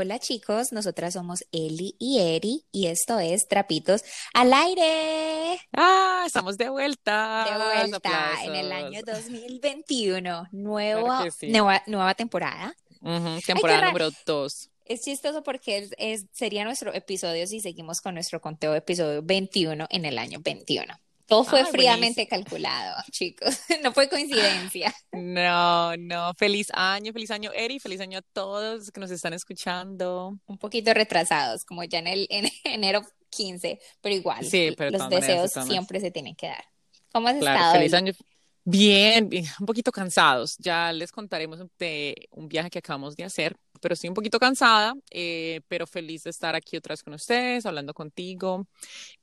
Hola 0.00 0.18
chicos, 0.18 0.72
nosotras 0.72 1.12
somos 1.12 1.44
Eli 1.52 1.94
y 1.98 2.20
Eri 2.20 2.64
y 2.72 2.86
esto 2.86 3.18
es 3.18 3.46
Trapitos 3.48 4.02
al 4.32 4.50
aire. 4.54 5.60
Ah, 5.74 6.22
estamos 6.26 6.56
de 6.56 6.70
vuelta. 6.70 7.44
De 7.44 7.82
vuelta 7.82 8.32
en 8.42 8.54
el 8.54 8.72
año 8.72 9.02
2021, 9.04 10.48
nueva, 10.52 11.26
nueva, 11.42 11.82
nueva 11.86 12.14
temporada. 12.14 12.74
temporada 13.46 13.88
número 13.88 14.08
2. 14.24 14.70
Es 14.86 15.02
chistoso 15.02 15.42
porque 15.42 15.90
es, 15.98 16.24
sería 16.32 16.64
nuestro 16.64 16.94
episodio 16.94 17.46
si 17.46 17.60
seguimos 17.60 18.00
con 18.00 18.14
nuestro 18.14 18.40
conteo 18.40 18.72
de 18.72 18.78
episodio 18.78 19.22
21 19.22 19.86
en 19.90 20.06
el 20.06 20.16
año 20.16 20.40
21. 20.42 20.94
Todo 21.30 21.44
fue 21.44 21.64
fríamente 21.64 22.26
calculado, 22.26 23.02
chicos. 23.12 23.60
No 23.84 23.92
fue 23.92 24.08
coincidencia. 24.08 24.94
No, 25.12 25.96
no. 25.96 26.34
Feliz 26.34 26.68
año, 26.72 27.12
feliz 27.12 27.30
año, 27.30 27.52
Eri. 27.54 27.78
Feliz 27.78 28.00
año 28.00 28.18
a 28.18 28.22
todos 28.22 28.90
que 28.90 29.00
nos 29.00 29.10
están 29.10 29.32
escuchando. 29.32 30.36
Un 30.46 30.58
poquito 30.58 30.92
retrasados, 30.92 31.64
como 31.64 31.84
ya 31.84 32.00
en 32.00 32.06
el 32.08 32.26
en 32.30 32.50
enero 32.64 33.02
15, 33.30 33.78
pero 34.00 34.14
igual. 34.14 34.44
Sí, 34.44 34.74
pero 34.76 34.90
los 34.90 35.08
deseos 35.08 35.52
siempre 35.66 36.00
se 36.00 36.10
tienen 36.10 36.34
que 36.34 36.48
dar. 36.48 36.64
¿Cómo 37.12 37.28
has 37.28 37.36
estado? 37.36 37.74
Feliz 37.74 37.94
año. 37.94 38.12
Bien, 38.64 39.28
bien, 39.28 39.46
un 39.60 39.66
poquito 39.66 39.92
cansados. 39.92 40.56
Ya 40.58 40.92
les 40.92 41.12
contaremos 41.12 41.60
de 41.78 42.28
un 42.30 42.48
viaje 42.48 42.70
que 42.70 42.78
acabamos 42.78 43.14
de 43.16 43.24
hacer, 43.24 43.56
pero 43.80 43.94
estoy 43.94 44.08
un 44.08 44.14
poquito 44.14 44.38
cansada, 44.38 44.94
eh, 45.10 45.60
pero 45.68 45.86
feliz 45.86 46.24
de 46.24 46.30
estar 46.30 46.54
aquí 46.54 46.76
otra 46.76 46.92
vez 46.92 47.02
con 47.02 47.14
ustedes, 47.14 47.66
hablando 47.66 47.94
contigo 47.94 48.66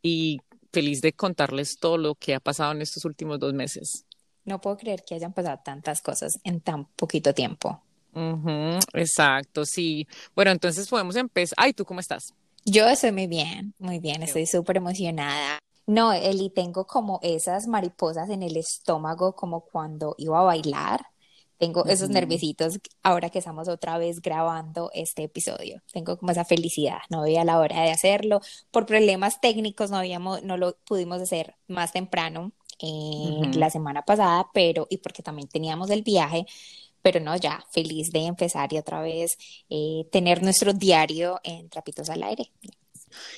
y 0.01 0.39
feliz 0.77 1.01
de 1.01 1.11
contarles 1.11 1.79
todo 1.79 1.97
lo 1.97 2.13
que 2.13 2.35
ha 2.35 2.39
pasado 2.39 2.71
en 2.71 2.83
estos 2.83 3.03
últimos 3.03 3.39
dos 3.39 3.51
meses. 3.51 4.05
No 4.45 4.61
puedo 4.61 4.77
creer 4.77 5.03
que 5.03 5.15
hayan 5.15 5.33
pasado 5.33 5.59
tantas 5.65 6.01
cosas 6.01 6.39
en 6.43 6.61
tan 6.61 6.85
poquito 6.85 7.33
tiempo. 7.33 7.81
exacto, 8.93 9.65
sí. 9.65 10.07
Bueno, 10.35 10.51
entonces 10.51 10.87
podemos 10.87 11.15
empezar. 11.15 11.55
Ay, 11.57 11.73
¿tú 11.73 11.83
cómo 11.83 11.99
estás? 11.99 12.31
Yo 12.63 12.87
estoy 12.87 13.11
muy 13.11 13.25
bien, 13.25 13.73
muy 13.79 13.97
bien, 13.97 14.21
estoy 14.21 14.45
súper 14.45 14.77
emocionada. 14.77 15.57
No, 15.87 16.13
Eli, 16.13 16.51
tengo 16.51 16.85
como 16.85 17.19
esas 17.23 17.65
mariposas 17.65 18.29
en 18.29 18.43
el 18.43 18.55
estómago 18.55 19.35
como 19.35 19.61
cuando 19.61 20.13
iba 20.19 20.39
a 20.39 20.43
bailar 20.43 21.07
tengo 21.57 21.85
esos 21.85 22.09
nerviositos 22.09 22.79
ahora 23.03 23.29
que 23.29 23.39
estamos 23.39 23.67
otra 23.67 23.97
vez 23.97 24.21
grabando 24.21 24.91
este 24.93 25.23
episodio. 25.23 25.81
Tengo 25.91 26.17
como 26.17 26.31
esa 26.31 26.45
felicidad, 26.45 26.99
no 27.09 27.21
había 27.21 27.43
la 27.43 27.59
hora 27.59 27.81
de 27.81 27.91
hacerlo. 27.91 28.41
Por 28.71 28.85
problemas 28.85 29.41
técnicos 29.41 29.89
no 29.89 29.97
habíamos, 29.97 30.43
no 30.43 30.57
lo 30.57 30.77
pudimos 30.85 31.21
hacer 31.21 31.55
más 31.67 31.93
temprano 31.93 32.51
eh, 32.79 33.51
la 33.55 33.69
semana 33.69 34.03
pasada, 34.03 34.47
pero 34.53 34.87
y 34.89 34.97
porque 34.97 35.23
también 35.23 35.47
teníamos 35.47 35.89
el 35.89 36.03
viaje, 36.03 36.45
pero 37.01 37.19
no, 37.19 37.35
ya 37.35 37.65
feliz 37.71 38.11
de 38.11 38.25
empezar 38.25 38.71
y 38.71 38.77
otra 38.77 39.01
vez 39.01 39.37
eh, 39.69 40.05
tener 40.11 40.43
nuestro 40.43 40.73
diario 40.73 41.39
en 41.43 41.69
Trapitos 41.69 42.09
al 42.09 42.21
Aire. 42.23 42.51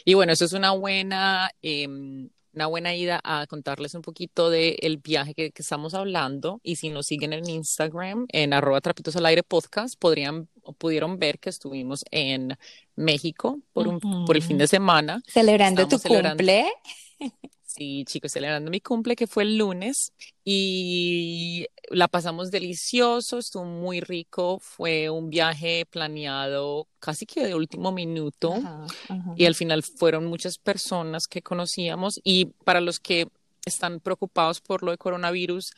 Y 0.04 0.14
bueno, 0.14 0.34
eso 0.34 0.46
es 0.46 0.54
una 0.54 0.72
buena 0.72 1.52
em, 1.62 2.30
una 2.54 2.68
buena 2.68 2.96
ida 2.96 3.20
a 3.24 3.46
contarles 3.48 3.94
un 3.96 4.02
poquito 4.02 4.50
del 4.50 4.98
viaje 4.98 5.34
que, 5.34 5.52
estamos 5.56 5.94
hablando 5.94 6.60
y 6.64 6.78
si 6.78 6.90
nos 6.90 7.06
siguen 7.06 7.34
en 7.34 7.50
Instagram 7.50 8.26
en 8.30 8.54
arroba 8.54 8.82
trapitos 8.82 9.16
al 9.16 9.26
aire 9.26 9.44
podcast 9.44 10.00
podrían 10.00 10.48
pudieron 10.78 11.20
ver 11.20 11.40
que 11.40 11.50
estuvimos 11.50 12.06
en 12.12 12.58
México 12.96 13.60
por 13.74 13.88
un 13.88 14.00
por 14.00 14.36
el 14.36 14.42
fin 14.42 14.58
de 14.58 14.68
semana. 14.68 15.22
Celebrando 15.28 15.88
tu 15.88 16.00
cumple 16.00 16.72
Sí, 17.80 18.04
chicos, 18.06 18.34
celebrando 18.34 18.70
mi 18.70 18.82
cumple 18.82 19.16
que 19.16 19.26
fue 19.26 19.44
el 19.44 19.58
lunes 19.58 20.12
y 20.44 21.66
la 21.90 22.10
pasamos 22.10 22.52
delicioso, 22.52 23.38
estuvo 23.38 23.64
muy 23.64 24.02
rico, 24.02 24.60
fue 24.60 25.10
un 25.10 25.30
viaje 25.30 25.86
planeado 25.90 26.90
casi 27.00 27.26
que 27.26 27.48
de 27.48 27.56
último 27.56 27.94
minuto 27.94 28.54
y 29.38 29.46
al 29.46 29.56
final 29.56 29.84
fueron 29.84 30.26
muchas 30.26 30.58
personas 30.58 31.26
que 31.26 31.42
conocíamos 31.42 32.20
y 32.22 32.48
para 32.66 32.82
los 32.82 33.00
que 33.00 33.30
están 33.66 34.02
preocupados 34.02 34.60
por 34.60 34.84
lo 34.84 34.92
de 34.92 34.98
coronavirus, 34.98 35.72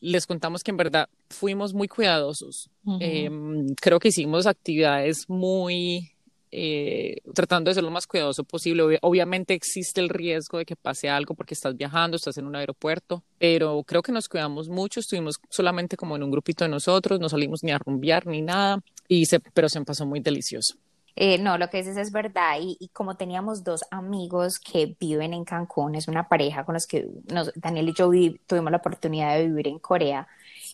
les 0.00 0.26
contamos 0.26 0.64
que 0.64 0.70
en 0.70 0.78
verdad 0.78 1.10
fuimos 1.28 1.74
muy 1.74 1.88
cuidadosos. 1.88 2.70
Em, 3.00 3.66
creo 3.74 3.98
que 3.98 4.08
hicimos 4.08 4.46
actividades 4.46 5.28
muy 5.28 6.13
eh, 6.56 7.16
tratando 7.34 7.68
de 7.68 7.74
ser 7.74 7.82
lo 7.82 7.90
más 7.90 8.06
cuidadoso 8.06 8.44
posible. 8.44 8.98
obviamente 9.02 9.54
existe 9.54 10.00
el 10.00 10.08
riesgo 10.08 10.58
de 10.58 10.64
que 10.64 10.76
pase 10.76 11.08
algo 11.08 11.34
porque 11.34 11.54
estás 11.54 11.76
viajando, 11.76 12.16
estás 12.16 12.38
en 12.38 12.46
un 12.46 12.54
aeropuerto, 12.54 13.24
pero 13.38 13.82
creo 13.82 14.02
que 14.02 14.12
nos 14.12 14.28
cuidamos 14.28 14.68
mucho, 14.68 15.00
estuvimos 15.00 15.40
solamente 15.50 15.96
como 15.96 16.14
en 16.14 16.22
un 16.22 16.30
grupito 16.30 16.64
de 16.64 16.70
nosotros, 16.70 17.18
no 17.18 17.28
salimos 17.28 17.64
ni 17.64 17.72
a 17.72 17.78
rumbear 17.78 18.26
ni 18.28 18.40
nada, 18.40 18.80
y 19.08 19.26
se, 19.26 19.40
pero 19.40 19.68
se 19.68 19.80
pasó 19.82 20.06
muy 20.06 20.20
delicioso. 20.20 20.76
Eh, 21.16 21.38
no, 21.38 21.58
lo 21.58 21.70
que 21.70 21.78
dices 21.78 21.96
es 21.96 22.12
verdad. 22.12 22.58
Y, 22.60 22.88
como 22.92 23.16
teníamos 23.16 23.64
dos 23.64 23.82
amigos 23.90 24.58
que 24.58 24.96
viven 24.98 25.32
en 25.32 25.44
Cancún, 25.44 25.94
es 25.94 26.08
una 26.08 26.28
pareja 26.28 26.64
con 26.64 26.74
los 26.74 26.86
que 26.86 27.08
Daniel 27.56 27.88
y 27.88 27.94
yo 27.94 28.10
tuvimos 28.46 28.70
la 28.70 28.78
oportunidad 28.78 29.36
de 29.36 29.46
vivir 29.46 29.68
en 29.68 29.78
Corea. 29.78 30.26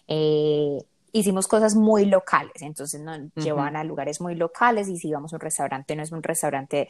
Eh, 0.08 0.78
hicimos 1.12 1.46
cosas 1.46 1.74
muy 1.74 2.06
locales, 2.06 2.62
entonces 2.62 3.00
nos 3.00 3.20
llevaban 3.34 3.76
a 3.76 3.84
lugares 3.84 4.20
muy 4.20 4.34
locales 4.34 4.88
y 4.88 4.96
si 4.96 5.08
íbamos 5.08 5.32
a 5.32 5.36
un 5.36 5.40
restaurante, 5.40 5.96
no 5.96 6.02
es 6.02 6.12
un 6.12 6.22
restaurante 6.22 6.88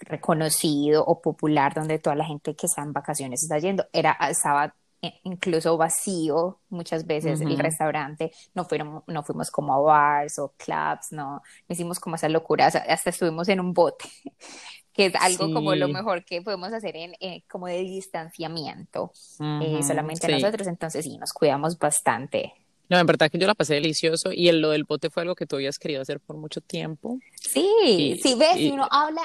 reconocido 0.00 1.04
o 1.04 1.20
popular 1.20 1.74
donde 1.74 1.98
toda 1.98 2.16
la 2.16 2.24
gente 2.24 2.54
que 2.54 2.66
está 2.66 2.82
en 2.82 2.92
vacaciones 2.92 3.42
está 3.42 3.58
yendo, 3.58 3.86
era, 3.92 4.16
estaba 4.30 4.74
incluso 5.22 5.76
vacío 5.76 6.58
muchas 6.70 7.06
veces 7.06 7.40
el 7.40 7.58
restaurante, 7.58 8.32
no, 8.54 8.64
fueron, 8.64 9.02
no 9.06 9.22
fuimos 9.22 9.50
como 9.50 9.74
a 9.74 9.78
bars 9.78 10.38
o 10.38 10.54
clubs, 10.56 11.12
no, 11.12 11.42
hicimos 11.68 12.00
como 12.00 12.16
esa 12.16 12.28
locura, 12.28 12.66
hasta 12.66 13.10
estuvimos 13.10 13.48
en 13.48 13.60
un 13.60 13.72
bote, 13.72 14.06
que 14.92 15.06
es 15.06 15.14
algo 15.14 15.52
como 15.52 15.74
lo 15.74 15.88
mejor 15.88 16.24
que 16.24 16.42
podemos 16.42 16.72
hacer 16.72 16.96
en, 16.96 17.14
eh, 17.20 17.44
como 17.48 17.68
de 17.68 17.78
distanciamiento, 17.78 19.12
eh, 19.40 19.80
solamente 19.82 20.28
nosotros, 20.28 20.66
entonces 20.66 21.04
sí, 21.04 21.16
nos 21.16 21.32
cuidamos 21.32 21.78
bastante. 21.78 22.54
No, 22.88 22.98
en 22.98 23.06
verdad 23.06 23.30
que 23.30 23.38
yo 23.38 23.46
la 23.46 23.54
pasé 23.54 23.74
delicioso 23.74 24.32
y 24.32 24.48
el, 24.48 24.60
lo 24.60 24.70
del 24.70 24.84
bote 24.84 25.10
fue 25.10 25.22
algo 25.22 25.34
que 25.34 25.46
tú 25.46 25.56
habías 25.56 25.78
querido 25.78 26.00
hacer 26.00 26.20
por 26.20 26.36
mucho 26.36 26.60
tiempo. 26.60 27.18
Sí, 27.40 28.18
sí, 28.22 28.34
ves, 28.34 28.56
si 28.56 28.70
uno 28.70 28.88
habla, 28.90 29.22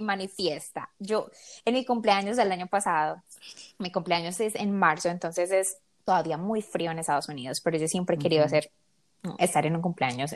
manifiesta. 0.00 0.90
Yo, 0.98 1.30
en 1.64 1.74
mi 1.74 1.84
cumpleaños 1.84 2.36
del 2.36 2.50
año 2.50 2.66
pasado, 2.66 3.22
mi 3.78 3.92
cumpleaños 3.92 4.40
es 4.40 4.54
en 4.54 4.76
marzo, 4.76 5.08
entonces 5.08 5.50
es 5.50 5.76
todavía 6.04 6.38
muy 6.38 6.62
frío 6.62 6.90
en 6.90 6.98
Estados 6.98 7.28
Unidos, 7.28 7.60
pero 7.60 7.76
yo 7.76 7.86
siempre 7.86 8.16
he 8.16 8.18
querido 8.18 8.44
hacer, 8.44 8.70
estar 9.38 9.66
en 9.66 9.76
un 9.76 9.82
cumpleaños 9.82 10.34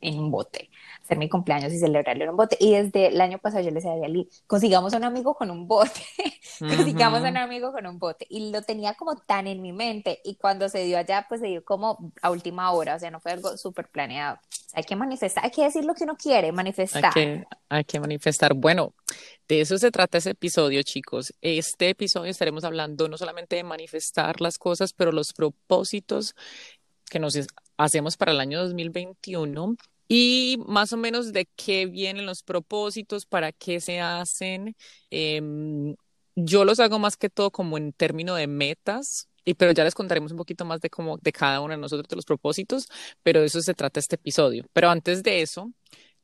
en 0.00 0.18
un 0.18 0.30
bote, 0.30 0.70
hacer 1.02 1.18
mi 1.18 1.28
cumpleaños 1.28 1.72
y 1.72 1.78
celebrarlo 1.78 2.24
en 2.24 2.30
un 2.30 2.36
bote. 2.36 2.56
Y 2.60 2.72
desde 2.72 3.08
el 3.08 3.20
año 3.20 3.38
pasado 3.38 3.62
yo 3.62 3.70
le 3.70 3.76
decía 3.76 3.92
a 3.92 4.26
consigamos 4.46 4.92
un 4.92 5.04
amigo 5.04 5.34
con 5.34 5.50
un 5.50 5.66
bote, 5.66 6.02
consigamos 6.58 7.20
un 7.20 7.36
amigo 7.36 7.72
con 7.72 7.86
un 7.86 7.98
bote. 7.98 8.26
Y 8.28 8.50
lo 8.50 8.62
tenía 8.62 8.94
como 8.94 9.16
tan 9.16 9.46
en 9.46 9.62
mi 9.62 9.72
mente. 9.72 10.20
Y 10.24 10.36
cuando 10.36 10.68
se 10.68 10.84
dio 10.84 10.98
allá, 10.98 11.26
pues 11.28 11.40
se 11.40 11.46
dio 11.46 11.64
como 11.64 12.12
a 12.20 12.30
última 12.30 12.70
hora, 12.72 12.96
o 12.96 12.98
sea, 12.98 13.10
no 13.10 13.20
fue 13.20 13.32
algo 13.32 13.56
súper 13.56 13.88
planeado. 13.88 14.38
Hay 14.74 14.84
que 14.84 14.94
manifestar, 14.94 15.44
hay 15.44 15.50
que 15.50 15.64
decir 15.64 15.84
lo 15.84 15.94
que 15.94 16.04
uno 16.04 16.16
quiere, 16.16 16.52
manifestar. 16.52 17.12
Hay 17.70 17.84
que, 17.84 17.98
manifestar. 17.98 18.52
Bueno, 18.52 18.92
de 19.48 19.62
eso 19.62 19.78
se 19.78 19.90
trata 19.90 20.18
ese 20.18 20.30
episodio, 20.30 20.82
chicos. 20.82 21.32
Este 21.40 21.88
episodio 21.88 22.30
estaremos 22.30 22.62
hablando 22.64 23.08
no 23.08 23.16
solamente 23.16 23.56
de 23.56 23.64
manifestar 23.64 24.42
las 24.42 24.58
cosas, 24.58 24.92
pero 24.92 25.12
los 25.12 25.32
propósitos 25.32 26.34
que 27.08 27.18
nos 27.18 27.36
hacemos 27.76 28.16
para 28.16 28.32
el 28.32 28.40
año 28.40 28.60
2021 28.60 29.76
y 30.08 30.58
más 30.66 30.92
o 30.92 30.96
menos 30.96 31.32
de 31.32 31.48
qué 31.56 31.86
vienen 31.86 32.26
los 32.26 32.42
propósitos, 32.42 33.26
para 33.26 33.52
qué 33.52 33.80
se 33.80 34.00
hacen. 34.00 34.76
Em, 35.10 35.96
yo 36.36 36.64
los 36.64 36.80
hago 36.80 36.98
más 36.98 37.16
que 37.16 37.30
todo 37.30 37.50
como 37.50 37.76
en 37.76 37.92
términos 37.92 38.36
de 38.36 38.46
metas, 38.46 39.28
y, 39.44 39.54
pero 39.54 39.72
ya 39.72 39.84
les 39.84 39.94
contaremos 39.94 40.32
un 40.32 40.38
poquito 40.38 40.64
más 40.64 40.80
de 40.80 40.90
cómo 40.90 41.18
de 41.18 41.32
cada 41.32 41.60
uno 41.60 41.74
de 41.74 41.80
nosotros 41.80 42.08
de 42.08 42.16
los 42.16 42.24
propósitos, 42.24 42.88
pero 43.22 43.40
de 43.40 43.46
eso 43.46 43.60
se 43.60 43.74
trata 43.74 44.00
este 44.00 44.16
episodio. 44.16 44.64
Pero 44.72 44.90
antes 44.90 45.22
de 45.22 45.42
eso, 45.42 45.72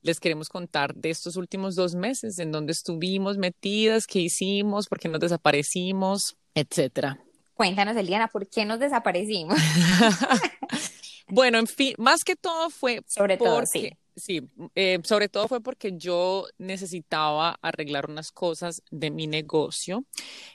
les 0.03 0.21
queremos 0.21 0.49
contar 0.49 0.95
de 0.95 1.11
estos 1.11 1.37
últimos 1.37 1.75
dos 1.75 1.95
meses, 1.95 2.39
en 2.39 2.53
donde 2.53 2.73
estuvimos 2.73 3.39
metidas, 3.39 4.07
qué 4.07 4.21
hicimos, 4.21 4.89
por 4.89 4.99
qué 4.99 5.09
nos 5.09 5.21
desaparecimos, 5.21 6.37
etcétera. 6.55 7.21
Cuéntanos, 7.55 7.97
Eliana, 7.97 8.29
¿por 8.29 8.49
qué 8.49 8.65
nos 8.65 8.81
desaparecimos? 8.81 9.59
bueno, 11.33 11.59
en 11.59 11.67
fin, 11.67 11.95
más 11.97 12.25
que 12.25 12.37
todo 12.37 12.69
fue 12.69 13.01
sobre 13.07 13.39
todo, 13.39 13.65
sí. 13.65 13.91
Sí, 14.15 14.43
eh, 14.75 14.99
sobre 15.05 15.31
todo 15.31 15.49
fue 15.49 15.63
porque 15.63 15.97
yo 15.97 16.45
necesitaba 16.59 17.57
arreglar 17.63 18.11
unas 18.11 18.31
cosas 18.31 18.83
de 18.91 19.11
mi 19.11 19.27
negocio. 19.27 20.05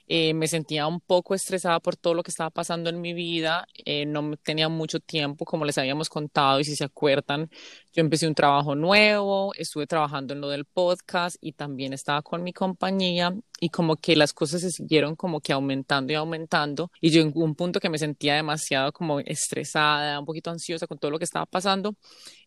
Eh, 0.07 0.35
me 0.35 0.47
sentía 0.47 0.85
un 0.85 0.99
poco 0.99 1.33
estresada 1.33 1.79
por 1.79 1.95
todo 1.95 2.13
lo 2.13 2.21
que 2.21 2.29
estaba 2.29 2.51
pasando 2.51 2.91
en 2.91 3.01
mi 3.01 3.13
vida. 3.13 3.67
Eh, 3.83 4.05
no 4.05 4.37
tenía 4.37 4.69
mucho 4.69 4.99
tiempo, 4.99 5.43
como 5.43 5.65
les 5.65 5.79
habíamos 5.79 6.07
contado, 6.09 6.59
y 6.59 6.65
si 6.65 6.75
se 6.75 6.83
acuerdan, 6.83 7.49
yo 7.97 8.01
empecé 8.01 8.27
un 8.27 8.35
trabajo 8.35 8.75
nuevo, 8.75 9.53
estuve 9.55 9.87
trabajando 9.87 10.35
en 10.35 10.39
lo 10.39 10.49
del 10.49 10.65
podcast 10.65 11.35
y 11.41 11.53
también 11.53 11.93
estaba 11.93 12.21
con 12.21 12.43
mi 12.43 12.53
compañía 12.53 13.35
y 13.59 13.69
como 13.69 13.95
que 13.95 14.15
las 14.15 14.33
cosas 14.33 14.61
se 14.61 14.69
siguieron 14.69 15.15
como 15.15 15.41
que 15.41 15.51
aumentando 15.51 16.13
y 16.13 16.15
aumentando 16.15 16.91
y 17.01 17.09
yo 17.09 17.23
en 17.23 17.31
un 17.33 17.55
punto 17.55 17.79
que 17.79 17.89
me 17.89 17.97
sentía 17.97 18.35
demasiado 18.35 18.91
como 18.93 19.19
estresada, 19.21 20.19
un 20.19 20.27
poquito 20.27 20.51
ansiosa 20.51 20.85
con 20.85 20.99
todo 20.99 21.09
lo 21.09 21.17
que 21.17 21.25
estaba 21.25 21.47
pasando. 21.47 21.95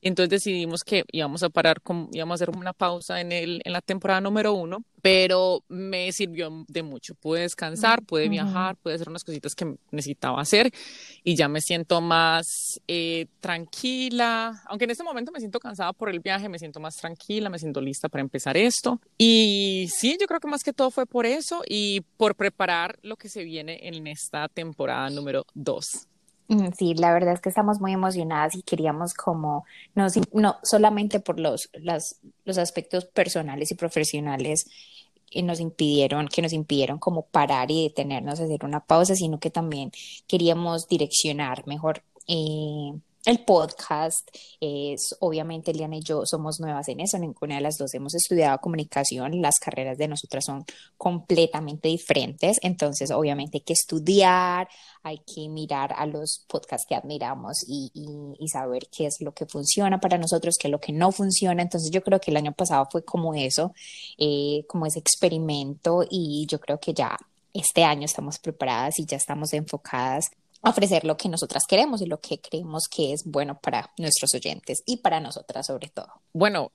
Entonces 0.00 0.31
decidimos 0.31 0.85
que 0.85 1.02
íbamos 1.11 1.43
a 1.43 1.50
parar, 1.50 1.81
con, 1.82 2.08
íbamos 2.12 2.41
a 2.41 2.44
hacer 2.44 2.56
una 2.56 2.73
pausa 2.73 3.20
en, 3.20 3.32
el, 3.32 3.61
en 3.64 3.73
la 3.73 3.81
temporada 3.81 4.20
número 4.20 4.52
uno, 4.55 4.85
pero 5.02 5.64
me 5.69 6.12
sirvió 6.12 6.64
de 6.69 6.82
mucho. 6.82 7.14
Pude 7.14 7.43
descansar, 7.43 8.02
pude 8.02 8.29
viajar, 8.29 8.76
pude 8.76 8.94
hacer 8.94 9.08
unas 9.08 9.25
cositas 9.25 9.55
que 9.55 9.76
necesitaba 9.91 10.41
hacer 10.41 10.70
y 11.25 11.35
ya 11.35 11.49
me 11.49 11.61
siento 11.61 12.00
más 12.00 12.81
eh, 12.87 13.26
tranquila. 13.41 14.62
Aunque 14.67 14.85
en 14.85 14.91
este 14.91 15.05
momento 15.05 15.32
me 15.32 15.41
siento 15.41 15.61
cansada 15.61 15.93
por 15.93 16.08
el 16.08 16.20
viaje, 16.20 16.49
me 16.49 16.58
siento 16.58 16.81
más 16.81 16.97
tranquila, 16.97 17.50
me 17.50 17.58
siento 17.58 17.81
lista 17.81 18.08
para 18.08 18.23
empezar 18.23 18.56
esto. 18.56 19.00
Y 19.19 19.88
sí, 19.94 20.17
yo 20.20 20.26
creo 20.26 20.41
que 20.41 20.49
más 20.49 20.62
que 20.62 20.73
todo 20.73 20.91
fue 20.91 21.06
por 21.06 21.26
eso 21.26 21.62
y 21.67 22.02
por 22.17 22.35
preparar 22.35 22.99
lo 23.02 23.17
que 23.17 23.29
se 23.29 23.44
viene 23.44 23.81
en 23.82 24.06
esta 24.06 24.49
temporada 24.49 25.11
número 25.11 25.44
2 25.55 26.09
sí, 26.76 26.94
la 26.94 27.12
verdad 27.12 27.35
es 27.35 27.41
que 27.41 27.49
estamos 27.49 27.81
muy 27.81 27.93
emocionadas 27.93 28.55
y 28.56 28.62
queríamos 28.62 29.14
como, 29.14 29.64
no, 29.94 30.06
no 30.32 30.56
solamente 30.62 31.20
por 31.20 31.38
los, 31.38 31.70
las, 31.75 32.20
los 32.44 32.58
aspectos 32.58 33.05
personales 33.05 33.70
y 33.70 33.75
profesionales 33.75 34.64
que 35.31 35.43
nos 35.43 35.61
impidieron, 35.61 36.29
que 36.29 36.43
nos 36.43 36.52
impidieron 36.52 36.99
como 36.99 37.23
parar 37.23 37.70
y 37.70 37.85
detenernos 37.85 38.41
a 38.41 38.44
hacer 38.44 38.64
una 38.64 38.81
pausa, 38.81 39.14
sino 39.14 39.38
que 39.38 39.50
también 39.50 39.93
queríamos 40.26 40.88
direccionar 40.88 41.67
mejor 41.67 42.02
eh, 42.26 42.93
el 43.26 43.44
podcast 43.44 44.28
es, 44.61 45.14
obviamente, 45.20 45.72
Eliana 45.72 45.96
y 45.96 46.02
yo 46.02 46.22
somos 46.25 46.58
nuevas 46.58 46.88
en 46.88 47.00
eso, 47.00 47.19
ninguna 47.19 47.56
de 47.56 47.61
las 47.61 47.76
dos 47.76 47.93
hemos 47.94 48.14
estudiado 48.14 48.58
comunicación, 48.58 49.43
las 49.43 49.58
carreras 49.58 49.99
de 49.99 50.08
nosotras 50.08 50.44
son 50.46 50.64
completamente 50.96 51.88
diferentes, 51.88 52.58
entonces 52.62 53.11
obviamente 53.11 53.58
hay 53.58 53.62
que 53.62 53.75
estudiar, 53.75 54.69
hay 55.02 55.19
que 55.19 55.49
mirar 55.50 55.93
a 55.96 56.06
los 56.06 56.44
podcasts 56.49 56.87
que 56.88 56.94
admiramos 56.94 57.58
y, 57.67 57.90
y, 57.94 58.49
saber 58.49 58.88
qué 58.90 59.06
es 59.06 59.20
lo 59.20 59.32
que 59.32 59.46
funciona 59.46 60.00
para 60.00 60.19
nosotros, 60.19 60.56
qué 60.58 60.69
es 60.69 60.73
lo 60.73 60.81
que 60.81 60.93
no 60.93 61.12
funciona, 61.12 61.62
entonces 61.62 61.90
yo 61.90 62.02
creo 62.02 62.20
que 62.20 62.31
el 62.31 62.38
año 62.38 62.52
pasado 62.52 62.88
fue 62.90 63.05
como 63.05 63.34
eso, 63.34 63.75
eh, 64.19 64.64
como 64.66 64.87
ese 64.87 64.99
experimento 64.99 66.05
y 66.08 66.46
yo 66.46 66.58
creo 66.58 66.81
que 66.81 66.94
ya 66.94 67.16
este 67.52 67.84
año 67.84 68.05
estamos 68.05 68.38
preparadas 68.38 68.99
y 68.99 69.05
ya 69.05 69.16
estamos 69.16 69.52
enfocadas 69.52 70.31
ofrecer 70.62 71.04
lo 71.04 71.16
que 71.16 71.28
nosotras 71.28 71.64
queremos 71.68 72.02
y 72.02 72.06
lo 72.06 72.20
que 72.20 72.40
creemos 72.40 72.88
que 72.88 73.12
es 73.12 73.24
bueno 73.24 73.58
para 73.60 73.92
nuestros 73.98 74.34
oyentes 74.34 74.82
y 74.86 74.98
para 74.98 75.20
nosotras 75.20 75.66
sobre 75.66 75.88
todo. 75.88 76.08
Bueno, 76.32 76.70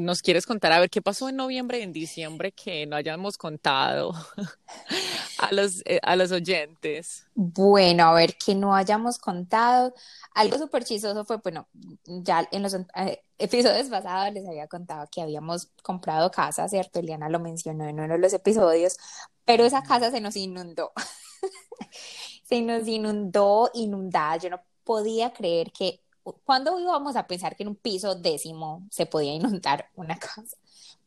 ¿nos 0.00 0.22
quieres 0.22 0.46
contar 0.46 0.72
a 0.72 0.80
ver 0.80 0.90
qué 0.90 1.02
pasó 1.02 1.28
en 1.28 1.36
noviembre 1.36 1.80
y 1.80 1.82
en 1.82 1.92
diciembre 1.92 2.52
que 2.52 2.86
no 2.86 2.96
hayamos 2.96 3.36
contado 3.36 4.12
a 5.38 5.52
los, 5.52 5.82
eh, 5.84 6.00
a 6.02 6.16
los 6.16 6.32
oyentes? 6.32 7.26
Bueno, 7.34 8.04
a 8.04 8.12
ver, 8.14 8.36
que 8.36 8.54
no 8.54 8.74
hayamos 8.74 9.18
contado. 9.18 9.94
Algo 10.34 10.58
súper 10.58 10.84
chistoso 10.84 11.24
fue, 11.24 11.38
bueno, 11.38 11.68
ya 12.04 12.48
en 12.52 12.62
los 12.62 12.74
eh, 12.74 13.22
episodios 13.38 13.88
pasados 13.88 14.32
les 14.32 14.46
había 14.46 14.68
contado 14.68 15.08
que 15.10 15.22
habíamos 15.22 15.68
comprado 15.82 16.30
casa, 16.30 16.68
¿cierto? 16.68 17.00
Eliana 17.00 17.28
lo 17.28 17.40
mencionó 17.40 17.86
en 17.88 18.00
uno 18.00 18.14
de 18.14 18.18
los 18.18 18.32
episodios, 18.32 18.96
pero 19.44 19.64
esa 19.64 19.82
casa 19.82 20.10
se 20.10 20.20
nos 20.20 20.36
inundó. 20.36 20.92
se 22.48 22.62
nos 22.62 22.86
inundó, 22.88 23.70
inundada. 23.74 24.36
Yo 24.38 24.50
no 24.50 24.60
podía 24.84 25.32
creer 25.32 25.70
que, 25.72 26.00
cuando 26.44 26.78
íbamos 26.80 27.16
a 27.16 27.26
pensar 27.26 27.56
que 27.56 27.62
en 27.62 27.70
un 27.70 27.76
piso 27.76 28.14
décimo 28.14 28.86
se 28.90 29.06
podía 29.06 29.34
inundar 29.34 29.90
una 29.96 30.18
casa? 30.18 30.56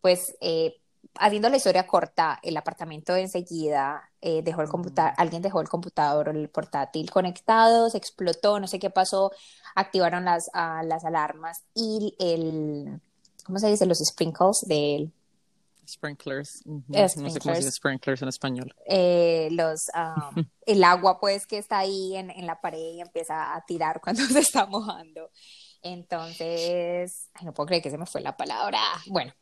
Pues 0.02 0.36
eh, 0.42 0.82
haciendo 1.16 1.50
la 1.50 1.58
historia 1.58 1.88
corta, 1.88 2.40
el 2.44 2.58
apartamento 2.58 3.16
enseguida 3.16 4.10
eh, 4.22 4.42
dejó 4.44 4.62
el 4.62 4.70
computador, 4.70 5.14
alguien 5.18 5.42
dejó 5.42 5.62
el 5.62 5.70
computador 5.70 6.30
o 6.30 6.32
el 6.32 6.50
portátil 6.50 7.10
conectado, 7.12 7.90
se 7.90 7.98
explotó, 7.98 8.60
no 8.60 8.68
sé 8.68 8.80
qué 8.80 8.90
pasó, 8.90 9.32
activaron 9.76 10.26
las, 10.26 10.50
ah, 10.54 10.84
las 10.84 11.06
alarmas 11.06 11.64
y 11.74 12.16
el, 12.20 13.02
¿cómo 13.46 13.60
se 13.60 13.68
dice? 13.68 13.86
Los 13.86 14.00
sprinkles 14.00 14.62
del 14.68 15.12
Sprinklers. 15.88 16.64
No 16.66 17.10
sé 17.10 17.40
cómo 17.40 17.56
se 17.56 17.62
dice 17.62 17.72
sprinklers 17.72 18.22
en 18.22 18.28
español. 18.28 18.76
Eh, 18.86 19.50
los, 19.52 19.90
um, 19.96 20.44
el 20.66 20.84
agua, 20.84 21.20
pues, 21.20 21.48
que 21.48 21.58
está 21.58 21.80
ahí 21.80 22.16
en, 22.16 22.30
en, 22.30 22.46
la 22.46 22.60
pared 22.62 22.94
y 22.94 23.02
empieza 23.02 23.56
a 23.56 23.66
tirar 23.66 24.02
cuando 24.02 24.24
se 24.26 24.40
está 24.40 24.66
mojando. 24.66 25.30
Entonces, 25.82 27.30
ay, 27.34 27.46
no 27.46 27.54
puedo 27.54 27.68
creer 27.68 27.82
que 27.82 27.90
se 27.90 27.98
me 27.98 28.06
fue 28.06 28.22
la 28.22 28.38
palabra. 28.38 28.80
Bueno, 29.08 29.34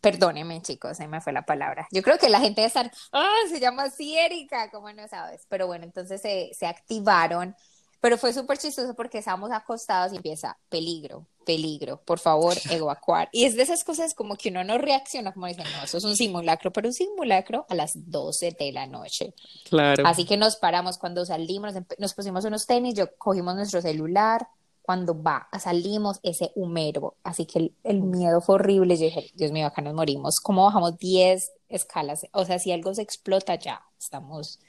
perdónenme, 0.00 0.60
chicos, 0.62 0.96
se 0.96 1.08
me 1.08 1.20
fue 1.20 1.32
la 1.32 1.46
palabra. 1.46 1.88
Yo 1.90 2.02
creo 2.02 2.18
que 2.18 2.28
la 2.28 2.40
gente 2.40 2.60
debe 2.60 2.68
estar, 2.68 2.90
¡ah! 3.12 3.34
se 3.48 3.60
llama 3.60 3.84
así, 3.84 4.16
Erika, 4.18 4.70
¿cómo 4.70 4.92
no 4.92 5.08
sabes? 5.08 5.46
Pero 5.48 5.66
bueno, 5.66 5.84
entonces 5.84 6.20
se, 6.20 6.50
se 6.52 6.66
activaron 6.66 7.56
pero 8.04 8.18
fue 8.18 8.34
súper 8.34 8.58
chistoso 8.58 8.92
porque 8.92 9.16
estábamos 9.16 9.50
acostados 9.50 10.12
y 10.12 10.16
empieza 10.16 10.58
peligro, 10.68 11.26
peligro, 11.46 12.02
por 12.04 12.18
favor, 12.18 12.54
evacuar. 12.70 13.30
Y 13.32 13.44
es 13.46 13.56
de 13.56 13.62
esas 13.62 13.82
cosas 13.82 14.12
como 14.12 14.36
que 14.36 14.50
uno 14.50 14.62
no 14.62 14.76
reacciona, 14.76 15.32
como 15.32 15.46
dicen, 15.46 15.64
no, 15.74 15.84
eso 15.84 15.96
es 15.96 16.04
un 16.04 16.14
simulacro, 16.14 16.70
pero 16.70 16.88
un 16.88 16.92
simulacro 16.92 17.64
a 17.66 17.74
las 17.74 17.92
12 18.10 18.58
de 18.60 18.72
la 18.72 18.86
noche. 18.86 19.32
Claro. 19.70 20.06
Así 20.06 20.26
que 20.26 20.36
nos 20.36 20.56
paramos 20.56 20.98
cuando 20.98 21.24
salimos, 21.24 21.72
nos, 21.96 22.12
pusimos 22.12 22.44
unos 22.44 22.66
tenis, 22.66 22.92
yo 22.92 23.06
cogimos 23.16 23.54
nuestro 23.54 23.80
celular, 23.80 24.48
cuando 24.82 25.22
va, 25.22 25.48
salimos 25.58 26.20
ese 26.22 26.52
humero, 26.56 27.16
así 27.22 27.46
que 27.46 27.72
el, 27.84 28.02
miedo 28.02 28.42
fue 28.42 28.56
horrible, 28.56 28.98
yo 28.98 29.06
dije, 29.06 29.30
Dios 29.32 29.50
mío, 29.50 29.66
acá 29.66 29.80
nos 29.80 29.94
morimos, 29.94 30.40
¿cómo 30.42 30.64
bajamos 30.64 30.98
10 30.98 31.52
escalas? 31.70 32.26
O 32.32 32.44
sea, 32.44 32.58
si 32.58 32.70
algo 32.70 32.92
se 32.92 33.00
explota 33.00 33.54
ya, 33.54 33.80
estamos 33.98 34.60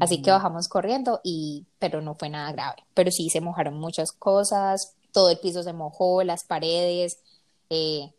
Así 0.00 0.22
que 0.22 0.30
bajamos 0.30 0.68
corriendo 0.68 1.20
y, 1.22 1.66
pero 1.78 2.00
no 2.00 2.14
fue 2.14 2.30
nada 2.30 2.52
grave. 2.52 2.84
Pero 2.94 3.10
sí 3.10 3.28
se 3.28 3.40
mojaron 3.40 3.78
muchas 3.78 4.12
cosas, 4.12 4.94
todo 5.12 5.30
el 5.30 5.38
piso 5.38 5.62
se 5.62 5.72
mojó, 5.72 6.22
las 6.22 6.44
paredes, 6.44 7.18
eh, 7.70 8.10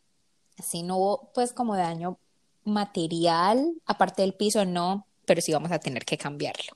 sí 0.64 0.84
no 0.84 0.98
hubo 0.98 1.32
pues 1.34 1.54
como 1.54 1.76
daño 1.76 2.18
material, 2.64 3.74
aparte 3.86 4.22
del 4.22 4.34
piso 4.34 4.66
no, 4.66 5.06
pero 5.26 5.42
sí 5.42 5.52
vamos 5.54 5.72
a 5.72 5.80
tener 5.80 6.06
que 6.06 6.18
cambiarlo. 6.18 6.76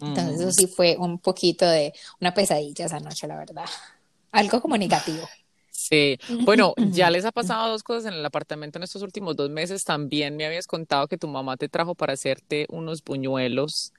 Entonces 0.00 0.40
eso 0.40 0.50
sí 0.50 0.66
fue 0.66 0.96
un 0.98 1.18
poquito 1.18 1.64
de 1.64 1.92
una 2.20 2.34
pesadilla 2.34 2.86
esa 2.86 2.98
noche, 2.98 3.28
la 3.28 3.36
verdad. 3.36 3.66
Algo 4.32 4.60
como 4.60 4.76
negativo. 4.76 5.28
Sí, 5.72 6.18
bueno, 6.42 6.74
ya 6.76 7.10
les 7.10 7.24
ha 7.24 7.32
pasado 7.32 7.70
dos 7.70 7.82
cosas 7.82 8.12
en 8.12 8.18
el 8.18 8.24
apartamento 8.24 8.78
en 8.78 8.82
estos 8.82 9.02
últimos 9.02 9.36
dos 9.36 9.48
meses. 9.48 9.84
También 9.84 10.36
me 10.36 10.44
habías 10.44 10.66
contado 10.66 11.08
que 11.08 11.16
tu 11.16 11.28
mamá 11.28 11.56
te 11.56 11.68
trajo 11.68 11.94
para 11.94 12.12
hacerte 12.12 12.66
unos 12.68 13.02
buñuelos. 13.02 13.92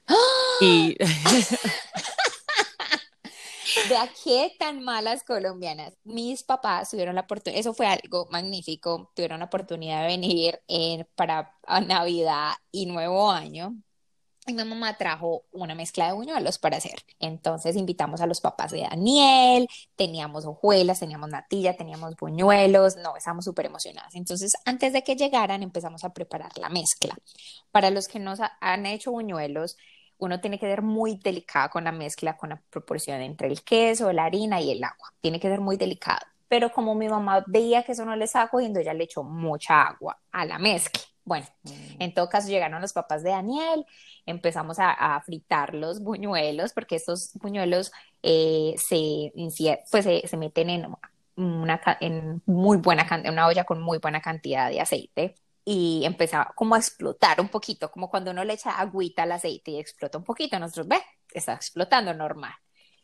Y 0.60 0.96
de 3.88 3.96
aquí 3.96 4.52
tan 4.58 4.82
malas 4.84 5.24
colombianas. 5.24 5.94
Mis 6.04 6.44
papás 6.44 6.90
tuvieron 6.90 7.16
la 7.16 7.22
oportunidad, 7.22 7.60
eso 7.60 7.74
fue 7.74 7.86
algo 7.86 8.28
magnífico, 8.30 9.10
tuvieron 9.14 9.40
la 9.40 9.46
oportunidad 9.46 10.02
de 10.02 10.06
venir 10.06 10.60
en, 10.68 11.06
para 11.16 11.56
Navidad 11.86 12.52
y 12.70 12.86
Nuevo 12.86 13.30
Año 13.30 13.74
y 14.46 14.52
mi 14.52 14.64
mamá 14.64 14.96
trajo 14.96 15.44
una 15.52 15.74
mezcla 15.74 16.06
de 16.06 16.12
buñuelos 16.12 16.58
para 16.58 16.76
hacer. 16.76 17.04
Entonces 17.18 17.76
invitamos 17.76 18.20
a 18.20 18.26
los 18.26 18.40
papás 18.40 18.72
de 18.72 18.82
Daniel, 18.82 19.68
teníamos 19.96 20.44
hojuelas, 20.44 21.00
teníamos 21.00 21.30
natilla, 21.30 21.76
teníamos 21.76 22.16
buñuelos, 22.16 22.96
no, 22.96 23.16
estábamos 23.16 23.44
súper 23.44 23.66
emocionadas. 23.66 24.14
Entonces, 24.14 24.54
antes 24.64 24.92
de 24.92 25.02
que 25.02 25.16
llegaran, 25.16 25.62
empezamos 25.62 26.04
a 26.04 26.12
preparar 26.12 26.56
la 26.58 26.68
mezcla. 26.68 27.16
Para 27.70 27.90
los 27.90 28.08
que 28.08 28.18
no 28.18 28.34
han 28.60 28.86
hecho 28.86 29.12
buñuelos, 29.12 29.76
uno 30.18 30.40
tiene 30.40 30.58
que 30.58 30.66
ser 30.66 30.82
muy 30.82 31.16
delicado 31.16 31.70
con 31.70 31.84
la 31.84 31.92
mezcla, 31.92 32.36
con 32.36 32.50
la 32.50 32.62
proporción 32.70 33.20
entre 33.20 33.48
el 33.48 33.62
queso, 33.62 34.12
la 34.12 34.24
harina 34.24 34.60
y 34.60 34.70
el 34.70 34.84
agua. 34.84 35.12
Tiene 35.20 35.40
que 35.40 35.48
ser 35.48 35.60
muy 35.60 35.76
delicado. 35.76 36.26
Pero 36.48 36.70
como 36.70 36.94
mi 36.94 37.08
mamá 37.08 37.44
veía 37.46 37.82
que 37.82 37.92
eso 37.92 38.04
no 38.04 38.14
le 38.14 38.26
estaba 38.26 38.48
cogiendo, 38.48 38.78
ella 38.78 38.94
le 38.94 39.04
echó 39.04 39.24
mucha 39.24 39.82
agua 39.82 40.20
a 40.30 40.44
la 40.44 40.58
mezcla. 40.58 41.00
Bueno, 41.24 41.46
mm. 41.62 41.70
en 42.00 42.14
todo 42.14 42.28
caso 42.28 42.48
llegaron 42.48 42.80
los 42.80 42.92
papás 42.92 43.22
de 43.22 43.30
Daniel, 43.30 43.86
empezamos 44.26 44.76
a, 44.78 45.20
fritar 45.24 45.74
los 45.74 46.00
buñuelos, 46.00 46.72
porque 46.72 46.96
estos 46.96 47.30
buñuelos 47.34 47.92
eh, 48.22 48.74
se, 48.76 49.32
pues, 49.90 50.04
se, 50.04 50.36
meten 50.36 50.70
en 50.70 50.86
una 51.36 51.80
en 52.00 52.42
muy 52.46 52.76
buena 52.76 53.06
en 53.10 53.32
una 53.32 53.46
olla 53.48 53.64
con 53.64 53.82
muy 53.82 53.98
buena 53.98 54.20
cantidad 54.20 54.70
de 54.70 54.80
aceite 54.80 55.34
y 55.64 56.02
empezaba 56.04 56.52
como 56.54 56.74
a 56.74 56.78
explotar 56.78 57.40
un 57.40 57.48
poquito, 57.48 57.90
como 57.90 58.10
cuando 58.10 58.30
uno 58.30 58.44
le 58.44 58.52
echa 58.54 58.78
agüita 58.78 59.22
al 59.22 59.32
aceite 59.32 59.72
y 59.72 59.78
explota 59.78 60.18
un 60.18 60.24
poquito, 60.24 60.58
nosotros 60.58 60.88
ve, 60.88 61.02
está 61.32 61.54
explotando 61.54 62.12
normal. 62.12 62.52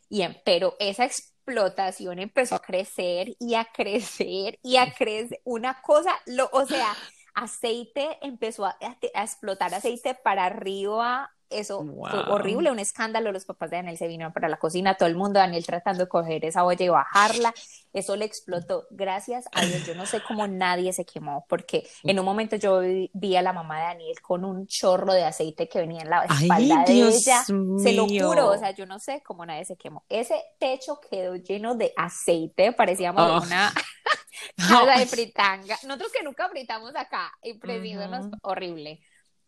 Y 0.09 0.23
pero 0.45 0.75
esa 0.79 1.05
explotación 1.05 2.19
empezó 2.19 2.55
a 2.55 2.61
crecer 2.61 3.35
y 3.39 3.55
a 3.55 3.65
crecer 3.65 4.59
y 4.61 4.77
a 4.77 4.93
crecer, 4.93 5.41
una 5.43 5.81
cosa, 5.81 6.11
lo, 6.25 6.49
o 6.51 6.65
sea, 6.67 6.95
aceite 7.33 8.17
empezó 8.21 8.65
a, 8.65 8.77
explotar 9.13 9.73
aceite 9.73 10.15
para 10.15 10.45
arriba, 10.45 11.31
eso 11.51 11.85
fue 11.85 12.19
horrible, 12.29 12.71
un 12.71 12.79
escándalo. 12.79 13.31
Los 13.31 13.45
papás 13.45 13.69
de 13.69 13.77
Daniel 13.77 13.97
se 13.97 14.07
vinieron 14.07 14.33
para 14.33 14.49
la 14.49 14.57
cocina, 14.57 14.95
todo 14.95 15.07
el 15.07 15.15
mundo, 15.15 15.39
Daniel 15.39 15.65
tratando 15.65 16.05
de 16.05 16.09
coger 16.09 16.45
esa 16.45 16.63
olla 16.63 16.85
y 16.85 16.89
bajarla. 16.89 17.53
Eso 17.93 18.15
le 18.15 18.25
explotó. 18.25 18.87
Gracias 18.89 19.45
a 19.51 19.65
Dios, 19.65 19.85
yo 19.85 19.95
no 19.95 20.05
sé 20.05 20.21
cómo 20.27 20.47
nadie 20.47 20.93
se 20.93 21.05
quemó, 21.05 21.45
porque 21.49 21.87
en 22.03 22.19
un 22.19 22.25
momento 22.25 22.55
yo 22.55 22.81
vi, 23.13 23.35
a 23.35 23.41
la 23.41 23.53
mamá 23.53 23.79
de 23.79 23.83
Daniel 23.83 24.21
con 24.21 24.45
un 24.45 24.67
chorro 24.67 25.13
de 25.13 25.23
aceite 25.23 25.67
que 25.67 25.79
venía 25.79 26.01
en 26.01 26.09
la 26.09 26.25
espalda 26.25 26.83
de 26.85 26.93
ella. 26.93 27.43
Se 27.43 27.93
lo 27.93 28.07
juro, 28.07 28.49
o 28.49 28.57
sea, 28.57 28.71
yo 28.71 28.85
no 28.85 28.99
sé 28.99 29.21
cómo 29.25 29.45
nadie 29.45 29.65
se 29.65 29.75
quemó. 29.75 30.03
Ese 30.09 30.41
techo 30.59 30.99
quedó 31.09 31.35
lleno 31.35 31.75
de 31.75 31.93
aceite, 31.97 32.71
parecíamos 32.73 33.29
oh. 33.29 33.45
una 33.45 33.73
casa 34.57 34.99
de 34.99 35.05
fritanga. 35.05 35.77
Nosotros 35.83 36.11
que 36.11 36.23
nunca 36.23 36.49
fritamos 36.49 36.95
acá, 36.95 37.31
impresionamos, 37.43 38.27
horrible 38.41 39.01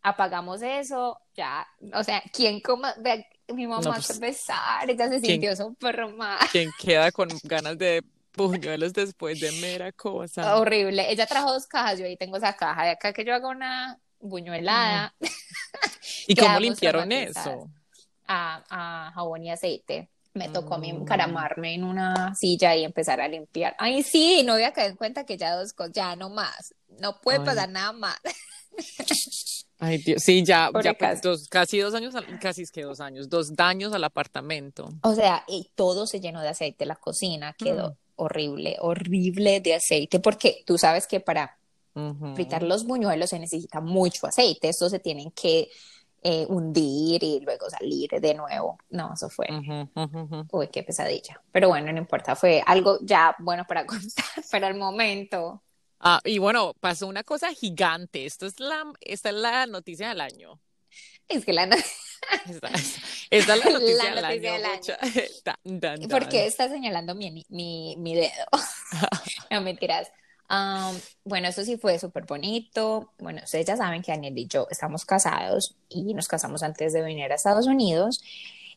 apagamos 0.04 0.62
eso, 0.62 1.18
ya, 1.34 1.66
o 1.94 2.04
sea, 2.04 2.22
¿quién 2.32 2.60
coma? 2.60 2.94
Mi 3.48 3.66
mamá 3.66 3.82
no, 3.82 3.94
pues, 3.94 4.20
besar, 4.20 4.90
ella 4.90 5.10
se 5.10 5.22
sintió 5.22 5.56
súper 5.56 6.08
mal. 6.14 6.40
¿Quién 6.52 6.70
queda 6.80 7.12
con 7.12 7.30
ganas 7.44 7.78
de 7.78 8.04
puñuelos 8.34 8.94
después 8.94 9.40
de 9.40 9.52
mera 9.54 9.92
cosa? 9.94 10.58
Horrible. 10.58 11.10
Ella 11.10 11.26
trajo 11.26 11.54
dos 11.54 11.66
cajas, 11.68 12.00
yo 12.00 12.06
ahí 12.06 12.18
tengo 12.18 12.38
esa 12.38 12.54
caja 12.54 12.84
de 12.84 12.90
acá 12.92 13.14
que 13.14 13.24
yo 13.24 13.34
hago 13.34 13.50
una 13.50 13.98
buñuelada. 14.20 15.16
¿Y 16.28 16.36
cómo 16.36 16.60
limpiaron 16.60 17.12
eso? 17.12 17.70
A, 18.28 18.64
a, 18.70 19.12
jabón 19.14 19.44
y 19.46 19.52
aceite. 19.52 20.10
Me 20.34 20.50
tocó 20.50 20.76
a 20.76 20.78
mí 20.80 20.92
mm. 20.92 21.02
encaramarme 21.02 21.76
en 21.76 21.84
una 21.84 22.34
silla 22.34 22.76
y 22.76 22.84
empezar 22.84 23.22
a 23.22 23.28
limpiar. 23.28 23.76
Ay, 23.78 24.04
sí, 24.04 24.42
no 24.44 24.54
había 24.54 24.74
caído 24.74 24.92
en 24.92 24.98
cuenta 24.98 25.26
que 25.26 25.38
ya 25.38 25.56
dos 25.56 25.74
cosas, 25.74 25.94
ya 25.94 26.16
no 26.16 26.30
más. 26.30 26.74
No 27.00 27.22
puede 27.22 27.40
pasar 27.42 27.70
nada 27.70 27.92
más. 27.94 28.20
Ay, 29.80 29.98
Dios, 29.98 30.24
sí, 30.24 30.44
ya, 30.46 30.72
ya 30.82 30.94
pues, 30.94 31.50
casi 31.50 31.80
dos 31.80 31.94
años, 31.94 32.16
casi 32.40 32.62
es 32.62 32.72
que 32.72 32.84
dos 32.84 33.02
años, 33.02 33.28
dos 33.28 33.54
daños 33.54 33.92
al 33.94 34.06
apartamento. 34.06 34.90
O 35.02 35.14
sea, 35.14 35.44
y 35.48 35.72
todo 35.76 36.08
se 36.08 36.22
llenó 36.22 36.42
de 36.42 36.48
aceite, 36.48 36.86
la 36.86 36.96
cocina 36.96 37.54
quedó 37.58 37.90
mm. 37.90 37.96
horrible, 38.16 38.78
horrible 38.80 39.60
de 39.60 39.76
aceite, 39.76 40.22
porque 40.22 40.64
tú 40.66 40.78
sabes 40.78 41.06
que 41.06 41.20
para 41.20 41.58
fritar 42.34 42.64
los 42.64 42.86
buñuelos 42.86 43.30
se 43.30 43.40
necesita 43.40 43.82
mucho 43.82 44.26
aceite, 44.26 44.70
estos 44.70 44.90
se 44.90 45.00
tienen 45.00 45.32
que 45.32 45.70
eh, 46.24 46.46
hundir 46.48 47.22
y 47.22 47.42
luego 47.42 47.70
salir 47.70 48.10
de 48.10 48.34
nuevo. 48.34 48.78
No, 48.90 49.12
eso 49.14 49.30
fue, 49.30 49.48
uy, 50.52 50.68
qué 50.70 50.84
pesadilla. 50.84 51.42
Pero 51.52 51.68
bueno, 51.68 51.92
no 51.92 51.98
importa, 51.98 52.38
fue 52.38 52.64
algo 52.66 53.00
ya 53.02 53.36
bueno 53.40 53.66
para 53.68 53.86
contar, 53.86 54.26
para 54.50 54.70
el 54.70 54.76
momento. 54.76 55.62
Ah, 56.06 56.20
y 56.26 56.38
bueno, 56.38 56.74
pasó 56.82 57.08
una 57.08 57.24
cosa 57.24 57.54
gigante. 57.54 58.26
Esto 58.26 58.46
es 58.46 58.60
la, 58.60 58.84
esta 59.00 59.30
es 59.30 59.36
la 59.36 59.66
noticia 59.68 60.10
del 60.10 60.20
año. 60.20 60.60
Es 61.30 61.46
que 61.46 61.54
la 61.54 61.64
esta, 62.46 62.70
es 63.30 63.48
la 63.48 63.56
noticia, 63.56 64.14
del, 64.14 65.86
año. 65.86 66.08
¿Por 66.10 66.28
qué 66.28 66.46
está 66.46 66.68
señalando 66.68 67.16
mi, 67.16 67.46
mi, 67.48 67.96
mi 67.98 68.16
dedo? 68.16 68.46
no 69.50 69.62
mentiras. 69.62 70.12
Um, 70.50 71.00
bueno, 71.24 71.48
eso 71.48 71.64
sí 71.64 71.78
fue 71.78 71.98
súper 71.98 72.26
bonito. 72.26 73.14
Bueno, 73.20 73.40
ustedes 73.42 73.66
ya 73.66 73.78
saben 73.78 74.02
que 74.02 74.12
Daniel 74.12 74.38
y 74.38 74.46
yo 74.48 74.68
estamos 74.70 75.06
casados 75.06 75.78
y 75.88 76.14
nos 76.14 76.28
casamos 76.28 76.64
antes 76.64 76.92
de 76.92 77.02
venir 77.02 77.32
a 77.32 77.36
Estados 77.36 77.66
Unidos. 77.66 78.22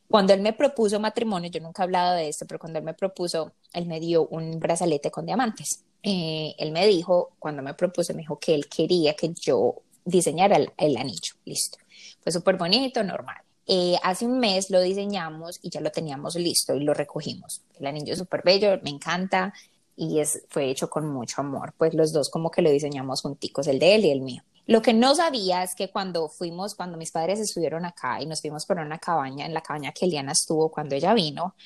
Cuando 0.08 0.32
él 0.32 0.42
me 0.42 0.52
propuso 0.52 1.00
matrimonio, 1.00 1.50
yo 1.50 1.60
nunca 1.60 1.82
he 1.82 1.86
hablado 1.86 2.14
de 2.14 2.28
esto, 2.28 2.46
pero 2.46 2.60
cuando 2.60 2.78
él 2.78 2.84
me 2.84 2.94
propuso, 2.94 3.52
él 3.72 3.86
me 3.86 3.98
dio 3.98 4.28
un 4.28 4.60
brazalete 4.60 5.10
con 5.10 5.26
diamantes. 5.26 5.82
Eh, 6.08 6.54
él 6.58 6.70
me 6.70 6.86
dijo, 6.86 7.32
cuando 7.40 7.62
me 7.62 7.74
propuso, 7.74 8.14
me 8.14 8.20
dijo 8.20 8.38
que 8.38 8.54
él 8.54 8.68
quería 8.68 9.14
que 9.14 9.34
yo 9.40 9.82
diseñara 10.04 10.56
el, 10.76 10.96
anillo. 10.96 11.34
Listo. 11.44 11.78
Fue 12.22 12.30
súper 12.30 12.56
bonito, 12.56 13.02
normal. 13.02 13.38
Eh, 13.66 13.96
hace 14.04 14.24
un 14.24 14.38
mes 14.38 14.70
lo 14.70 14.80
diseñamos 14.80 15.58
y 15.62 15.70
ya 15.70 15.80
lo 15.80 15.90
teníamos 15.90 16.36
listo 16.36 16.76
y 16.76 16.84
lo 16.84 16.94
recogimos. 16.94 17.62
El 17.80 17.88
anillo 17.88 18.12
es 18.12 18.20
súper 18.20 18.42
bello, 18.44 18.78
me 18.84 18.90
encanta 18.90 19.52
y 19.96 20.20
es, 20.20 20.44
fue 20.48 20.70
hecho 20.70 20.88
con 20.88 21.08
mucho 21.08 21.40
amor. 21.40 21.74
Pues 21.76 21.92
los 21.92 22.12
dos 22.12 22.30
como 22.30 22.52
que 22.52 22.62
lo 22.62 22.70
diseñamos 22.70 23.22
junticos, 23.22 23.66
el 23.66 23.80
de 23.80 23.96
él 23.96 24.04
y 24.04 24.10
el 24.12 24.20
mío. 24.20 24.44
Lo 24.66 24.82
que 24.82 24.94
no 24.94 25.16
sabía 25.16 25.64
es 25.64 25.74
que 25.74 25.90
cuando 25.90 26.28
fuimos, 26.28 26.76
cuando 26.76 26.96
mis 26.96 27.10
padres 27.10 27.40
estuvieron 27.40 27.84
acá 27.84 28.22
y 28.22 28.26
nos 28.26 28.40
fuimos 28.40 28.64
por 28.64 28.78
una 28.78 28.98
cabaña, 28.98 29.44
en 29.44 29.54
la 29.54 29.60
cabaña 29.60 29.90
que 29.90 30.06
Eliana 30.06 30.32
estuvo 30.32 30.70
cuando 30.70 30.94
ella 30.94 31.14
vino, 31.14 31.56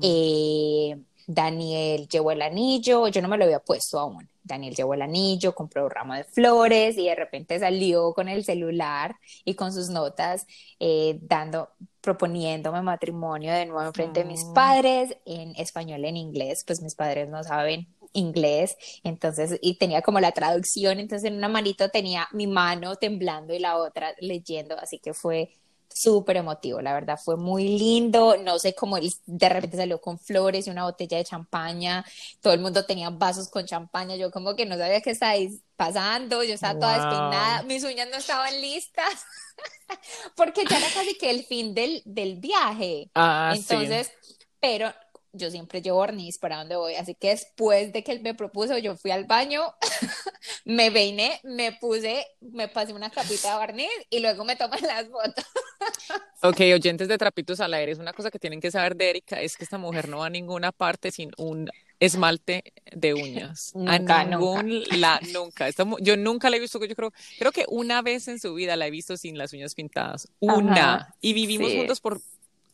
eh, 0.00 0.96
Daniel 1.26 2.08
llevó 2.08 2.32
el 2.32 2.42
anillo, 2.42 3.08
yo 3.08 3.22
no 3.22 3.28
me 3.28 3.38
lo 3.38 3.44
había 3.44 3.60
puesto 3.60 3.98
aún. 3.98 4.28
Daniel 4.42 4.74
llevó 4.74 4.94
el 4.94 5.02
anillo, 5.02 5.54
compró 5.54 5.84
un 5.84 5.90
ramo 5.90 6.14
de 6.14 6.24
flores 6.24 6.98
y 6.98 7.06
de 7.06 7.14
repente 7.14 7.58
salió 7.58 8.12
con 8.12 8.28
el 8.28 8.44
celular 8.44 9.16
y 9.44 9.54
con 9.54 9.72
sus 9.72 9.90
notas 9.90 10.46
eh, 10.80 11.18
dando, 11.22 11.70
proponiéndome 12.00 12.82
matrimonio 12.82 13.52
de 13.52 13.66
nuevo 13.66 13.86
en 13.86 13.94
frente 13.94 14.20
de 14.20 14.26
mis 14.26 14.42
oh. 14.44 14.54
padres 14.54 15.16
en 15.24 15.54
español, 15.56 16.04
en 16.04 16.16
inglés, 16.16 16.64
pues 16.66 16.82
mis 16.82 16.94
padres 16.94 17.28
no 17.28 17.44
saben 17.44 17.88
inglés, 18.12 18.76
entonces, 19.04 19.56
y 19.62 19.74
tenía 19.78 20.02
como 20.02 20.18
la 20.18 20.32
traducción, 20.32 20.98
entonces 20.98 21.30
en 21.30 21.36
una 21.36 21.48
manito 21.48 21.90
tenía 21.90 22.26
mi 22.32 22.46
mano 22.46 22.96
temblando 22.96 23.54
y 23.54 23.60
la 23.60 23.76
otra 23.76 24.14
leyendo, 24.20 24.76
así 24.78 24.98
que 24.98 25.14
fue 25.14 25.52
súper 25.92 26.36
emotivo, 26.36 26.80
la 26.80 26.94
verdad 26.94 27.18
fue 27.22 27.36
muy 27.36 27.78
lindo, 27.78 28.36
no 28.36 28.58
sé 28.58 28.74
cómo 28.74 28.96
él 28.96 29.12
de 29.26 29.48
repente 29.48 29.76
salió 29.76 30.00
con 30.00 30.18
flores 30.18 30.66
y 30.66 30.70
una 30.70 30.84
botella 30.84 31.16
de 31.16 31.24
champaña, 31.24 32.04
todo 32.40 32.52
el 32.52 32.60
mundo 32.60 32.84
tenía 32.86 33.10
vasos 33.10 33.48
con 33.48 33.66
champaña, 33.66 34.16
yo 34.16 34.30
como 34.30 34.54
que 34.54 34.66
no 34.66 34.76
sabía 34.76 35.00
qué 35.00 35.10
estáis 35.10 35.62
pasando, 35.76 36.42
yo 36.44 36.54
estaba 36.54 36.78
toda 36.78 36.94
despeinada, 36.94 37.62
mis 37.64 37.82
uñas 37.84 38.08
no 38.10 38.16
estaban 38.18 38.60
listas, 38.60 39.26
porque 40.36 40.64
ya 40.68 40.78
era 40.78 40.88
casi 40.94 41.16
que 41.18 41.30
el 41.30 41.44
fin 41.44 41.74
del, 41.74 42.02
del 42.04 42.36
viaje, 42.36 43.10
ah, 43.14 43.52
entonces, 43.54 44.12
pero 44.60 44.92
yo 45.32 45.50
siempre 45.50 45.82
llevo 45.82 45.98
barniz 45.98 46.38
para 46.38 46.56
donde 46.56 46.76
voy, 46.76 46.94
así 46.94 47.14
que 47.14 47.28
después 47.28 47.92
de 47.92 48.02
que 48.02 48.12
él 48.12 48.20
me 48.22 48.34
propuso, 48.34 48.76
yo 48.78 48.96
fui 48.96 49.10
al 49.10 49.24
baño, 49.24 49.62
me 50.64 50.90
peiné, 50.90 51.40
me 51.44 51.72
puse, 51.72 52.26
me 52.40 52.68
pasé 52.68 52.92
una 52.92 53.10
capita 53.10 53.52
de 53.52 53.58
barniz 53.58 53.90
y 54.10 54.20
luego 54.20 54.44
me 54.44 54.56
toman 54.56 54.80
las 54.82 55.08
fotos. 55.08 55.44
ok, 56.42 56.60
oyentes 56.74 57.08
de 57.08 57.18
trapitos 57.18 57.60
al 57.60 57.74
aire, 57.74 57.92
es 57.92 57.98
una 57.98 58.12
cosa 58.12 58.30
que 58.30 58.38
tienen 58.38 58.60
que 58.60 58.70
saber 58.70 58.96
de 58.96 59.10
Erika, 59.10 59.40
es 59.40 59.56
que 59.56 59.64
esta 59.64 59.78
mujer 59.78 60.08
no 60.08 60.18
va 60.18 60.26
a 60.26 60.30
ninguna 60.30 60.72
parte 60.72 61.10
sin 61.10 61.30
un 61.36 61.70
esmalte 62.00 62.72
de 62.90 63.14
uñas. 63.14 63.72
Nunca, 63.74 64.24
nunca. 64.24 64.96
La, 64.96 65.20
nunca. 65.32 65.68
yo 66.00 66.16
nunca 66.16 66.50
la 66.50 66.56
he 66.56 66.60
visto, 66.60 66.84
yo 66.84 66.96
creo, 66.96 67.12
creo 67.38 67.52
que 67.52 67.66
una 67.68 68.02
vez 68.02 68.26
en 68.28 68.40
su 68.40 68.54
vida 68.54 68.74
la 68.76 68.86
he 68.86 68.90
visto 68.90 69.16
sin 69.16 69.38
las 69.38 69.52
uñas 69.52 69.74
pintadas. 69.74 70.28
Una. 70.40 71.14
y 71.20 71.34
vivimos 71.34 71.72
juntos 71.72 72.00
por 72.00 72.20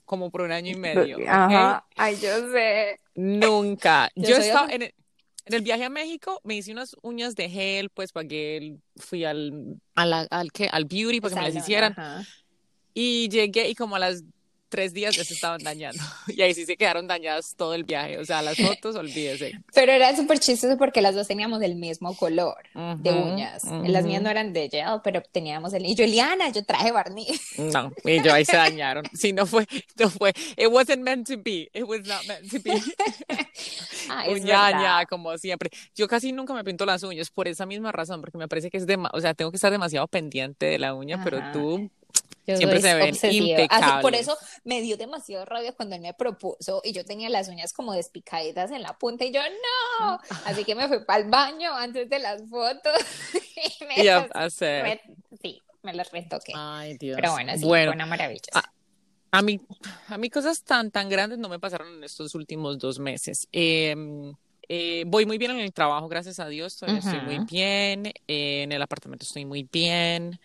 como 0.07 0.31
por 0.31 0.41
un 0.41 0.53
año 0.53 0.71
y 0.71 0.77
medio. 0.77 1.19
Ajá, 1.29 1.85
ay, 1.97 2.17
yo 2.17 2.51
sé. 2.51 2.99
Nunca. 3.15 4.11
Yo, 4.17 4.37
estaba 4.37 4.73
en 4.73 4.93
el, 5.47 5.63
viaje 5.63 5.85
a 5.85 5.91
México, 5.91 6.41
me 6.45 6.55
hice 6.55 6.73
unas 6.73 6.97
uñas 7.03 7.35
de 7.35 7.49
gel, 7.49 7.91
pues 7.91 8.13
pagué, 8.13 8.77
fui 8.97 9.25
al, 9.25 9.79
al, 9.95 10.13
al, 10.13 10.51
al 10.71 10.85
beauty 10.85 11.21
para 11.21 11.35
que 11.35 11.41
me 11.41 11.47
las 11.47 11.57
hicieran. 11.57 11.95
Y 12.95 13.29
llegué 13.29 13.69
y 13.69 13.75
como 13.75 13.97
a 13.97 13.99
las 13.99 14.23
tres 14.77 14.93
días 14.93 15.17
ya 15.17 15.25
se 15.25 15.33
estaban 15.33 15.63
dañando. 15.63 16.03
Y 16.29 16.43
ahí 16.43 16.53
sí 16.53 16.67
se 16.67 16.77
quedaron 16.77 17.07
dañadas 17.07 17.55
todo 17.57 17.73
el 17.73 17.85
viaje. 17.85 18.19
O 18.19 18.25
sea, 18.25 18.43
las 18.43 18.59
fotos, 18.59 18.95
olvídese. 18.95 19.59
Pero 19.73 19.93
era 19.93 20.15
súper 20.15 20.39
chistoso 20.39 20.77
porque 20.77 21.01
las 21.01 21.15
dos 21.15 21.27
teníamos 21.27 21.63
el 21.63 21.77
mismo 21.77 22.15
color 22.15 22.57
de 22.75 23.11
uñas. 23.11 23.65
Las 23.85 24.05
mías 24.05 24.23
no 24.23 24.29
eran 24.29 24.53
de 24.53 24.69
gel, 24.69 25.01
pero 25.03 25.23
teníamos 25.33 25.73
el. 25.73 25.87
Y 25.87 25.95
yo, 25.95 26.05
Eliana, 26.05 26.51
yo 26.51 26.63
traje 26.65 26.93
barniz. 26.93 27.41
No, 27.77 27.93
y 28.05 28.23
yo 28.23 28.33
ahí 28.33 28.45
se 28.45 28.57
dañaron. 28.57 29.05
Sí, 29.13 29.33
no 29.33 29.47
fue, 29.47 29.67
no 29.99 30.09
fue. 30.09 30.33
It 30.57 30.69
wasn't 30.71 31.03
meant 31.03 31.27
to 31.27 31.37
be. 31.37 31.69
It 31.73 31.85
was 31.85 32.07
not 32.07 32.25
meant 32.27 32.51
to 32.51 32.61
be. 32.63 32.73
ah, 34.11 34.25
Uñaña, 34.29 35.07
como 35.07 35.37
siempre. 35.39 35.71
Yo 35.95 36.07
casi 36.07 36.33
nunca 36.33 36.55
me 36.55 36.63
pinto 36.65 36.85
las 36.85 37.03
uñas 37.03 37.31
por 37.31 37.49
esa 37.49 37.67
misma 37.67 37.93
razón, 37.93 38.21
porque 38.21 38.39
me 38.39 38.47
parece 38.47 38.71
que 38.71 38.77
es 38.77 38.87
de, 38.87 38.99
o 39.13 39.21
sea, 39.21 39.35
tengo 39.35 39.51
que 39.51 39.57
estar 39.57 39.73
demasiado 39.73 40.07
pendiente 40.07 40.67
de 40.67 40.79
la 40.79 40.95
uña, 40.95 41.23
pero 41.25 41.41
tú 41.53 41.91
Siempre 42.55 42.81
se 42.81 42.95
ven 42.95 43.15
impecables. 43.33 44.03
por 44.03 44.15
eso 44.15 44.37
me 44.63 44.81
dio 44.81 44.97
demasiado 44.97 45.45
rabia 45.45 45.73
cuando 45.73 45.97
él 45.97 46.03
me 46.03 46.15
propuso 46.15 46.81
y 46.85 46.93
yo 46.93 47.05
tenía 47.05 47.29
las 47.29 47.49
uñas 47.49 47.73
como 47.73 47.93
despicaditas 47.93 48.71
en 48.71 48.83
la 48.83 48.97
punta 48.97 49.25
y 49.25 49.33
yo 49.33 49.41
no. 50.01 50.21
Así 50.45 50.65
que 50.65 50.77
me 50.77 50.87
fui 50.87 51.01
para 51.05 51.25
el 51.25 51.29
baño 51.29 51.75
antes 51.75 52.09
de 52.09 52.19
las 52.21 52.43
fotos. 52.49 52.95
y 53.81 53.85
me, 53.85 55.01
sí, 55.43 55.61
me 55.83 55.93
las 55.93 56.13
retoqué. 56.13 56.53
Ay, 56.55 56.97
Dios. 56.99 57.17
Pero 57.17 57.33
bueno, 57.33 57.53
sí, 57.55 57.65
fue 57.65 57.89
una 57.89 58.07
maravilla. 58.07 58.63
A, 59.33 59.43
mí, 59.43 59.61
a 60.09 60.17
mí 60.17 60.31
cosas 60.31 60.63
tan, 60.63 60.93
tan 60.93 61.09
grandes 61.09 61.39
no 61.39 61.49
me 61.49 61.59
pasaron 61.59 61.97
en 61.97 62.05
estos 62.05 62.35
últimos 62.37 62.79
dos 62.79 63.01
meses. 63.01 63.49
Em, 63.51 64.33
eh, 64.69 65.03
voy 65.07 65.27
muy 65.27 65.37
bien 65.37 65.51
en 65.51 65.61
el 65.61 65.73
trabajo, 65.73 66.07
gracias 66.09 66.39
a 66.39 66.47
Dios. 66.47 66.81
Estoy, 66.81 67.21
muy 67.23 67.45
bien. 67.45 68.13
en 68.29 68.71
el 68.71 68.83
apartamento 68.83 69.25
estoy 69.25 69.45
muy 69.45 69.69
bien. 69.71 70.39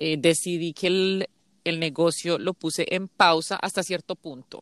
Eh, 0.00 0.16
decidí 0.18 0.72
que 0.72 0.86
el, 0.86 1.28
el, 1.62 1.78
negocio 1.78 2.38
lo 2.38 2.54
puse 2.54 2.86
en 2.88 3.06
pausa 3.06 3.56
hasta 3.56 3.82
cierto 3.82 4.16
punto. 4.16 4.60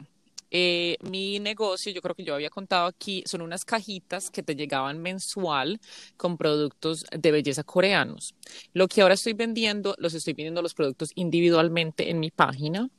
eh, 0.50 0.96
mi 1.02 1.38
negocio, 1.38 1.92
yo 1.92 2.00
creo 2.02 2.14
que 2.14 2.24
yo 2.24 2.34
había 2.34 2.50
contado 2.50 2.86
aquí, 2.86 3.22
son 3.26 3.42
unas 3.42 3.64
cajitas 3.64 4.30
que 4.30 4.42
te 4.42 4.56
llegaban 4.56 4.98
mensual 4.98 5.80
con 6.16 6.36
productos 6.38 7.04
de 7.10 7.30
belleza 7.30 7.62
coreanos. 7.64 8.34
Lo 8.72 8.88
que 8.88 9.02
ahora 9.02 9.14
estoy 9.14 9.34
vendiendo, 9.34 9.94
los 9.98 10.14
estoy 10.14 10.34
vendiendo 10.34 10.62
los 10.62 10.74
productos 10.74 11.12
individualmente 11.14 12.10
en 12.10 12.18
mi 12.20 12.30
página. 12.30 12.90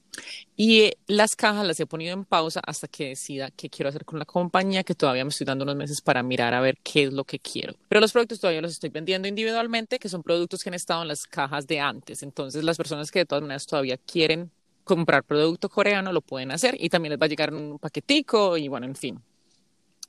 Y 0.55 0.81
eh, 0.81 0.97
las 1.07 1.35
cajas 1.35 1.65
las 1.65 1.79
he 1.79 1.85
ponido 1.85 2.13
en 2.13 2.25
pausa 2.25 2.61
hasta 2.65 2.87
que 2.87 3.09
decida 3.09 3.49
qué 3.51 3.69
quiero 3.69 3.89
hacer 3.89 4.05
con 4.05 4.19
la 4.19 4.25
compañía, 4.25 4.83
que 4.83 4.95
todavía 4.95 5.23
me 5.23 5.29
estoy 5.29 5.45
dando 5.45 5.63
unos 5.63 5.75
meses 5.75 6.01
para 6.01 6.23
mirar 6.23 6.53
a 6.53 6.61
ver 6.61 6.77
qué 6.83 7.03
es 7.03 7.13
lo 7.13 7.23
que 7.23 7.39
quiero. 7.39 7.73
Pero 7.87 8.01
los 8.01 8.11
productos 8.11 8.39
todavía 8.39 8.61
los 8.61 8.71
estoy 8.71 8.89
vendiendo 8.89 9.27
individualmente, 9.27 9.99
que 9.99 10.09
son 10.09 10.23
productos 10.23 10.63
que 10.63 10.69
han 10.69 10.73
estado 10.73 11.01
en 11.01 11.07
las 11.07 11.25
cajas 11.25 11.67
de 11.67 11.79
antes. 11.79 12.23
Entonces, 12.23 12.63
las 12.63 12.77
personas 12.77 13.11
que 13.11 13.19
de 13.19 13.25
todas 13.25 13.41
maneras 13.41 13.65
todavía 13.65 13.97
quieren 13.97 14.51
comprar 14.83 15.23
producto 15.23 15.69
coreano 15.69 16.11
lo 16.11 16.21
pueden 16.21 16.51
hacer 16.51 16.75
y 16.79 16.89
también 16.89 17.11
les 17.11 17.21
va 17.21 17.25
a 17.25 17.29
llegar 17.29 17.53
un 17.53 17.77
paquetico 17.77 18.57
y 18.57 18.67
bueno, 18.67 18.87
en 18.87 18.95
fin. 18.95 19.21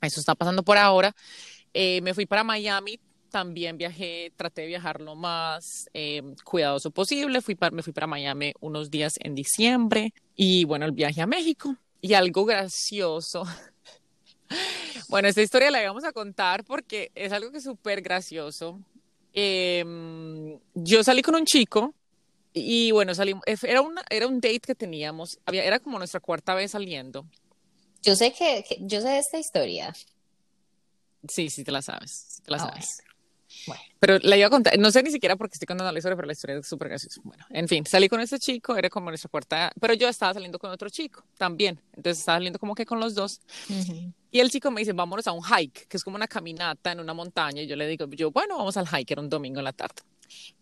Eso 0.01 0.19
está 0.19 0.33
pasando 0.33 0.63
por 0.63 0.77
ahora. 0.77 1.15
Eh, 1.73 2.01
me 2.01 2.13
fui 2.13 2.25
para 2.25 2.43
Miami, 2.43 2.99
también 3.31 3.77
viajé, 3.77 4.31
traté 4.35 4.61
de 4.61 4.67
viajar 4.67 5.01
lo 5.01 5.15
más 5.15 5.89
eh, 5.93 6.21
cuidadoso 6.43 6.91
posible. 6.91 7.41
Fui 7.41 7.57
me 7.71 7.81
fui 7.81 7.93
para 7.93 8.05
Miami 8.05 8.53
unos 8.59 8.91
días 8.91 9.13
en 9.19 9.33
diciembre 9.33 10.13
y 10.35 10.65
bueno, 10.65 10.85
el 10.85 10.91
viaje 10.91 11.21
a 11.21 11.27
México. 11.27 11.75
Y 12.01 12.13
algo 12.13 12.45
gracioso. 12.45 13.43
bueno, 15.09 15.27
esta 15.27 15.41
historia 15.41 15.71
la 15.71 15.81
vamos 15.83 16.03
a 16.03 16.11
contar 16.11 16.63
porque 16.63 17.11
es 17.15 17.31
algo 17.31 17.51
que 17.51 17.57
es 17.57 17.63
súper 17.63 18.01
gracioso. 18.01 18.79
Em, 19.33 20.59
yo 20.75 21.03
salí 21.03 21.21
con 21.21 21.35
un 21.35 21.45
chico 21.45 21.93
y 22.53 22.91
bueno, 22.91 23.15
salimos, 23.15 23.43
eh, 23.45 23.55
era, 23.63 23.81
una, 23.81 24.03
era 24.09 24.27
un 24.27 24.41
date 24.41 24.59
que 24.59 24.75
teníamos, 24.75 25.39
había, 25.45 25.63
era 25.63 25.79
como 25.79 25.97
nuestra 25.97 26.19
cuarta 26.19 26.53
vez 26.53 26.71
saliendo. 26.71 27.25
Yo 28.01 28.15
sé 28.15 28.33
que, 28.33 28.65
yo 28.81 28.99
sé 28.99 29.19
esta 29.19 29.37
historia. 29.37 29.93
Sí, 31.27 31.49
sí 31.49 31.63
te 31.63 31.71
la 31.71 31.81
sabes, 31.81 32.41
te 32.43 32.51
la 32.51 32.57
ah, 32.57 32.59
sabes. 32.59 32.97
Bueno. 32.97 33.10
Pero 33.99 34.17
la 34.23 34.35
iba 34.35 34.47
a 34.47 34.49
contar, 34.49 34.77
no 34.79 34.89
sé 34.89 35.03
ni 35.03 35.11
siquiera 35.11 35.35
por 35.35 35.47
qué 35.47 35.53
estoy 35.53 35.67
contando 35.67 35.91
la 35.91 35.99
historia, 35.99 36.15
pero 36.15 36.25
la 36.25 36.33
historia 36.33 36.57
es 36.57 36.67
súper 36.67 36.89
graciosa. 36.89 37.21
Bueno, 37.23 37.45
en 37.49 37.67
fin, 37.67 37.85
salí 37.85 38.09
con 38.09 38.19
este 38.19 38.39
chico, 38.39 38.75
era 38.75 38.89
como 38.89 39.09
nuestra 39.09 39.29
cuarta, 39.29 39.71
pero 39.79 39.93
yo 39.93 40.09
estaba 40.09 40.33
saliendo 40.33 40.57
con 40.57 40.71
otro 40.71 40.89
chico 40.89 41.23
también, 41.37 41.79
entonces 41.93 42.19
estaba 42.19 42.37
saliendo 42.37 42.57
como 42.57 42.73
que 42.73 42.85
con 42.85 42.99
los 42.99 43.13
dos. 43.13 43.41
Y 44.31 44.39
el 44.39 44.49
chico 44.49 44.71
me 44.71 44.81
dice, 44.81 44.93
vámonos 44.93 45.27
a 45.27 45.33
un 45.33 45.43
hike, 45.43 45.87
que 45.87 45.97
es 45.97 46.03
como 46.03 46.15
una 46.15 46.27
caminata 46.27 46.91
en 46.91 46.99
una 46.99 47.13
montaña, 47.13 47.61
y 47.61 47.67
yo 47.67 47.75
le 47.75 47.87
digo, 47.87 48.07
yo, 48.09 48.31
bueno, 48.31 48.57
vamos 48.57 48.75
al 48.77 48.87
hike, 48.87 49.11
era 49.11 49.21
un 49.21 49.29
domingo 49.29 49.59
en 49.59 49.65
la 49.65 49.73
tarde. 49.73 50.01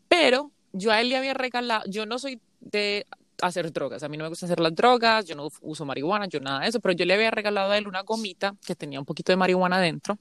Pero 0.08 0.52
yo 0.74 0.92
a 0.92 1.00
él 1.00 1.10
le 1.10 1.18
había 1.18 1.34
regalado, 1.34 1.84
yo 1.88 2.06
no 2.06 2.20
soy 2.20 2.42
de 2.60 3.06
hacer 3.42 3.72
drogas, 3.72 4.04
a 4.04 4.10
mí 4.10 4.18
no 4.18 4.26
me 4.26 4.30
gusta 4.30 4.48
hacer 4.48 4.60
las 4.60 4.76
drogas, 4.76 5.26
yo 5.26 5.36
no 5.36 5.50
uso 5.62 5.86
marihuana, 5.86 6.28
yo 6.28 6.42
nada 6.42 6.60
de 6.60 6.68
eso, 6.68 6.82
pero 6.82 6.94
yo 6.94 7.06
le 7.06 7.14
había 7.14 7.32
regalado 7.32 7.72
a 7.72 7.78
él 7.78 7.88
una 7.88 8.02
gomita 8.02 8.54
que 8.66 8.76
tenía 8.76 9.00
un 9.00 9.06
poquito 9.06 9.32
de 9.32 9.38
marihuana 9.38 9.80
dentro 9.80 10.18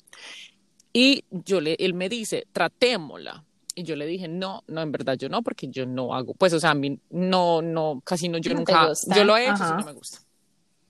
y 0.92 1.24
yo 1.30 1.60
le, 1.60 1.76
él 1.78 1.94
me 1.94 2.08
dice, 2.08 2.46
tratémosla. 2.52 3.44
Y 3.74 3.84
yo 3.84 3.94
le 3.94 4.06
dije, 4.06 4.26
no, 4.26 4.64
no, 4.66 4.82
en 4.82 4.90
verdad 4.90 5.16
yo 5.16 5.28
no, 5.28 5.42
porque 5.42 5.68
yo 5.68 5.86
no 5.86 6.14
hago, 6.14 6.34
pues, 6.34 6.52
o 6.52 6.58
sea, 6.58 6.70
a 6.70 6.74
mí 6.74 6.98
no, 7.10 7.62
no, 7.62 8.02
casi 8.04 8.28
no, 8.28 8.38
yo 8.38 8.52
nunca, 8.52 8.92
yo 9.14 9.24
lo 9.24 9.36
he 9.36 9.44
hecho, 9.44 9.56
si 9.56 9.62
no 9.62 9.84
me 9.84 9.92
gusta. 9.92 10.18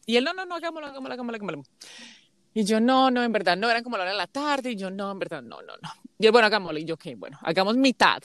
Y 0.06 0.16
él, 0.16 0.24
no, 0.24 0.32
no, 0.32 0.46
no, 0.46 0.54
hagámoslo, 0.54 0.86
hagámoslo, 0.86 1.12
hagámoslo, 1.12 1.36
hagámoslo. 1.36 1.62
Y 2.54 2.64
yo, 2.64 2.80
no, 2.80 3.10
no, 3.10 3.22
en 3.22 3.30
verdad, 3.30 3.58
no, 3.58 3.68
eran 3.68 3.82
como 3.82 3.98
la 3.98 4.04
hora 4.04 4.12
de 4.12 4.16
la 4.16 4.26
tarde, 4.26 4.70
y 4.70 4.76
yo, 4.76 4.90
no, 4.90 5.10
en 5.10 5.18
verdad, 5.18 5.42
no, 5.42 5.60
no, 5.60 5.74
no. 5.82 5.90
Y 6.18 6.24
él, 6.24 6.32
bueno, 6.32 6.46
hagámoslo, 6.46 6.78
y 6.78 6.86
yo, 6.86 6.94
ok, 6.94 7.08
bueno, 7.16 7.38
hagamos 7.42 7.76
mitad. 7.76 8.22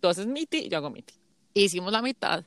Tú 0.00 0.08
haces 0.08 0.26
miti 0.26 0.68
yo 0.68 0.76
hago 0.76 0.90
miti. 0.90 1.14
Hicimos 1.54 1.90
la 1.90 2.02
mitad. 2.02 2.44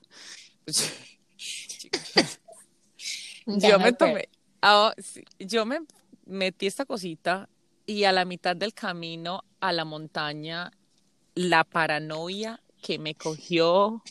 yo 3.47 3.79
me 3.79 3.93
tomé, 3.93 4.29
ah, 4.61 4.93
yo 5.39 5.65
me 5.65 5.79
metí 6.27 6.67
esta 6.67 6.85
cosita 6.85 7.49
y 7.87 8.03
a 8.03 8.11
la 8.11 8.25
mitad 8.25 8.55
del 8.55 8.73
camino 8.73 9.43
a 9.59 9.71
la 9.71 9.85
montaña, 9.85 10.71
la 11.33 11.63
paranoia 11.63 12.61
que 12.81 12.99
me 12.99 13.15
cogió, 13.15 14.03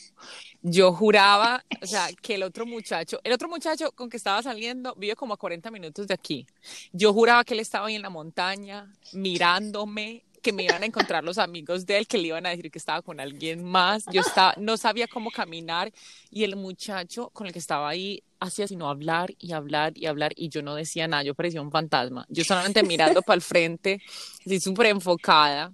yo 0.61 0.91
juraba, 0.91 1.63
o 1.81 1.85
sea, 1.85 2.09
que 2.21 2.35
el 2.35 2.43
otro 2.43 2.65
muchacho, 2.65 3.19
el 3.23 3.31
otro 3.31 3.47
muchacho 3.47 3.91
con 3.93 4.09
que 4.09 4.17
estaba 4.17 4.43
saliendo 4.43 4.93
vive 4.95 5.15
como 5.15 5.33
a 5.33 5.37
40 5.37 5.71
minutos 5.71 6.07
de 6.07 6.13
aquí. 6.13 6.45
Yo 6.91 7.13
juraba 7.13 7.43
que 7.45 7.53
él 7.53 7.59
estaba 7.61 7.87
ahí 7.87 7.95
en 7.95 8.01
la 8.01 8.09
montaña, 8.09 8.91
mirándome, 9.13 10.25
que 10.47 10.53
me 10.53 10.63
iban 10.63 10.81
a 10.81 10.85
encontrar 10.85 11.25
los 11.25 11.39
amigos 11.39 11.85
de 11.85 11.97
él, 11.97 12.07
que 12.07 12.17
le 12.17 12.29
iban 12.29 12.45
a 12.45 12.51
decir 12.51 12.71
que 12.71 12.79
estaba 12.79 13.01
con 13.01 13.19
alguien 13.19 13.65
más. 13.65 14.05
Yo 14.13 14.21
estaba, 14.21 14.53
no 14.55 14.77
sabía 14.77 15.05
cómo 15.05 15.29
caminar 15.29 15.91
y 16.31 16.45
el 16.45 16.55
muchacho 16.55 17.31
con 17.31 17.47
el 17.47 17.51
que 17.51 17.59
estaba 17.59 17.89
ahí 17.89 18.23
hacía 18.39 18.65
sino 18.65 18.87
hablar 18.87 19.35
y 19.39 19.51
hablar 19.51 19.91
y 19.97 20.05
hablar 20.05 20.31
y 20.37 20.47
yo 20.47 20.61
no 20.61 20.75
decía 20.75 21.05
nada, 21.05 21.23
yo 21.23 21.35
parecía 21.35 21.61
un 21.61 21.69
fantasma. 21.69 22.25
Yo 22.29 22.45
solamente 22.45 22.81
mirando 22.81 23.21
para 23.23 23.35
el 23.35 23.41
frente, 23.41 24.01
así 24.45 24.61
súper 24.61 24.85
enfocada. 24.85 25.73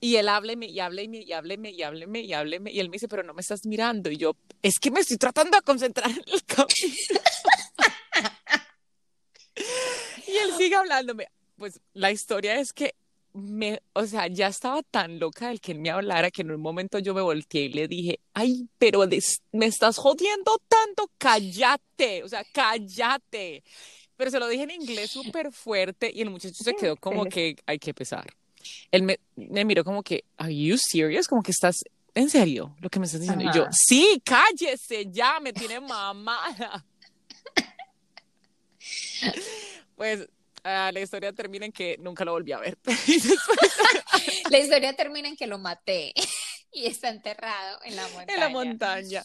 Y 0.00 0.16
él 0.16 0.28
hábleme 0.28 0.66
y 0.66 0.80
hábleme 0.80 1.18
y 1.18 1.32
hábleme 1.32 1.70
y 1.70 1.80
hábleme 1.84 2.20
y 2.22 2.32
hábleme. 2.32 2.72
Y 2.72 2.80
él 2.80 2.88
me 2.88 2.94
dice, 2.94 3.06
pero 3.06 3.22
no 3.22 3.32
me 3.32 3.42
estás 3.42 3.64
mirando. 3.64 4.10
Y 4.10 4.16
yo, 4.16 4.34
es 4.60 4.80
que 4.80 4.90
me 4.90 4.98
estoy 4.98 5.18
tratando 5.18 5.56
de 5.56 5.62
concentrar 5.62 6.10
en 6.10 6.24
el 6.26 6.42
camino. 6.42 6.68
y 10.26 10.36
él 10.36 10.50
sigue 10.58 10.74
hablándome. 10.74 11.28
Pues 11.56 11.80
la 11.92 12.10
historia 12.10 12.58
es 12.58 12.72
que 12.72 12.96
me, 13.38 13.80
o 13.92 14.06
sea, 14.06 14.26
ya 14.26 14.48
estaba 14.48 14.82
tan 14.82 15.18
loca 15.18 15.48
del 15.48 15.60
que 15.60 15.72
él 15.72 15.78
me 15.78 15.90
hablara 15.90 16.30
que 16.30 16.42
en 16.42 16.50
un 16.50 16.60
momento 16.60 16.98
yo 16.98 17.14
me 17.14 17.22
volteé 17.22 17.62
y 17.62 17.72
le 17.72 17.88
dije, 17.88 18.20
ay, 18.34 18.68
pero 18.78 19.00
me 19.52 19.66
estás 19.66 19.96
jodiendo 19.96 20.60
tanto, 20.68 21.10
cállate, 21.18 22.22
o 22.22 22.28
sea, 22.28 22.44
cállate. 22.52 23.62
Pero 24.16 24.30
se 24.30 24.40
lo 24.40 24.48
dije 24.48 24.64
en 24.64 24.72
inglés 24.72 25.10
súper 25.10 25.52
fuerte 25.52 26.10
y 26.12 26.20
el 26.22 26.30
muchacho 26.30 26.62
se 26.62 26.74
quedó 26.74 26.96
como 26.96 27.24
que 27.26 27.56
hay 27.66 27.78
que 27.78 27.94
pesar. 27.94 28.26
Él 28.90 29.02
me, 29.02 29.20
me 29.36 29.64
miró 29.64 29.84
como 29.84 30.02
que, 30.02 30.24
¿are 30.36 30.54
you 30.54 30.76
serious? 30.76 31.28
Como 31.28 31.42
que 31.42 31.52
estás, 31.52 31.84
¿en 32.14 32.28
serio? 32.28 32.76
Lo 32.80 32.90
que 32.90 32.98
me 32.98 33.06
estás 33.06 33.20
diciendo. 33.20 33.44
Y 33.44 33.56
yo, 33.56 33.66
sí, 33.70 34.20
cállese, 34.24 35.06
ya, 35.10 35.38
me 35.40 35.52
tiene 35.52 35.80
mamada. 35.80 36.84
pues 39.96 40.28
Ah, 40.64 40.90
la 40.92 41.00
historia 41.00 41.32
termina 41.32 41.66
en 41.66 41.72
que 41.72 41.96
nunca 41.98 42.24
lo 42.24 42.32
volví 42.32 42.52
a 42.52 42.58
ver. 42.58 42.78
la 44.50 44.58
historia 44.58 44.94
termina 44.94 45.28
en 45.28 45.36
que 45.36 45.46
lo 45.46 45.58
maté 45.58 46.12
y 46.72 46.86
está 46.86 47.08
enterrado 47.08 47.78
en 47.84 47.96
la 47.96 48.02
montaña. 48.08 48.34
En 48.34 48.40
la 48.40 48.48
montaña. 48.48 49.24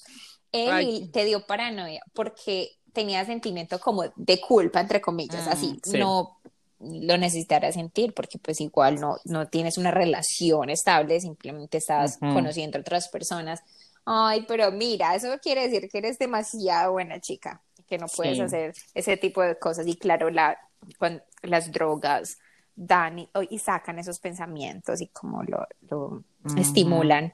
Él 0.51 1.09
te 1.11 1.25
dio 1.25 1.45
paranoia 1.47 2.03
porque 2.13 2.77
tenía 2.93 3.25
sentimiento 3.25 3.79
como 3.79 4.03
de 4.15 4.39
culpa, 4.39 4.79
entre 4.79 5.01
comillas, 5.01 5.47
así. 5.47 5.79
Mm, 5.87 5.97
no 5.97 6.37
lo 6.79 7.17
necesitaras 7.17 7.75
sentir 7.75 8.13
porque 8.13 8.37
pues 8.37 8.59
igual 8.61 8.99
no, 8.99 9.17
no 9.23 9.47
tienes 9.47 9.77
una 9.77 9.89
relación 9.91 10.69
estable, 10.69 11.19
simplemente 11.19 11.77
estás 11.77 12.17
conociendo 12.19 12.77
a 12.77 12.81
otras 12.81 13.09
personas. 13.09 13.61
Ay, 14.05 14.45
pero 14.47 14.71
mira, 14.71 15.15
eso 15.15 15.29
quiere 15.41 15.67
decir 15.69 15.89
que 15.89 15.99
eres 15.99 16.19
demasiado 16.19 16.91
buena 16.91 17.21
chica, 17.21 17.61
que 17.87 17.97
no 17.97 18.07
puedes 18.07 18.39
hacer 18.39 18.73
ese 18.93 19.15
tipo 19.15 19.41
de 19.41 19.57
cosas. 19.57 19.87
Y 19.87 19.95
claro, 19.95 20.29
la, 20.29 20.57
cuando 20.97 21.23
las 21.41 21.71
drogas 21.71 22.37
dan 22.75 23.29
y, 23.49 23.59
sacan 23.59 23.99
esos 23.99 24.19
pensamientos 24.19 25.01
y 25.01 25.07
como 25.07 25.43
lo, 25.43 25.67
lo 25.89 26.23
estimulan 26.57 27.33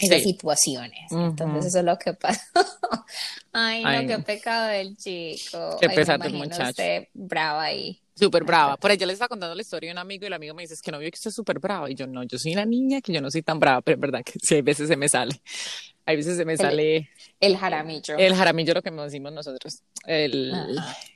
esas 0.00 0.22
situaciones. 0.22 1.10
Entonces 1.10 1.66
eso 1.66 1.78
es 1.80 1.84
lo 1.84 1.98
que 1.98 2.14
pasó. 2.14 2.40
Ay, 3.52 3.82
no, 3.84 4.06
qué 4.06 4.22
pecado 4.22 4.68
del 4.68 4.96
chico. 4.96 5.76
Qué 5.80 5.88
pesado 5.90 6.24
el 6.24 6.34
muchacho. 6.34 6.82
brava 7.12 7.64
ahí. 7.64 8.00
Súper 8.14 8.44
brava. 8.44 8.76
Por 8.76 8.92
yo 8.96 9.06
le 9.06 9.14
estaba 9.14 9.28
contando 9.28 9.54
la 9.54 9.62
historia 9.62 9.90
a 9.90 9.94
un 9.94 9.98
amigo 9.98 10.24
y 10.24 10.26
el 10.26 10.32
amigo 10.32 10.54
me 10.54 10.62
dice, 10.62 10.74
es 10.74 10.82
que 10.82 10.92
no 10.92 10.98
vio 10.98 11.10
que 11.10 11.16
usted 11.16 11.30
es 11.30 11.34
súper 11.34 11.58
brava. 11.58 11.90
Y 11.90 11.94
yo, 11.94 12.06
no, 12.06 12.22
yo 12.24 12.38
soy 12.38 12.54
la 12.54 12.66
niña, 12.66 13.00
que 13.00 13.12
yo 13.12 13.20
no 13.20 13.30
soy 13.30 13.42
tan 13.42 13.58
brava, 13.58 13.80
pero 13.80 13.96
es 13.96 14.00
verdad 14.00 14.22
que 14.24 14.34
sí, 14.42 14.56
hay 14.56 14.62
veces 14.62 14.88
se 14.88 14.96
me 14.96 15.08
sale. 15.08 15.40
Hay 16.10 16.16
veces 16.16 16.36
se 16.36 16.44
me 16.44 16.56
sale... 16.56 17.08
El 17.38 17.56
jaramillo. 17.56 18.16
El 18.18 18.34
jaramillo, 18.34 18.74
lo 18.74 18.82
que 18.82 18.90
decimos 18.90 19.32
nosotros. 19.32 19.82
El, 20.06 20.52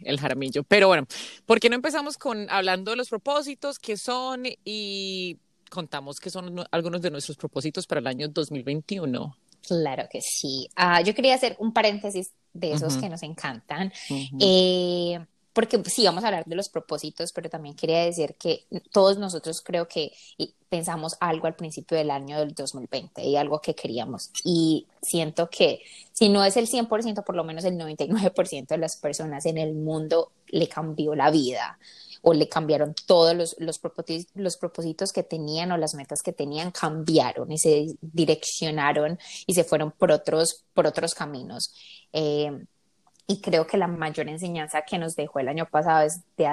el 0.05 0.21
jaramillo. 0.21 0.63
Pero 0.63 0.87
bueno, 0.87 1.07
¿por 1.45 1.59
qué 1.59 1.69
no 1.69 1.75
empezamos 1.75 2.17
con 2.17 2.49
hablando 2.49 2.93
de 2.93 2.97
los 2.97 3.09
propósitos, 3.09 3.79
qué 3.81 3.97
son 3.97 4.45
y 4.65 5.37
contamos 5.69 6.21
qué 6.21 6.31
son 6.31 6.65
algunos 6.71 7.03
de 7.03 7.11
nuestros 7.11 7.37
propósitos 7.37 7.87
para 7.89 8.01
el 8.01 8.07
año 8.07 8.29
2021? 8.29 9.37
Claro 9.67 10.05
que 10.11 10.21
sí. 10.21 10.69
Ah, 10.77 11.01
yo 11.01 11.13
quería 11.15 11.35
hacer 11.35 11.57
un 11.59 11.73
paréntesis 11.73 12.33
de 12.53 12.73
esos 12.73 12.97
que 12.97 13.09
nos 13.09 13.23
encantan. 13.25 13.93
eh, 14.41 15.19
porque 15.55 15.81
sí, 15.87 16.05
vamos 16.05 16.25
a 16.25 16.27
hablar 16.27 16.45
de 16.45 16.57
los 16.57 16.69
propósitos, 16.69 17.33
pero 17.33 17.49
también 17.49 17.77
quería 17.77 18.05
decir 18.05 18.35
que 18.35 18.67
todos 18.91 19.19
nosotros 19.19 19.63
creo 19.63 19.87
que 19.87 20.13
pensamos 20.69 21.17
algo 21.21 21.47
al 21.47 21.55
principio 21.55 21.97
del 21.97 22.11
año 22.11 22.41
del 22.41 22.53
2020 22.55 23.23
y 23.23 23.37
algo 23.37 23.61
que 23.61 23.77
queríamos. 23.77 24.31
Y 24.43 24.89
siento 25.01 25.49
que 25.49 25.81
si 26.13 26.29
no 26.29 26.45
es 26.45 26.57
el 26.57 26.67
100%, 26.67 27.23
por 27.25 27.37
lo 27.37 27.45
menos 27.45 27.65
el 27.65 27.79
99% 27.79 28.67
de 28.67 28.79
las 28.79 28.97
personas 28.97 29.47
en 29.47 29.57
el 29.57 29.75
mundo 29.75 30.33
le 30.49 30.69
cambió 30.69 31.15
la 31.15 31.31
vida 31.31 31.79
o 32.23 32.35
le 32.35 32.49
cambiaron 32.49 32.95
todos 33.07 33.37
los, 33.37 33.55
los, 33.61 33.79
propósitos, 33.79 34.33
los 34.35 34.57
propósitos 34.57 35.13
que 35.13 35.23
tenían 35.23 35.71
o 35.71 35.77
las 35.77 35.95
metas 35.95 36.23
que 36.23 36.33
tenían, 36.33 36.73
cambiaron 36.73 37.53
y 37.53 37.59
se 37.59 37.95
direccionaron 38.01 39.19
y 39.47 39.55
se 39.55 39.63
fueron 39.63 39.93
por 39.93 40.11
otros, 40.11 40.65
por 40.75 40.89
otros 40.89 41.15
caminos. 41.15 41.73
Eh, 42.13 42.51
y 43.27 43.41
creo 43.41 43.67
que 43.67 43.79
la 43.79 43.87
mayor 43.87 44.29
enseñanza 44.29 44.83
que 44.83 44.99
nos 44.99 45.15
dejó 45.15 45.39
el 45.39 45.49
año 45.49 45.67
pasado 45.67 46.05
es 46.05 46.21
de 46.37 46.47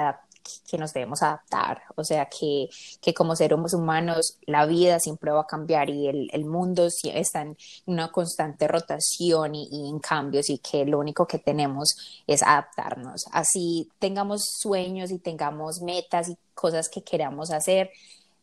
que 0.68 0.78
nos 0.78 0.92
debemos 0.92 1.22
adaptar, 1.22 1.82
o 1.94 2.04
sea, 2.04 2.26
que, 2.26 2.68
que 3.00 3.14
como 3.14 3.36
seres 3.36 3.74
humanos 3.74 4.38
la 4.46 4.66
vida 4.66 4.98
siempre 4.98 5.30
va 5.30 5.42
a 5.42 5.46
cambiar 5.46 5.88
y 5.90 6.08
el, 6.08 6.28
el 6.32 6.44
mundo 6.44 6.88
está 7.04 7.42
en 7.42 7.56
una 7.86 8.10
constante 8.10 8.66
rotación 8.66 9.54
y, 9.54 9.68
y, 9.70 9.88
en 9.88 9.98
cambios 10.00 10.50
y 10.50 10.58
que 10.58 10.84
lo 10.84 10.98
único 10.98 11.26
que 11.26 11.38
tenemos 11.38 12.22
es 12.26 12.42
adaptarnos. 12.42 13.24
Así 13.32 13.88
tengamos 13.98 14.42
sueños 14.58 15.10
y 15.10 15.18
tengamos 15.18 15.80
metas 15.80 16.28
y 16.28 16.36
cosas 16.54 16.88
que 16.88 17.02
queramos 17.02 17.50
hacer, 17.50 17.90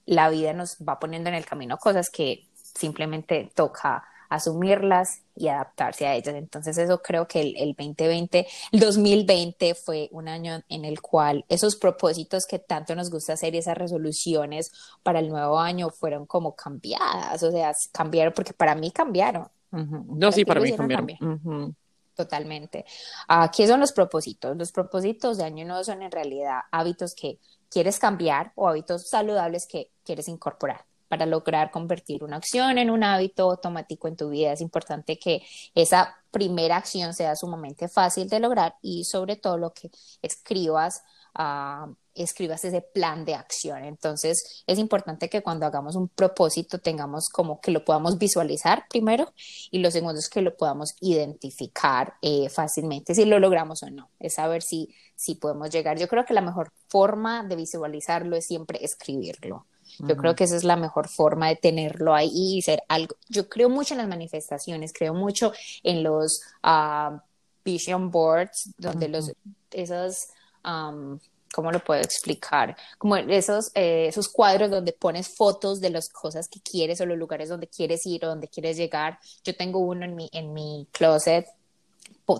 la 0.05 0.29
vida 0.29 0.53
nos 0.53 0.77
va 0.77 0.99
poniendo 0.99 1.29
en 1.29 1.35
el 1.35 1.45
camino 1.45 1.77
cosas 1.77 2.09
que 2.09 2.47
simplemente 2.53 3.51
toca 3.53 4.03
asumirlas 4.29 5.23
y 5.35 5.47
adaptarse 5.47 6.07
a 6.07 6.15
ellas. 6.15 6.35
Entonces 6.35 6.77
eso 6.77 7.01
creo 7.01 7.27
que 7.27 7.41
el, 7.41 7.57
el 7.57 7.75
2020, 7.75 8.47
el 8.71 8.79
2020 8.79 9.75
fue 9.75 10.09
un 10.11 10.27
año 10.27 10.61
en 10.69 10.85
el 10.85 11.01
cual 11.01 11.45
esos 11.49 11.75
propósitos 11.75 12.45
que 12.45 12.59
tanto 12.59 12.95
nos 12.95 13.09
gusta 13.09 13.33
hacer 13.33 13.55
y 13.55 13.57
esas 13.57 13.77
resoluciones 13.77 14.71
para 15.03 15.19
el 15.19 15.29
nuevo 15.29 15.59
año 15.59 15.89
fueron 15.89 16.25
como 16.25 16.55
cambiadas, 16.55 17.41
o 17.43 17.51
sea, 17.51 17.73
cambiaron 17.91 18.33
porque 18.33 18.53
para 18.53 18.75
mí 18.75 18.91
cambiaron. 18.91 19.47
No, 19.71 20.31
sí, 20.31 20.45
para 20.45 20.61
mí 20.61 20.75
cambiaron. 20.75 21.75
Totalmente. 22.15 22.85
Uh, 23.29 23.49
¿Qué 23.55 23.65
son 23.65 23.79
los 23.79 23.93
propósitos? 23.93 24.57
Los 24.57 24.73
propósitos 24.73 25.37
de 25.37 25.45
año 25.45 25.65
nuevo 25.65 25.83
son 25.85 26.01
en 26.01 26.11
realidad 26.11 26.59
hábitos 26.69 27.15
que 27.15 27.39
quieres 27.69 27.97
cambiar 27.97 28.51
o 28.55 28.67
hábitos 28.67 29.07
saludables 29.07 29.65
que 29.67 29.91
quieres 30.03 30.27
incorporar 30.27 30.88
para 31.09 31.25
lograr 31.25 31.71
convertir 31.71 32.23
una 32.23 32.37
acción 32.37 32.77
en 32.77 32.89
un 32.89 33.03
hábito 33.03 33.51
automático 33.51 34.07
en 34.07 34.15
tu 34.15 34.29
vida. 34.29 34.53
Es 34.53 34.61
importante 34.61 35.17
que 35.17 35.41
esa 35.75 36.15
primera 36.31 36.77
acción 36.77 37.13
sea 37.13 37.35
sumamente 37.35 37.89
fácil 37.89 38.29
de 38.29 38.39
lograr 38.39 38.75
y 38.81 39.03
sobre 39.03 39.35
todo 39.35 39.57
lo 39.57 39.73
que 39.73 39.89
escribas, 40.21 41.01
uh, 41.37 41.91
escribas 42.13 42.63
ese 42.63 42.81
plan 42.81 43.25
de 43.25 43.33
acción. 43.33 43.83
Entonces 43.83 44.63
es 44.67 44.77
importante 44.77 45.29
que 45.29 45.41
cuando 45.41 45.65
hagamos 45.65 45.95
un 45.95 46.07
propósito 46.09 46.77
tengamos 46.77 47.29
como 47.29 47.59
que 47.59 47.71
lo 47.71 47.83
podamos 47.83 48.19
visualizar 48.19 48.85
primero 48.89 49.33
y 49.71 49.79
lo 49.79 49.89
segundo 49.89 50.19
es 50.19 50.29
que 50.29 50.41
lo 50.41 50.55
podamos 50.55 50.93
identificar 51.01 52.13
eh, 52.21 52.49
fácilmente 52.49 53.15
si 53.15 53.25
lo 53.25 53.39
logramos 53.39 53.81
o 53.81 53.89
no. 53.89 54.11
Es 54.19 54.35
saber 54.35 54.61
si, 54.61 54.93
si 55.15 55.35
podemos 55.35 55.71
llegar. 55.71 55.97
Yo 55.97 56.07
creo 56.07 56.25
que 56.25 56.35
la 56.35 56.41
mejor 56.41 56.71
forma 56.87 57.43
de 57.43 57.55
visualizarlo 57.55 58.35
es 58.35 58.45
siempre 58.45 58.83
escribirlo. 58.83 59.65
Yo 60.07 60.15
creo 60.17 60.35
que 60.35 60.45
esa 60.45 60.55
es 60.55 60.63
la 60.63 60.75
mejor 60.75 61.07
forma 61.07 61.49
de 61.49 61.55
tenerlo 61.55 62.13
ahí 62.13 62.57
y 62.57 62.61
ser 62.61 62.83
algo. 62.87 63.15
Yo 63.27 63.49
creo 63.49 63.69
mucho 63.69 63.93
en 63.93 63.99
las 63.99 64.07
manifestaciones, 64.07 64.93
creo 64.93 65.13
mucho 65.13 65.51
en 65.83 66.03
los 66.03 66.41
uh, 66.63 67.17
vision 67.63 68.09
boards, 68.09 68.71
donde 68.77 69.09
los, 69.09 69.31
esos, 69.71 70.27
um, 70.65 71.19
¿cómo 71.53 71.71
lo 71.71 71.79
puedo 71.79 72.01
explicar? 72.01 72.77
Como 72.97 73.17
esos, 73.17 73.71
eh, 73.75 74.07
esos 74.07 74.29
cuadros 74.29 74.69
donde 74.69 74.93
pones 74.93 75.27
fotos 75.27 75.81
de 75.81 75.89
las 75.89 76.09
cosas 76.09 76.47
que 76.47 76.61
quieres 76.61 77.01
o 77.01 77.05
los 77.05 77.17
lugares 77.17 77.49
donde 77.49 77.67
quieres 77.67 78.05
ir 78.05 78.23
o 78.25 78.29
donde 78.29 78.47
quieres 78.47 78.77
llegar. 78.77 79.19
Yo 79.43 79.55
tengo 79.55 79.79
uno 79.79 80.05
en 80.05 80.15
mi, 80.15 80.29
en 80.31 80.53
mi 80.53 80.87
closet 80.91 81.47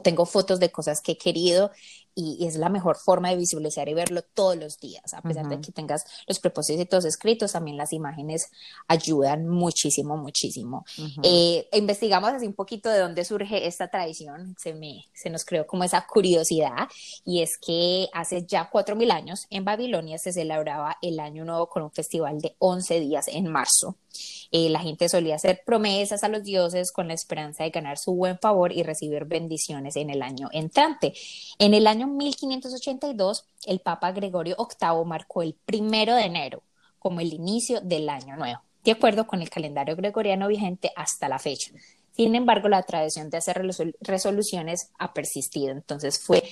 tengo 0.04 0.26
fotos 0.26 0.60
de 0.60 0.72
cosas 0.72 1.02
que 1.02 1.14
he 1.14 1.18
querido 1.18 1.72
y, 2.16 2.46
es 2.48 2.56
la 2.56 2.70
mejor 2.70 2.98
forma 2.98 3.30
de 3.30 3.38
visualizar 3.38 3.88
y 3.90 3.94
verlo 3.94 4.22
todos 4.22 4.56
los 4.56 4.80
días, 4.80 5.14
a 5.14 5.22
pesar 5.22 5.48
de 5.48 5.60
que 5.62 5.72
tengas 5.72 6.06
los 6.28 6.40
propósitos 6.40 7.06
escritos, 7.06 7.54
también 7.54 7.78
las 7.78 7.94
imágenes 7.94 8.52
ayudan 8.88 9.48
muchísimo, 9.48 10.18
muchísimo. 10.18 10.86
Eh, 11.24 11.68
investigamos 11.74 12.32
así 12.32 12.48
un 12.48 12.54
poquito 12.54 12.90
de 12.90 13.00
dónde 13.00 13.26
surge 13.26 13.68
esta 13.68 13.90
tradición, 13.90 14.56
se, 14.60 14.74
me, 14.74 15.06
se 15.14 15.30
nos 15.30 15.46
creó 15.46 15.66
como 15.66 15.84
esa 15.84 16.06
curiosidad 16.06 16.88
y 17.26 17.42
es 17.42 17.58
que 17.58 18.08
hace 18.14 18.46
ya 18.46 18.70
cuatro 18.70 18.96
mil 18.96 19.12
años 19.12 19.46
en 19.50 19.66
Babilonia 19.66 20.18
se 20.18 20.34
celebraba 20.34 20.98
el 21.02 21.20
Año 21.20 21.46
Nuevo 21.46 21.68
con 21.68 21.84
un 21.84 21.92
festival 21.92 22.40
de 22.40 22.56
11 22.60 23.00
días 23.00 23.28
en 23.28 23.48
marzo. 23.48 23.96
Eh, 24.52 24.70
la 24.70 24.80
gente 24.80 25.10
solía 25.10 25.36
hacer 25.36 25.62
promesas 25.66 26.24
a 26.24 26.28
los 26.28 26.44
dioses 26.44 26.92
con 26.92 27.08
la 27.08 27.14
esperanza 27.14 27.64
de 27.64 27.70
ganar 27.70 27.98
su 27.98 28.14
buen 28.14 28.40
favor 28.40 28.72
y 28.72 28.84
recibir 28.84 29.26
bendiciones 29.26 29.96
en 29.96 30.10
el 30.10 30.22
año 30.22 30.50
entrante. 30.52 31.14
En 31.60 31.74
el 31.74 31.88
año 31.88 32.08
1582, 32.08 33.46
el 33.66 33.80
Papa 33.80 34.12
Gregorio 34.12 34.58
VIII 34.58 35.06
marcó 35.06 35.42
el 35.42 35.56
primero 35.66 36.16
de 36.16 36.24
enero 36.24 36.64
como 36.98 37.22
el 37.22 37.34
inicio 37.34 37.80
del 37.82 38.10
año 38.10 38.36
nuevo, 38.36 38.62
de 38.84 38.92
acuerdo 38.92 39.28
con 39.28 39.42
el 39.42 39.50
calendario 39.50 39.96
gregoriano 39.96 40.48
vigente 40.48 40.92
hasta 40.96 41.30
la 41.30 41.40
fecha. 41.40 41.72
Sin 42.12 42.36
embargo, 42.36 42.68
la 42.68 42.84
tradición 42.84 43.30
de 43.30 43.38
hacer 43.38 43.66
resoluciones 44.02 44.92
ha 44.98 45.14
persistido. 45.14 45.72
Entonces 45.72 46.20
fue 46.20 46.44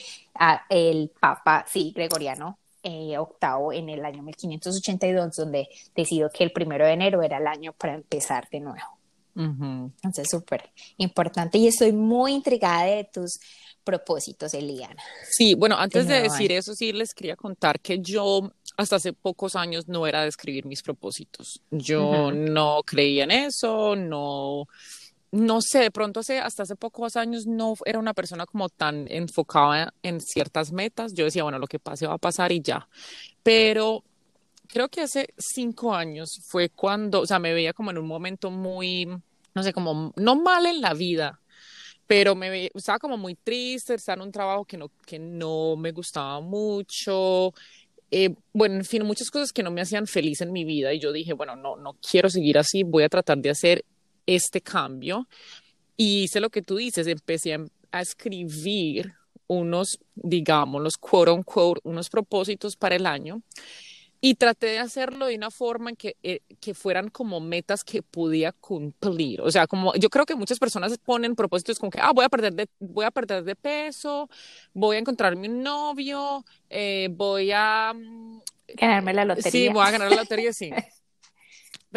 el 0.70 1.12
Papa, 1.20 1.66
sí, 1.68 1.92
Gregoriano 1.94 2.58
eh, 2.84 3.18
octavo 3.18 3.74
en 3.74 3.90
el 3.90 4.06
año 4.06 4.24
1582, 4.24 5.36
donde 5.36 5.68
decidió 5.96 6.30
que 6.30 6.44
el 6.44 6.52
primero 6.52 6.86
de 6.86 6.94
enero 6.94 7.22
era 7.22 7.38
el 7.38 7.48
año 7.48 7.74
para 7.74 7.96
empezar 7.96 8.48
de 8.50 8.60
nuevo. 8.60 8.98
Entonces, 9.40 10.28
súper 10.32 10.72
importante 10.98 11.60
y 11.60 11.68
estoy 11.68 11.92
muy 11.92 12.34
intrigada 12.34 12.86
de 12.86 13.04
tus 13.04 13.40
propósitos, 13.84 14.54
Eliana. 14.54 15.02
Sí, 15.30 15.54
bueno, 15.54 15.78
antes 15.78 16.08
de, 16.08 16.24
decir 16.24 16.52
eso, 16.52 16.74
sí 16.74 16.92
les 16.92 17.14
quería 17.14 17.36
contar 17.36 17.80
que 17.80 18.00
yo 18.00 18.52
hasta 18.78 18.96
hace 18.96 19.14
pocos 19.14 19.56
años 19.56 19.88
no 19.88 20.08
era 20.08 20.24
de 20.24 20.30
escribir 20.30 20.66
mis 20.66 20.82
propósitos. 20.82 21.62
Yo 21.72 22.32
no 22.32 22.82
creía 22.84 23.26
en 23.26 23.32
eso, 23.32 23.96
no 23.96 24.68
no 25.32 25.62
sé, 25.62 25.80
de 25.80 25.92
pronto 25.92 26.22
hace, 26.22 26.40
hasta 26.40 26.64
hace 26.64 26.76
pocos 26.76 27.16
años 27.18 27.46
no 27.46 27.74
era 27.86 28.00
una 28.00 28.14
persona 28.14 28.46
como 28.46 28.70
tan 28.70 29.08
enfocada 29.10 29.94
en 30.02 30.22
ciertas 30.22 30.72
metas. 30.72 31.14
Yo 31.14 31.26
decía, 31.26 31.44
bueno, 31.44 31.60
lo 31.60 31.68
que 31.68 31.80
pase 31.80 32.08
va 32.08 32.14
a 32.14 32.18
pasar 32.18 32.52
y 32.52 32.62
ya. 32.62 32.88
Pero 33.44 34.04
creo 34.68 34.90
que 34.90 35.02
hace 35.02 35.34
cinco 35.38 35.94
años 35.94 36.40
fue 36.48 36.70
cuando, 36.70 37.22
o 37.22 37.26
sea, 37.26 37.40
me 37.40 37.54
veía 37.54 37.74
como 37.74 37.92
en 37.92 37.98
un 37.98 38.08
momento 38.08 38.52
muy, 38.52 39.06
no 39.54 39.64
sé, 39.64 39.74
como 39.74 40.14
no 40.16 40.36
mal 40.36 40.66
en 40.66 40.82
la 40.82 40.94
vida, 40.94 41.40
pero 42.06 42.36
me 42.36 42.50
veía, 42.50 42.70
estaba 42.74 43.00
como 43.00 43.18
muy 43.18 43.36
triste, 43.36 43.96
estaba 43.96 44.22
en 44.22 44.28
un 44.28 44.32
trabajo 44.32 44.66
que 44.66 44.78
no, 44.78 44.92
que 45.06 45.20
no 45.20 45.76
me 45.76 45.92
gustaba 45.92 46.40
mucho. 46.40 47.54
Eh, 48.12 48.34
bueno, 48.54 48.76
en 48.76 48.86
fin, 48.86 49.06
muchas 49.06 49.30
cosas 49.30 49.52
que 49.52 49.64
no 49.64 49.72
me 49.72 49.82
hacían 49.82 50.08
feliz 50.08 50.40
en 50.40 50.54
mi 50.54 50.64
vida 50.64 50.94
y 50.94 51.00
yo 51.00 51.12
dije, 51.12 51.34
bueno, 51.34 51.58
no, 51.58 51.76
no 51.76 51.98
quiero 52.10 52.30
seguir 52.30 52.58
así, 52.58 52.84
voy 52.84 53.04
a 53.04 53.10
tratar 53.10 53.40
de 53.40 53.50
hacer 53.50 53.84
este 54.28 54.62
cambio 54.62 55.28
y 55.96 56.24
hice 56.24 56.40
lo 56.40 56.52
que 56.52 56.62
tú 56.62 56.78
dices, 56.78 57.08
empecé 57.08 57.56
a, 57.56 57.66
escribir 58.00 59.14
unos, 59.48 60.00
digamos, 60.14 60.84
los 60.84 60.98
quote 60.98 61.32
unquote, 61.32 61.82
unos 61.84 62.10
propósitos 62.10 62.76
para 62.76 62.96
el 62.96 63.08
año 63.08 63.42
y 64.20 64.36
traté 64.36 64.68
de 64.68 64.80
hacerlo 64.80 65.28
de 65.28 65.36
una 65.36 65.50
forma 65.50 65.92
en 65.92 65.96
que, 65.96 66.16
eh, 66.22 66.42
que 66.60 66.74
fueran 66.74 67.10
como 67.10 67.40
metas 67.40 67.84
que 67.84 68.04
podía 68.04 68.52
cumplir. 68.52 69.42
O 69.42 69.50
sea, 69.50 69.66
como 69.66 69.94
yo 69.96 70.10
creo 70.10 70.26
que 70.26 70.36
muchas 70.36 70.60
personas 70.60 70.98
ponen 70.98 71.36
propósitos 71.36 71.80
como 71.80 71.92
que, 71.92 72.00
ah, 72.02 72.12
voy 72.14 72.26
a 72.26 72.30
perder 72.30 72.54
de, 72.54 72.68
voy 72.80 73.06
a 73.06 73.12
perder 73.12 73.44
de 73.44 73.56
peso, 73.56 74.30
voy 74.74 74.98
a 74.98 75.00
encontrarme 75.00 75.48
un 75.50 75.64
novio, 75.64 76.46
eh, 76.70 77.10
voy 77.12 77.52
a... 77.54 77.94
Mm, 77.96 78.42
Ganarme 78.76 79.14
la 79.14 79.26
lotería. 79.26 79.52
Sí, 79.52 79.70
voy 79.70 79.88
a 79.88 79.92
ganar 79.92 80.10
la 80.10 80.18
lotería, 80.18 80.52
sí. 80.52 80.72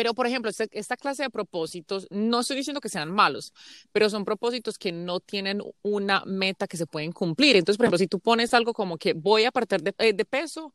Pero, 0.00 0.14
por 0.14 0.26
ejemplo, 0.26 0.48
este, 0.48 0.66
esta, 0.72 0.96
clase 0.96 1.24
de 1.24 1.28
propósitos, 1.28 2.06
no 2.08 2.40
estoy 2.40 2.56
diciendo 2.56 2.80
que 2.80 2.88
sean 2.88 3.10
malos, 3.10 3.52
pero 3.92 4.08
son 4.08 4.24
propósitos 4.24 4.78
que 4.78 4.92
no 4.92 5.20
tienen 5.20 5.60
una 5.82 6.24
meta 6.24 6.66
que 6.66 6.78
se 6.78 6.86
pueden 6.86 7.12
cumplir. 7.12 7.56
Entonces, 7.56 7.76
por 7.76 7.84
ejemplo, 7.84 7.98
si 7.98 8.06
tú 8.06 8.18
pones 8.18 8.54
algo 8.54 8.72
como 8.72 8.96
que 8.96 9.12
voy 9.12 9.44
a 9.44 9.50
perder 9.50 9.82
de, 9.82 9.94
eh, 9.98 10.14
peso, 10.24 10.72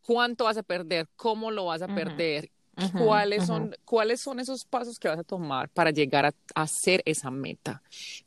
¿cuánto 0.00 0.44
vas 0.44 0.56
a 0.56 0.62
perder? 0.62 1.06
¿Cómo 1.16 1.50
lo 1.50 1.66
vas 1.66 1.82
a 1.82 1.94
perder? 1.94 2.50
¿Cuáles, 2.96 3.44
son, 3.44 3.76
¿Cuáles 3.84 4.22
son 4.22 4.40
esos 4.40 4.64
pasos 4.64 4.98
que 4.98 5.08
vas 5.08 5.18
a 5.18 5.24
tomar 5.24 5.68
para 5.68 5.90
llegar 5.90 6.24
a, 6.24 6.34
hacer 6.54 7.02
esa 7.04 7.30
meta? 7.30 7.82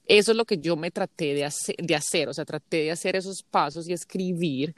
Eso 0.06 0.30
es 0.30 0.38
lo 0.38 0.46
que 0.46 0.60
yo 0.60 0.76
me 0.76 0.92
traté 0.92 1.34
de 1.34 1.46
hacer, 1.46 1.76
de 1.76 1.96
hacer 1.96 2.30
o 2.30 2.36
sea, 2.36 2.46
traté 2.46 2.84
de 2.84 2.92
hacer 2.92 3.16
esos 3.16 3.42
pasos 3.42 3.90
y 3.90 3.94
escribir 3.94 4.76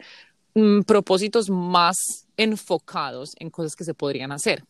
mm, 0.53 0.83
propósitos 0.83 1.49
más 1.49 1.97
enfocados 2.37 3.31
en 3.37 3.49
cosas 3.49 3.75
que 3.75 3.83
se 3.83 3.93
podrían 3.93 4.31
hacer. 4.31 4.63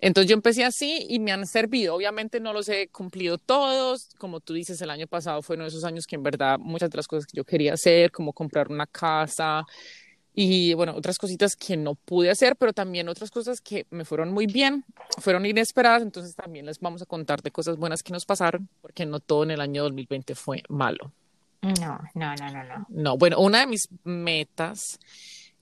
Entonces 0.00 0.28
yo 0.28 0.34
empecé 0.34 0.64
así 0.64 1.06
y 1.08 1.18
me 1.18 1.32
han 1.32 1.46
servido. 1.46 1.94
Obviamente 1.94 2.40
no 2.40 2.52
los 2.52 2.68
he 2.68 2.88
cumplido 2.88 3.38
todos. 3.38 4.10
Como 4.18 4.40
tú 4.40 4.54
dices, 4.54 4.80
el 4.80 4.90
año 4.90 5.06
pasado 5.06 5.42
fue 5.42 5.56
uno 5.56 5.64
de 5.64 5.68
esos 5.68 5.84
años 5.84 6.06
que 6.06 6.16
en 6.16 6.22
verdad 6.22 6.58
muchas 6.58 6.90
de 6.90 6.96
las 6.96 7.08
cosas 7.08 7.26
que 7.26 7.36
yo 7.36 7.44
quería 7.44 7.74
hacer, 7.74 8.10
como 8.10 8.32
comprar 8.32 8.68
una 8.68 8.86
casa 8.86 9.64
y 10.40 10.72
bueno, 10.74 10.94
otras 10.94 11.18
cositas 11.18 11.56
que 11.56 11.76
no 11.76 11.96
pude 11.96 12.30
hacer, 12.30 12.54
pero 12.54 12.72
también 12.72 13.08
otras 13.08 13.28
cosas 13.28 13.60
que 13.60 13.86
me 13.90 14.04
fueron 14.04 14.32
muy 14.32 14.46
bien, 14.46 14.84
fueron 15.18 15.44
inesperadas. 15.44 16.02
Entonces 16.02 16.36
también 16.36 16.64
les 16.64 16.78
vamos 16.78 17.02
a 17.02 17.06
contar 17.06 17.42
de 17.42 17.50
cosas 17.50 17.76
buenas 17.76 18.04
que 18.04 18.12
nos 18.12 18.24
pasaron, 18.24 18.68
porque 18.80 19.04
no 19.04 19.18
todo 19.18 19.42
en 19.42 19.50
el 19.50 19.60
año 19.60 19.82
2020 19.82 20.36
fue 20.36 20.62
malo. 20.68 21.10
No, 21.60 21.98
no, 22.14 22.34
no, 22.36 22.50
no, 22.52 22.62
no. 22.62 22.86
No, 22.88 23.18
bueno, 23.18 23.40
una 23.40 23.58
de 23.58 23.66
mis 23.66 23.88
metas 24.04 25.00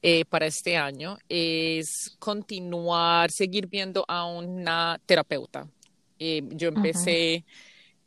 eh, 0.09 0.25
para 0.25 0.47
este 0.47 0.77
año 0.77 1.19
es 1.29 2.15
continuar, 2.21 3.29
seguir 3.33 3.67
viendo 3.67 4.05
a 4.07 4.25
una 4.25 5.01
terapeuta. 5.05 5.67
Eh, 6.21 6.45
yo 6.51 6.69
empecé 6.69 7.45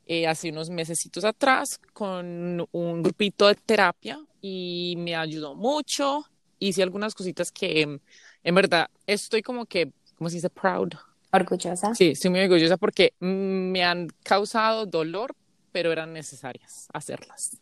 eh, 0.06 0.26
hace 0.26 0.50
unos 0.50 0.70
mesecitos 0.70 1.26
atrás 1.26 1.78
con 1.92 2.66
un 2.72 3.04
grupito 3.04 3.50
de 3.50 3.56
terapia 3.56 4.18
y 4.40 4.96
me 4.98 5.14
ayudó 5.14 5.56
mucho. 5.56 6.24
Hice 6.58 6.84
algunas 6.84 7.14
cositas 7.14 7.52
que 7.52 8.00
en 8.46 8.56
verdad 8.56 8.90
estoy 9.06 9.42
como 9.42 9.66
que, 9.66 9.92
¿cómo 10.16 10.30
se 10.30 10.38
dice? 10.38 10.50
Proud. 10.50 10.94
Orgullosa. 11.34 11.94
Sí, 11.96 12.12
estoy 12.12 12.32
muy 12.32 12.40
orgullosa 12.40 12.78
porque 12.78 13.14
me 13.20 13.84
han 13.84 14.08
causado 14.24 14.86
dolor, 14.86 15.36
pero 15.74 15.92
eran 15.92 16.14
necesarias 16.14 16.88
hacerlas. 16.94 17.58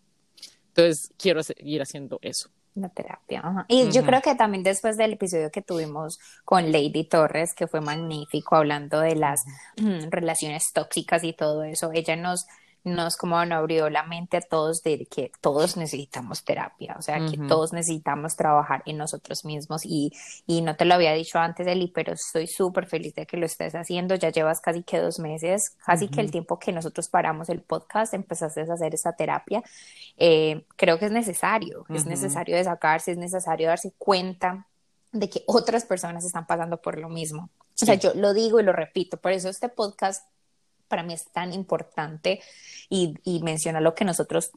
Entonces, 0.68 1.12
quiero 1.18 1.42
seguir 1.42 1.82
haciendo 1.82 2.20
eso. 2.22 2.52
La 2.78 2.90
terapia. 2.90 3.66
Y 3.68 3.90
yo 3.90 4.04
creo 4.04 4.22
que 4.22 4.36
también 4.36 4.62
después 4.62 4.98
del 4.98 5.14
episodio 5.14 5.50
que 5.50 5.64
tuvimos 5.64 6.20
con 6.46 6.72
Lady 6.72 7.06
Torres, 7.06 7.56
que 7.56 7.66
fue 7.66 7.82
magnífico, 7.82 8.56
hablando 8.56 9.00
de 9.00 9.16
las 9.16 9.44
mm, 9.78 10.10
relaciones 10.12 10.72
tóxicas 10.74 11.24
y 11.24 11.34
todo 11.34 11.64
eso, 11.64 11.90
ella 11.92 12.16
nos 12.16 12.46
nos 12.84 13.18
como 13.18 13.44
nos 13.46 13.58
abrió 13.58 13.90
la 13.90 14.04
mente 14.04 14.38
a 14.38 14.42
todos 14.42 14.82
de 14.82 15.06
que 15.06 15.32
todos 15.42 15.78
necesitamos 15.78 16.44
terapia, 16.44 16.96
o 16.98 17.02
sea, 17.02 17.20
que 17.26 17.38
todos 17.38 17.74
necesitamos 17.74 18.36
trabajar 18.36 18.82
en 18.86 18.98
nosotros 18.98 19.46
mismos. 19.46 19.86
Y, 19.86 20.14
y 20.46 20.62
no 20.62 20.76
te 20.76 20.86
lo 20.86 20.96
había 20.96 21.14
dicho 21.14 21.40
antes, 21.40 21.68
Eli, 21.68 21.88
pero 21.88 22.14
estoy 22.14 22.48
súper 22.48 22.88
feliz 22.88 23.14
de 23.16 23.26
que 23.26 23.38
lo 23.38 23.46
estés 23.46 23.76
haciendo, 23.76 24.16
ya 24.16 24.30
llevas 24.30 24.62
casi 24.62 24.84
que 24.84 25.00
dos 25.00 25.20
meses, 25.20 25.76
casi 25.86 26.08
que 26.08 26.22
el 26.22 26.32
tiempo 26.32 26.60
que 26.60 26.72
nosotros 26.72 27.10
paramos 27.10 27.50
el 27.50 27.62
podcast, 27.62 28.14
empezaste 28.14 28.62
a 28.62 28.74
hacer 28.74 28.94
esa 28.94 29.14
terapia, 29.14 29.64
eh, 30.18 30.66
creo 30.76 30.98
que 31.00 31.06
es 31.06 31.12
necesario, 31.12 31.86
es 31.90 32.06
necesario 32.06 32.56
de 32.56 32.64
sacarse, 32.64 33.12
es 33.12 33.18
necesario 33.18 33.68
darse 33.68 33.94
cuenta 33.98 34.68
de 35.12 35.30
que 35.30 35.44
otras 35.48 35.86
personas 35.86 36.26
están 36.26 36.48
pasando 36.48 36.82
por 36.82 36.98
lo 37.00 37.10
mismo. 37.10 37.50
O 37.82 37.86
sea, 37.86 37.96
yo 37.96 38.14
lo 38.16 38.34
digo 38.34 38.60
y 38.60 38.64
lo 38.64 38.74
repito, 38.74 39.18
por 39.18 39.32
eso 39.32 39.50
este 39.50 39.70
podcast 39.70 40.24
para 40.88 41.04
mí 41.04 41.14
es 41.14 41.26
tan 41.32 41.54
importante 41.54 42.42
y, 42.90 43.16
y 43.24 43.42
menciona 43.42 43.82
lo 43.82 43.96
que 43.96 44.06
nosotros, 44.06 44.52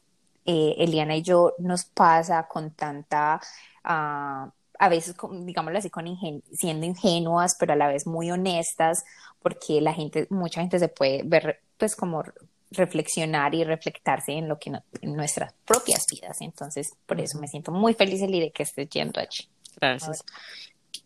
eh, 0.45 0.75
Eliana 0.77 1.15
y 1.15 1.21
yo, 1.21 1.53
nos 1.59 1.85
pasa 1.85 2.47
con 2.47 2.71
tanta, 2.71 3.39
ah, 3.83 4.51
a 4.79 4.89
veces, 4.89 5.15
digámoslo 5.43 5.77
así, 5.77 5.89
con 5.89 6.05
siendo 6.53 6.85
ingenuas, 6.85 7.55
pero 7.59 7.73
a 7.73 7.75
la 7.75 7.87
vez 7.87 8.07
muy 8.07 8.31
honestas, 8.31 9.03
porque 9.41 9.81
la 9.81 9.93
gente, 9.93 10.27
mucha 10.29 10.61
gente 10.61 10.79
se 10.79 10.87
puede 10.87 11.21
ver, 11.23 11.61
pues 11.77 11.95
como 11.95 12.23
reflexionar 12.71 13.53
y 13.53 13.63
reflectarse 13.63 14.31
en 14.31 14.47
lo 14.47 14.57
que 14.57 14.71
en 15.01 15.15
nuestras 15.15 15.53
propias 15.65 16.05
vidas. 16.09 16.37
Entonces, 16.39 16.93
por 17.05 17.19
eso 17.19 17.37
me 17.39 17.47
siento 17.47 17.71
muy 17.71 17.93
feliz 17.93 18.21
el 18.21 18.31
de 18.31 18.51
que 18.51 18.63
estés 18.63 18.89
yendo 18.89 19.19
allí. 19.19 19.47
Gracias. 19.79 20.23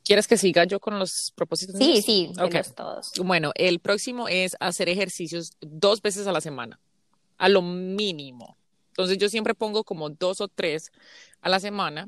¿Quieres 0.05 0.27
que 0.27 0.37
siga 0.37 0.65
yo 0.65 0.79
con 0.79 0.99
los 0.99 1.33
propósitos? 1.35 1.77
Sí, 1.77 2.01
sí, 2.03 2.31
okay. 2.39 2.61
todos. 2.75 3.11
Bueno, 3.17 3.51
el 3.55 3.79
próximo 3.79 4.27
es 4.27 4.55
hacer 4.59 4.87
ejercicios 4.87 5.53
dos 5.61 6.01
veces 6.01 6.27
a 6.27 6.31
la 6.31 6.41
semana, 6.41 6.79
a 7.39 7.49
lo 7.49 7.63
mínimo. 7.63 8.55
Entonces 8.89 9.17
yo 9.17 9.29
siempre 9.29 9.55
pongo 9.55 9.83
como 9.83 10.11
dos 10.11 10.41
o 10.41 10.47
tres 10.47 10.91
a 11.41 11.49
la 11.49 11.59
semana 11.59 12.07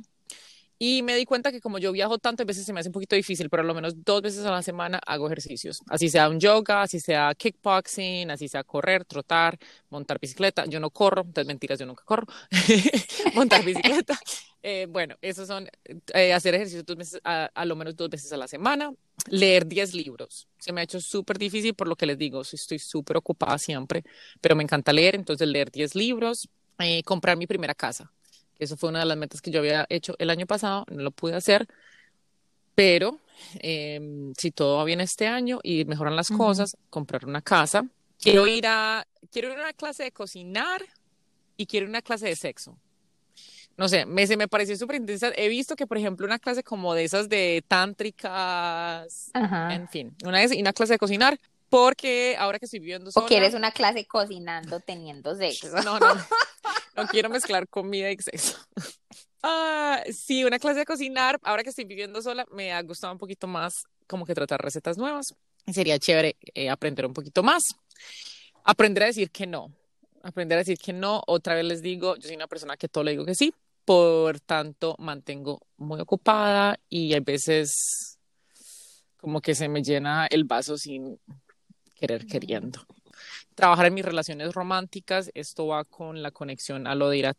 y 0.80 1.02
me 1.02 1.16
di 1.16 1.26
cuenta 1.26 1.52
que 1.52 1.60
como 1.60 1.80
yo 1.80 1.92
viajo 1.92 2.20
tanto, 2.20 2.44
a 2.44 2.46
veces 2.46 2.66
se 2.66 2.72
me 2.72 2.80
hace 2.80 2.90
un 2.90 2.94
poquito 2.94 3.16
difícil, 3.16 3.50
pero 3.50 3.64
a 3.64 3.66
lo 3.66 3.74
menos 3.74 4.04
dos 4.04 4.22
veces 4.22 4.46
a 4.46 4.52
la 4.52 4.62
semana 4.62 5.00
hago 5.08 5.26
ejercicios. 5.26 5.82
Así 5.88 6.10
sea 6.10 6.30
un 6.30 6.40
yoga, 6.40 6.84
así 6.84 7.00
sea 7.00 7.34
kickboxing, 7.36 8.30
así 8.30 8.48
sea 8.48 8.64
correr, 8.64 9.04
trotar, 9.04 9.58
montar 9.90 10.20
bicicleta. 10.20 10.66
Yo 10.66 10.80
no 10.80 10.92
corro, 10.92 11.24
entonces 11.24 11.48
mentiras, 11.48 11.80
yo 11.80 11.88
nunca 11.88 12.04
corro. 12.04 12.28
montar 13.34 13.64
bicicleta. 13.64 14.20
Eh, 14.64 14.86
bueno, 14.90 15.16
esos 15.22 15.48
son 15.48 15.70
eh, 16.14 16.34
hacer 16.34 16.54
ejercicios 16.56 16.84
dos 16.84 16.98
veces, 16.98 17.22
a, 17.24 17.64
lo 17.64 17.76
menos 17.78 17.96
dos 17.96 18.10
veces 18.10 18.34
a 18.34 18.38
la 18.38 18.50
semana. 18.50 18.92
Leer 19.30 19.66
10 19.66 19.94
libros. 19.94 20.50
Se 20.58 20.74
me 20.74 20.82
ha 20.82 20.84
hecho 20.84 21.00
súper 21.00 21.38
difícil 21.38 21.74
por 21.74 21.88
lo 21.88 21.96
que 21.96 22.06
les 22.06 22.18
digo, 22.18 22.42
estoy 22.42 22.80
súper 22.80 23.16
ocupada 23.16 23.58
siempre, 23.60 24.04
pero 24.42 24.58
me 24.58 24.64
encanta 24.64 24.92
leer, 24.92 25.16
entonces 25.16 25.48
leer 25.48 25.72
10 25.72 25.96
libros. 25.96 26.50
Eh, 26.80 27.02
comprar 27.04 27.38
mi 27.38 27.48
primera 27.48 27.74
casa 27.76 28.12
eso 28.60 28.78
fue 28.78 28.90
una 28.90 29.00
de 29.00 29.06
las 29.06 29.18
metas 29.18 29.42
que 29.42 29.52
yo 29.52 29.60
había 29.60 29.86
hecho 29.90 30.16
el 30.20 30.30
año 30.30 30.46
pasado, 30.46 30.86
no 30.90 31.02
lo 31.02 31.12
pude 31.12 31.36
hacer, 31.36 31.68
pero 32.76 33.20
em, 33.60 34.34
si 34.38 34.52
todo 34.52 34.78
va 34.78 34.84
bien 34.84 35.02
este 35.02 35.28
año 35.28 35.60
y 35.64 35.86
mejoran 35.86 36.16
las 36.16 36.30
cosas, 36.30 36.78
comprar 36.90 37.26
una 37.26 37.42
casa. 37.42 37.86
Quiero 38.20 38.48
ir 38.48 38.68
a, 38.68 39.08
quiero 39.32 39.52
ir 39.52 39.58
a 39.58 39.62
una 39.62 39.74
clase 39.74 40.04
de 40.04 40.12
cocinar 40.12 40.84
y 41.56 41.66
quiero 41.66 41.88
una 41.88 42.02
clase 42.02 42.28
de 42.28 42.36
sexo. 42.36 42.78
No 43.78 43.88
sé, 43.88 44.08
me, 44.08 44.26
se 44.26 44.38
me 44.38 44.48
pareció 44.48 44.76
súper 44.76 44.96
intensa. 44.96 45.32
He 45.36 45.50
visto 45.50 45.76
que, 45.76 45.86
por 45.86 46.00
ejemplo, 46.00 46.26
una 46.26 46.40
clase 46.40 46.64
como 46.64 46.96
de 46.96 47.04
esas 47.04 47.30
de 47.30 47.64
tántricas, 47.68 49.30
en 49.34 49.88
fin, 49.90 50.16
una, 50.24 50.44
y 50.44 50.60
una 50.62 50.74
clase 50.74 50.94
de 50.94 51.00
cocinar, 51.00 51.40
porque 51.70 52.36
ahora 52.40 52.58
que 52.58 52.66
estoy 52.66 52.80
viviendo 52.80 53.12
sola... 53.12 53.26
¿O 53.26 53.28
quieres 53.28 53.54
una 53.54 53.72
clase 53.72 54.06
cocinando 54.06 54.80
teniendo 54.80 55.36
sexo? 55.36 55.70
No, 55.84 56.00
no, 56.00 56.08
no 56.98 57.08
quiero 57.08 57.30
mezclar 57.30 57.68
comida 57.70 58.12
y 58.12 58.18
sexo. 58.18 58.58
Ah, 59.44 60.04
sí, 60.12 60.44
una 60.44 60.60
clase 60.60 60.80
de 60.80 60.86
cocinar, 60.86 61.40
ahora 61.44 61.64
que 61.64 61.70
estoy 61.70 61.86
viviendo 61.86 62.22
sola, 62.22 62.46
me 62.52 62.74
ha 62.74 62.82
gustado 62.82 63.14
un 63.14 63.20
poquito 63.20 63.48
más 63.48 63.84
como 64.08 64.26
que 64.26 64.34
tratar 64.34 64.60
recetas 64.62 64.98
nuevas. 64.98 65.36
Sería 65.72 66.00
chévere 66.00 66.36
eh, 66.54 66.70
aprender 66.70 67.06
un 67.06 67.14
poquito 67.14 67.44
más. 67.44 67.64
Aprender 68.64 69.04
a 69.04 69.06
decir 69.08 69.30
que 69.30 69.46
no. 69.46 69.72
Aprender 70.24 70.58
a 70.58 70.62
decir 70.62 70.78
que 70.78 70.92
no. 70.92 71.22
Otra 71.28 71.56
vez 71.56 71.66
les 71.66 71.82
digo, 71.82 72.16
yo 72.16 72.24
soy 72.24 72.36
una 72.36 72.48
persona 72.48 72.76
que 72.78 72.90
todo 72.90 73.04
le 73.04 73.12
digo 73.12 73.26
que 73.26 73.36
sí. 73.36 73.54
Por 73.86 74.40
tanto, 74.40 74.96
mantengo 74.98 75.62
muy 75.78 76.02
ocupada 76.02 76.80
y 76.90 77.14
a 77.14 77.20
veces 77.22 78.18
como 79.18 79.40
que 79.40 79.56
se 79.56 79.70
me 79.70 79.84
llena 79.84 80.28
el 80.30 80.44
vaso 80.44 80.78
sin 80.78 81.20
querer 81.96 82.26
queriendo 82.26 82.86
trabajar 83.58 83.88
en 83.88 83.96
mis 83.96 84.06
relaciones 84.06 84.54
románticas, 84.54 85.32
esto 85.34 85.66
va 85.66 85.84
con 85.84 86.22
la 86.22 86.30
conexión 86.30 86.86
a 86.86 86.94
lo 86.94 87.10
de 87.10 87.18
ir 87.18 87.26
a, 87.26 87.36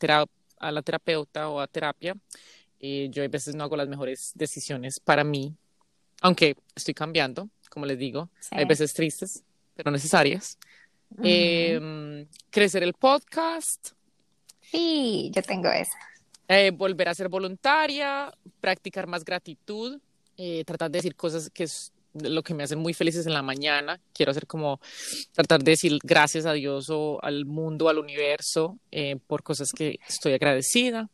a 0.58 0.72
la 0.72 0.82
terapeuta 0.82 1.48
o 1.48 1.60
a 1.60 1.68
terapia. 1.68 2.16
Eh, 2.80 3.08
yo 3.12 3.22
a 3.22 3.28
veces 3.28 3.54
no 3.54 3.62
hago 3.62 3.76
las 3.76 3.86
mejores 3.86 4.32
decisiones 4.34 4.98
para 4.98 5.22
mí, 5.22 5.54
aunque 6.20 6.56
estoy 6.74 6.92
cambiando, 6.92 7.48
como 7.70 7.86
les 7.86 7.98
digo, 8.00 8.30
hay 8.50 8.64
veces 8.64 8.92
tristes, 8.94 9.44
pero 9.76 9.92
necesarias. 9.92 10.58
Em, 11.22 12.26
crecer 12.50 12.82
el 12.82 12.94
podcast. 12.94 13.90
Sí, 14.60 15.30
yo 15.32 15.42
tengo 15.42 15.70
eso. 15.70 15.92
Eh, 16.48 16.72
volver 16.72 17.08
a 17.10 17.14
ser 17.14 17.28
voluntaria, 17.28 18.34
practicar 18.60 19.06
más 19.06 19.24
gratitud, 19.24 20.00
eh, 20.36 20.64
tratar 20.64 20.90
de 20.90 20.98
decir 20.98 21.14
cosas 21.14 21.48
que 21.48 21.68
lo 22.14 22.42
que 22.42 22.54
me 22.54 22.64
hace 22.64 22.76
muy 22.76 22.94
felices 22.94 23.26
en 23.26 23.34
la 23.34 23.42
mañana. 23.42 24.00
Quiero 24.12 24.30
hacer 24.30 24.46
como 24.46 24.80
tratar 25.32 25.62
de 25.62 25.72
decir 25.72 25.98
gracias 26.02 26.46
a 26.46 26.52
Dios 26.52 26.88
o 26.90 27.18
al 27.22 27.44
mundo, 27.44 27.88
al 27.88 27.98
universo, 27.98 28.78
eh, 28.90 29.16
por 29.26 29.42
cosas 29.42 29.70
que 29.72 29.98
estoy 30.08 30.32
agradecida. 30.32 31.08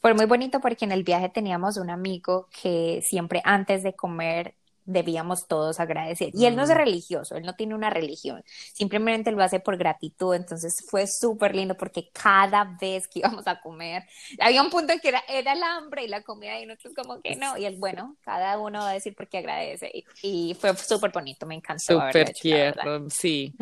Fue 0.00 0.14
muy 0.14 0.26
bonito 0.26 0.60
porque 0.60 0.84
en 0.84 0.92
el 0.92 1.02
viaje 1.02 1.28
teníamos 1.28 1.78
un 1.78 1.90
amigo 1.90 2.48
que 2.62 3.00
siempre 3.02 3.40
antes 3.44 3.82
de 3.82 3.94
comer 3.94 4.54
debíamos 4.86 5.46
todos 5.46 5.80
agradecer. 5.80 6.30
Y 6.32 6.46
él 6.46 6.56
no 6.56 6.62
es 6.62 6.70
religioso, 6.70 7.36
él 7.36 7.44
no 7.44 7.54
tiene 7.54 7.74
una 7.74 7.90
religión, 7.90 8.42
simplemente 8.72 9.30
lo 9.32 9.42
hace 9.42 9.60
por 9.60 9.76
gratitud. 9.76 10.34
Entonces 10.34 10.84
fue 10.88 11.06
súper 11.06 11.54
lindo 11.54 11.76
porque 11.76 12.08
cada 12.12 12.76
vez 12.80 13.06
que 13.08 13.18
íbamos 13.20 13.46
a 13.46 13.60
comer, 13.60 14.04
había 14.40 14.62
un 14.62 14.70
punto 14.70 14.92
en 14.92 15.00
que 15.00 15.08
era, 15.08 15.22
era 15.28 15.52
el 15.52 15.62
hambre 15.62 16.04
y 16.04 16.08
la 16.08 16.22
comida 16.22 16.58
y 16.60 16.66
nosotros 16.66 16.94
como 16.94 17.20
que 17.20 17.36
no. 17.36 17.58
Y 17.58 17.64
él, 17.64 17.76
bueno, 17.78 18.16
cada 18.22 18.58
uno 18.58 18.80
va 18.80 18.90
a 18.90 18.94
decir 18.94 19.14
por 19.14 19.28
qué 19.28 19.38
agradece. 19.38 19.92
Y, 20.22 20.56
fue 20.58 20.76
súper 20.76 21.10
bonito, 21.10 21.46
me 21.46 21.54
encantó. 21.54 22.00
Súper 22.00 22.32
tierno, 22.32 23.10
sí 23.10 23.54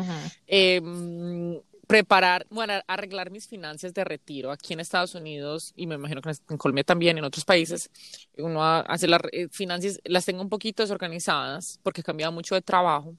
preparar, 1.87 2.47
bueno, 2.51 2.75
arreglar 2.87 3.31
mis 3.31 3.47
finanzas 3.47 3.93
de 3.95 4.05
retiro 4.05 4.51
aquí 4.51 4.73
en 4.73 4.81
Estados 4.81 5.15
Unidos 5.15 5.73
y 5.77 5.87
me 5.87 5.97
imagino 5.97 6.21
que 6.23 6.31
en 6.49 6.57
Colombia 6.57 6.85
también, 6.85 7.19
en 7.19 7.25
otros 7.25 7.45
países, 7.45 7.91
uno 8.39 8.63
hace 8.63 9.07
las 9.07 9.21
eh, 9.33 9.49
finanzas, 9.51 10.01
las 10.05 10.25
tengo 10.25 10.43
un 10.43 10.49
poquito 10.49 10.83
desorganizadas 10.83 11.79
porque 11.83 12.01
he 12.01 12.05
cambiado 12.05 12.33
mucho 12.33 12.55
de 12.55 12.63
trabajo, 12.63 13.17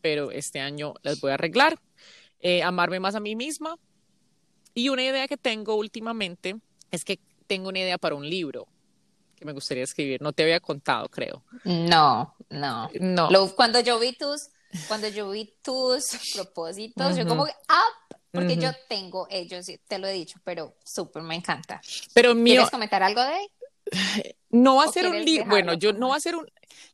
pero 0.00 0.30
este 0.30 0.60
año 0.60 0.94
las 1.02 1.20
voy 1.20 1.30
a 1.30 1.34
arreglar, 1.34 1.78
eh, 2.40 2.62
amarme 2.62 3.00
más 3.00 3.14
a 3.14 3.20
mí 3.20 3.36
misma 3.36 3.76
y 4.74 4.88
una 4.88 5.02
idea 5.02 5.28
que 5.28 5.36
tengo 5.36 5.76
últimamente 5.76 6.56
es 6.90 7.04
que 7.04 7.20
tengo 7.46 7.68
una 7.68 7.78
idea 7.78 7.98
para 7.98 8.14
un 8.14 8.28
libro 8.28 8.66
que 9.36 9.44
me 9.44 9.52
gustaría 9.52 9.84
escribir, 9.84 10.22
no 10.22 10.32
te 10.32 10.44
había 10.44 10.60
contado, 10.60 11.08
creo. 11.08 11.42
No, 11.64 12.34
no. 12.50 12.90
No. 13.00 13.54
cuando 13.56 13.80
yo 13.80 13.98
vi 13.98 14.12
tus 14.12 14.48
cuando 14.88 15.08
yo 15.08 15.30
vi 15.30 15.52
tus 15.62 16.04
propósitos, 16.34 17.16
yo 17.16 17.26
como 17.26 17.46
que, 17.46 17.52
ah, 17.68 17.88
porque 18.30 18.56
yo 18.56 18.70
tengo 18.88 19.26
ellos, 19.30 19.66
te 19.86 19.98
lo 19.98 20.08
he 20.08 20.12
dicho, 20.12 20.40
pero 20.44 20.74
súper 20.84 21.22
me 21.22 21.36
encanta. 21.36 21.80
Pero 22.12 22.34
mío, 22.34 22.54
¿Quieres 22.54 22.70
comentar 22.70 23.02
algo 23.02 23.22
de 23.22 23.50
No 24.50 24.76
va 24.76 24.84
a 24.84 24.88
ser 24.88 25.06
un 25.08 25.24
libro, 25.24 25.46
bueno, 25.46 25.74
yo 25.74 25.92
no 25.92 26.10
va 26.10 26.16
a 26.16 26.20
ser 26.20 26.36
un, 26.36 26.46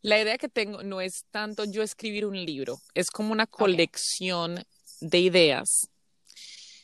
la 0.03 0.19
idea 0.19 0.39
que 0.39 0.49
tengo 0.49 0.83
no 0.83 1.01
es 1.01 1.25
tanto 1.31 1.65
yo 1.65 1.83
escribir 1.83 2.25
un 2.25 2.37
libro, 2.45 2.81
es 2.95 3.11
como 3.11 3.33
una 3.33 3.47
colección 3.47 4.65
de 5.01 5.19
ideas 5.19 5.90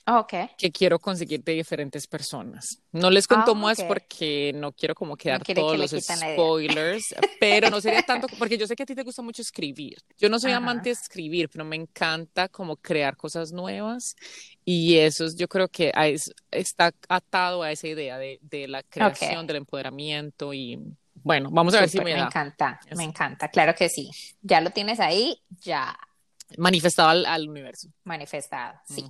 Okay. 0.08 0.48
que 0.56 0.70
quiero 0.70 1.00
conseguir 1.00 1.42
de 1.42 1.54
diferentes 1.54 2.06
personas. 2.06 2.80
No 2.92 3.10
les 3.10 3.26
cuento 3.26 3.50
Ah, 3.50 3.54
más 3.54 3.80
ok. 3.80 3.88
porque 3.88 4.52
no 4.54 4.70
quiero 4.72 4.94
como 4.94 5.16
quedar 5.16 5.42
quiere 5.42 5.60
todos 5.60 5.72
que 5.72 5.78
los 5.78 5.90
spoilers, 5.90 7.12
pero 7.40 7.70
no 7.70 7.80
sería 7.80 8.02
tanto, 8.02 8.28
porque 8.38 8.56
yo 8.56 8.68
sé 8.68 8.76
que 8.76 8.84
a 8.84 8.86
ti 8.86 8.94
te 8.94 9.02
gusta 9.02 9.22
mucho 9.22 9.42
escribir. 9.42 9.98
Yo 10.16 10.28
no 10.28 10.38
soy 10.38 10.52
Ajá. 10.52 10.58
amante 10.58 10.90
de 10.90 10.92
escribir, 10.92 11.48
pero 11.48 11.64
me 11.64 11.74
encanta 11.74 12.48
como 12.48 12.76
crear 12.76 13.16
cosas 13.16 13.50
nuevas 13.50 14.14
y 14.64 14.96
eso 14.98 15.24
es- 15.24 15.34
yo 15.36 15.48
creo 15.48 15.66
que 15.68 15.92
es- 15.96 16.32
está 16.52 16.92
atado 17.08 17.64
a 17.64 17.72
esa 17.72 17.88
idea 17.88 18.16
de, 18.16 18.38
de 18.42 18.68
la 18.68 18.84
creación, 18.84 19.44
del 19.48 19.56
empoderamiento 19.56 20.54
y 20.54 20.78
bueno, 21.14 21.48
vamos 21.50 21.74
a 21.74 21.80
ver 21.80 21.88
si 21.88 21.98
me 21.98 22.04
me 22.04 22.12
da 22.12 22.26
encanta, 22.26 22.78
Eso. 22.86 22.96
me 22.96 23.02
encanta, 23.02 23.48
claro 23.48 23.74
que 23.74 23.88
sí. 23.88 24.08
Ya 24.40 24.60
lo 24.60 24.70
tienes 24.70 25.00
ahí, 25.00 25.42
ya 25.62 25.98
manifestado 26.58 27.08
al, 27.08 27.26
al 27.26 27.48
universo. 27.48 27.88
manifestado, 28.04 28.78
sí. 28.88 29.04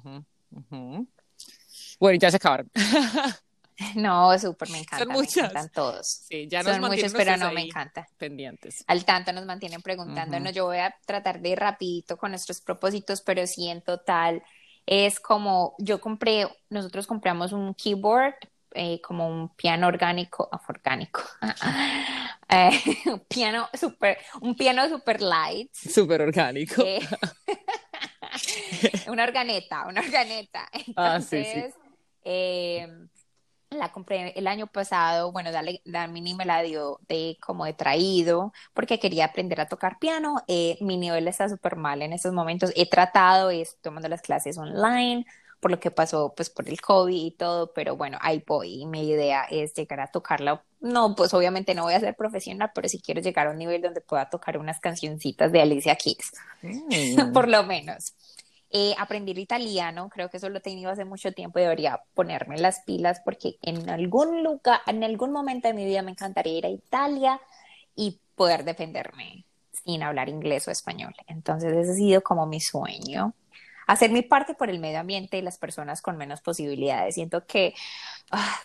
Bueno, 1.99 2.19
ya 2.19 2.31
se 2.31 2.37
acabaron. 2.37 2.71
No, 3.95 4.39
súper, 4.39 4.71
me 4.71 4.79
encanta, 4.79 5.05
me 5.05 5.13
muchas. 5.15 5.37
encantan 5.37 5.69
todos. 5.69 6.07
Sí, 6.07 6.49
ya 6.49 6.63
nos 6.63 6.73
Son 6.73 6.81
muchos, 6.81 7.13
pero 7.13 7.37
no 7.37 7.53
me 7.53 7.61
encanta. 7.63 8.07
pendientes. 8.17 8.83
Al 8.87 9.05
tanto 9.05 9.33
nos 9.35 9.45
mantienen 9.45 9.83
preguntándonos. 9.83 10.55
Yo 10.55 10.65
voy 10.65 10.79
a 10.79 10.95
tratar 11.05 11.41
de 11.41 11.51
ir 11.51 11.59
rapidito 11.59 12.17
con 12.17 12.31
nuestros 12.31 12.63
propósitos, 12.63 13.21
pero 13.21 13.47
sí 13.47 13.69
en 13.69 13.83
total 13.83 14.43
es 14.87 15.21
como 15.21 15.75
yo 15.79 16.01
compré, 16.01 16.49
nosotros 16.71 17.07
compramos 17.07 17.53
un 17.53 17.75
keyboard, 17.75 18.37
eh, 18.73 19.01
como 19.03 19.29
un 19.29 19.49
piano 19.57 19.89
orgánico, 19.89 20.49
ah, 20.53 20.61
orgánico, 20.69 21.21
Eh, 22.49 22.71
un 23.07 23.21
piano 23.29 23.69
super, 23.75 24.17
un 24.41 24.55
piano 24.55 24.89
super 24.89 25.21
light, 25.21 25.71
Súper 25.75 26.23
orgánico. 26.23 26.83
eh, 26.83 27.01
una 29.09 29.25
organeta, 29.25 29.87
una 29.87 30.01
organeta. 30.01 30.69
Ah, 30.97 31.21
sí, 31.21 31.27
sí. 31.29 31.37
Entonces, 31.37 31.75
eh, 32.25 32.89
la 33.71 33.91
compré 33.93 34.33
el 34.37 34.47
año 34.47 34.67
pasado, 34.67 35.33
bueno, 35.33 35.51
Dale, 35.51 35.81
la 35.85 36.07
Mini 36.07 36.35
me 36.35 36.45
la 36.45 36.63
dio 36.63 37.01
de 37.09 37.37
como 37.41 37.65
de 37.65 37.73
traído, 37.73 38.53
porque 38.75 38.99
quería 39.01 39.27
aprender 39.27 39.61
a 39.61 39.69
tocar 39.69 39.99
piano. 39.99 40.37
Eh, 40.47 40.79
mi 40.81 40.97
nivel 40.97 41.27
está 41.29 41.49
súper 41.49 41.77
mal 41.77 42.03
en 42.03 42.13
estos 42.13 42.33
momentos. 42.33 42.73
He 42.77 42.89
tratado, 42.89 43.51
estoy 43.51 43.79
tomando 43.83 44.09
las 44.09 44.23
clases 44.23 44.57
online, 44.59 45.27
por 45.61 45.71
lo 45.71 45.81
que 45.81 45.91
pasó 45.91 46.33
pues 46.37 46.51
por 46.51 46.69
el 46.69 46.81
COVID 46.81 47.25
y 47.27 47.31
todo, 47.33 47.73
pero 47.73 47.97
bueno, 47.97 48.19
ahí 48.21 48.43
voy. 48.47 48.83
Y 48.83 48.87
mi 48.87 49.09
idea 49.09 49.45
es 49.51 49.75
llegar 49.75 50.01
a 50.01 50.07
tocarla. 50.09 50.63
No, 50.81 51.15
pues 51.15 51.33
obviamente 51.35 51.75
no 51.75 51.85
voy 51.85 51.95
a 51.95 52.01
ser 52.01 52.15
profesional, 52.15 52.71
pero 52.75 52.89
sí 52.89 53.01
quiero 53.01 53.21
llegar 53.21 53.47
a 53.47 53.51
un 53.51 53.59
nivel 53.59 53.83
donde 53.83 54.01
pueda 54.01 54.29
tocar 54.29 54.59
unas 54.59 54.79
cancioncitas 54.81 55.51
de 55.53 55.61
Alicia 55.63 55.97
Keys 55.97 56.33
Mm. 56.63 57.33
por 57.33 57.49
lo 57.49 57.63
menos. 57.65 58.15
Eh, 58.71 58.95
aprendí 58.99 59.31
el 59.33 59.39
italiano, 59.39 60.09
creo 60.09 60.29
que 60.29 60.39
eso 60.39 60.49
lo 60.49 60.59
he 60.59 60.61
tenido 60.61 60.91
hace 60.91 61.05
mucho 61.05 61.33
tiempo 61.33 61.59
y 61.59 61.63
debería 61.63 62.03
ponerme 62.15 62.59
las 62.59 62.81
pilas 62.81 63.21
porque 63.25 63.57
en 63.63 63.89
algún 63.89 64.43
lugar, 64.43 64.81
en 64.87 65.05
algún 65.05 65.31
momento 65.33 65.69
de 65.69 65.75
mi 65.75 65.85
vida 65.85 66.03
me 66.03 66.11
encantaría 66.11 66.59
ir 66.59 66.67
a 66.67 66.71
Italia 66.71 67.41
y 67.95 68.19
poder 68.35 68.65
defenderme 68.65 69.45
sin 69.85 70.03
hablar 70.03 70.29
inglés 70.29 70.67
o 70.67 70.73
español. 70.73 71.15
Entonces 71.29 71.73
ese 71.75 71.93
ha 71.93 71.95
sido 71.95 72.21
como 72.23 72.45
mi 72.47 72.61
sueño. 72.61 73.33
Hacer 73.87 74.11
mi 74.11 74.23
parte 74.23 74.55
por 74.55 74.71
el 74.71 74.79
medio 74.79 75.01
ambiente 75.01 75.39
y 75.39 75.43
las 75.43 75.59
personas 75.59 76.03
con 76.03 76.17
menos 76.17 76.41
posibilidades. 76.41 77.15
Siento 77.15 77.47
que, 77.47 77.75
ah, 78.31 78.61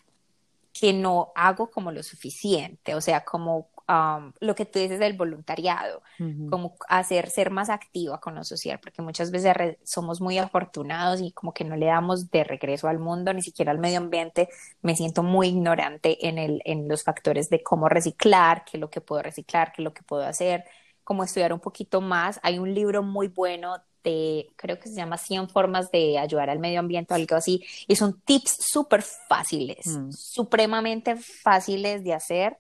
que 0.73 0.93
no 0.93 1.31
hago 1.35 1.69
como 1.69 1.91
lo 1.91 2.03
suficiente, 2.03 2.95
o 2.95 3.01
sea, 3.01 3.23
como 3.23 3.69
um, 3.87 4.33
lo 4.39 4.55
que 4.55 4.65
tú 4.65 4.79
dices 4.79 4.99
del 4.99 5.13
voluntariado 5.13 6.01
como 6.49 6.75
hacer 6.87 7.29
ser 7.29 7.49
más 7.49 7.69
activa 7.69 8.19
con 8.19 8.35
lo 8.35 8.43
social, 8.43 8.79
porque 8.79 9.01
muchas 9.01 9.31
veces 9.31 9.77
somos 9.83 10.21
muy 10.21 10.37
afortunados 10.37 11.19
y 11.21 11.31
como 11.31 11.53
que 11.53 11.63
no 11.63 11.75
le 11.75 11.87
damos 11.87 12.29
de 12.29 12.43
regreso 12.43 12.87
al 12.87 12.99
mundo, 12.99 13.33
ni 13.33 13.41
siquiera 13.41 13.71
al 13.71 13.79
medio 13.79 13.97
ambiente. 13.97 14.49
Me 14.81 14.95
siento 14.95 15.23
muy 15.23 15.47
ignorante 15.47 16.27
en 16.27 16.37
el, 16.37 16.61
en 16.65 16.87
los 16.87 17.03
factores 17.03 17.49
de 17.49 17.63
cómo 17.63 17.89
reciclar, 17.89 18.65
qué 18.65 18.77
es 18.77 18.81
lo 18.81 18.89
que 18.89 19.01
puedo 19.01 19.23
reciclar, 19.23 19.71
qué 19.71 19.81
es 19.81 19.83
lo 19.83 19.93
que 19.93 20.03
puedo 20.03 20.23
hacer, 20.23 20.63
cómo 21.03 21.23
estudiar 21.23 21.53
un 21.53 21.59
poquito 21.59 22.01
más. 22.01 22.39
Hay 22.43 22.59
un 22.59 22.73
libro 22.73 23.01
muy 23.01 23.27
bueno 23.27 23.77
de, 24.03 24.47
creo 24.55 24.79
que 24.79 24.89
se 24.89 24.95
llama 24.95 25.17
100 25.17 25.49
formas 25.49 25.91
de 25.91 26.17
ayudar 26.17 26.49
al 26.49 26.59
medio 26.59 26.79
ambiente 26.79 27.13
o 27.13 27.17
algo 27.17 27.35
así, 27.35 27.63
y 27.87 27.95
son 27.95 28.19
tips 28.21 28.57
súper 28.59 29.01
fáciles, 29.01 29.85
Mm. 29.87 30.11
supremamente 30.11 31.15
fáciles 31.15 32.03
de 32.03 32.13
hacer 32.13 32.57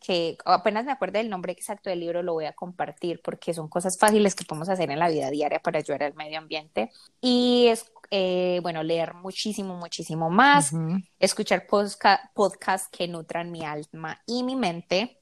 que 0.00 0.38
apenas 0.44 0.84
me 0.84 0.92
acuerdo 0.92 1.18
del 1.18 1.28
nombre 1.28 1.52
exacto 1.52 1.90
del 1.90 1.98
libro, 1.98 2.22
lo 2.22 2.32
voy 2.34 2.44
a 2.44 2.52
compartir 2.52 3.20
porque 3.20 3.52
son 3.52 3.66
cosas 3.66 3.98
fáciles 3.98 4.36
que 4.36 4.44
podemos 4.44 4.68
hacer 4.68 4.88
en 4.92 5.00
la 5.00 5.08
vida 5.08 5.28
diaria 5.28 5.58
para 5.58 5.80
ayudar 5.80 6.04
al 6.04 6.14
medio 6.14 6.38
ambiente. 6.38 6.92
Y 7.20 7.66
es, 7.66 7.84
eh, 8.12 8.60
bueno, 8.62 8.84
leer 8.84 9.14
muchísimo, 9.14 9.76
muchísimo 9.76 10.30
más, 10.30 10.72
Ujú. 10.72 10.98
escuchar 11.18 11.66
podca- 11.66 12.30
podcasts 12.32 12.88
que 12.96 13.08
nutran 13.08 13.50
mi 13.50 13.64
alma 13.64 14.22
y 14.24 14.44
mi 14.44 14.54
mente, 14.54 15.17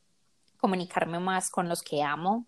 comunicarme 0.57 1.19
más 1.19 1.51
con 1.51 1.69
los 1.69 1.83
que 1.83 2.03
amo, 2.03 2.47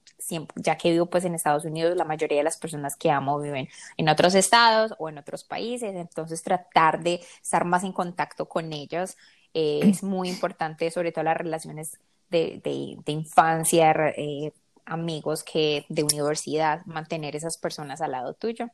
ya 0.56 0.76
que 0.76 0.90
vivo 0.90 1.06
pues 1.06 1.24
en 1.24 1.34
Estados 1.34 1.64
Unidos, 1.64 1.96
la 1.96 2.04
mayoría 2.04 2.38
de 2.38 2.44
las 2.44 2.58
personas 2.58 2.96
que 2.96 3.10
amo 3.10 3.38
viven 3.40 3.68
en 3.96 4.08
otros 4.08 4.34
estados 4.34 4.94
o 4.98 5.08
en 5.08 5.18
otros 5.18 5.44
países, 5.44 5.94
entonces 5.94 6.42
tratar 6.42 7.02
de 7.02 7.20
estar 7.42 7.64
más 7.64 7.84
en 7.84 7.92
contacto 7.92 8.48
con 8.48 8.72
ellos 8.72 9.16
eh, 9.54 9.80
es 9.82 10.02
muy 10.02 10.28
importante, 10.28 10.90
sobre 10.90 11.12
todo 11.12 11.24
las 11.24 11.36
relaciones 11.36 11.98
de, 12.30 12.60
de, 12.62 12.96
de 13.04 13.12
infancia, 13.12 13.92
eh, 14.16 14.52
amigos 14.84 15.42
que 15.42 15.86
de 15.88 16.02
universidad, 16.02 16.84
mantener 16.86 17.36
esas 17.36 17.58
personas 17.58 18.00
al 18.00 18.12
lado 18.12 18.34
tuyo, 18.34 18.70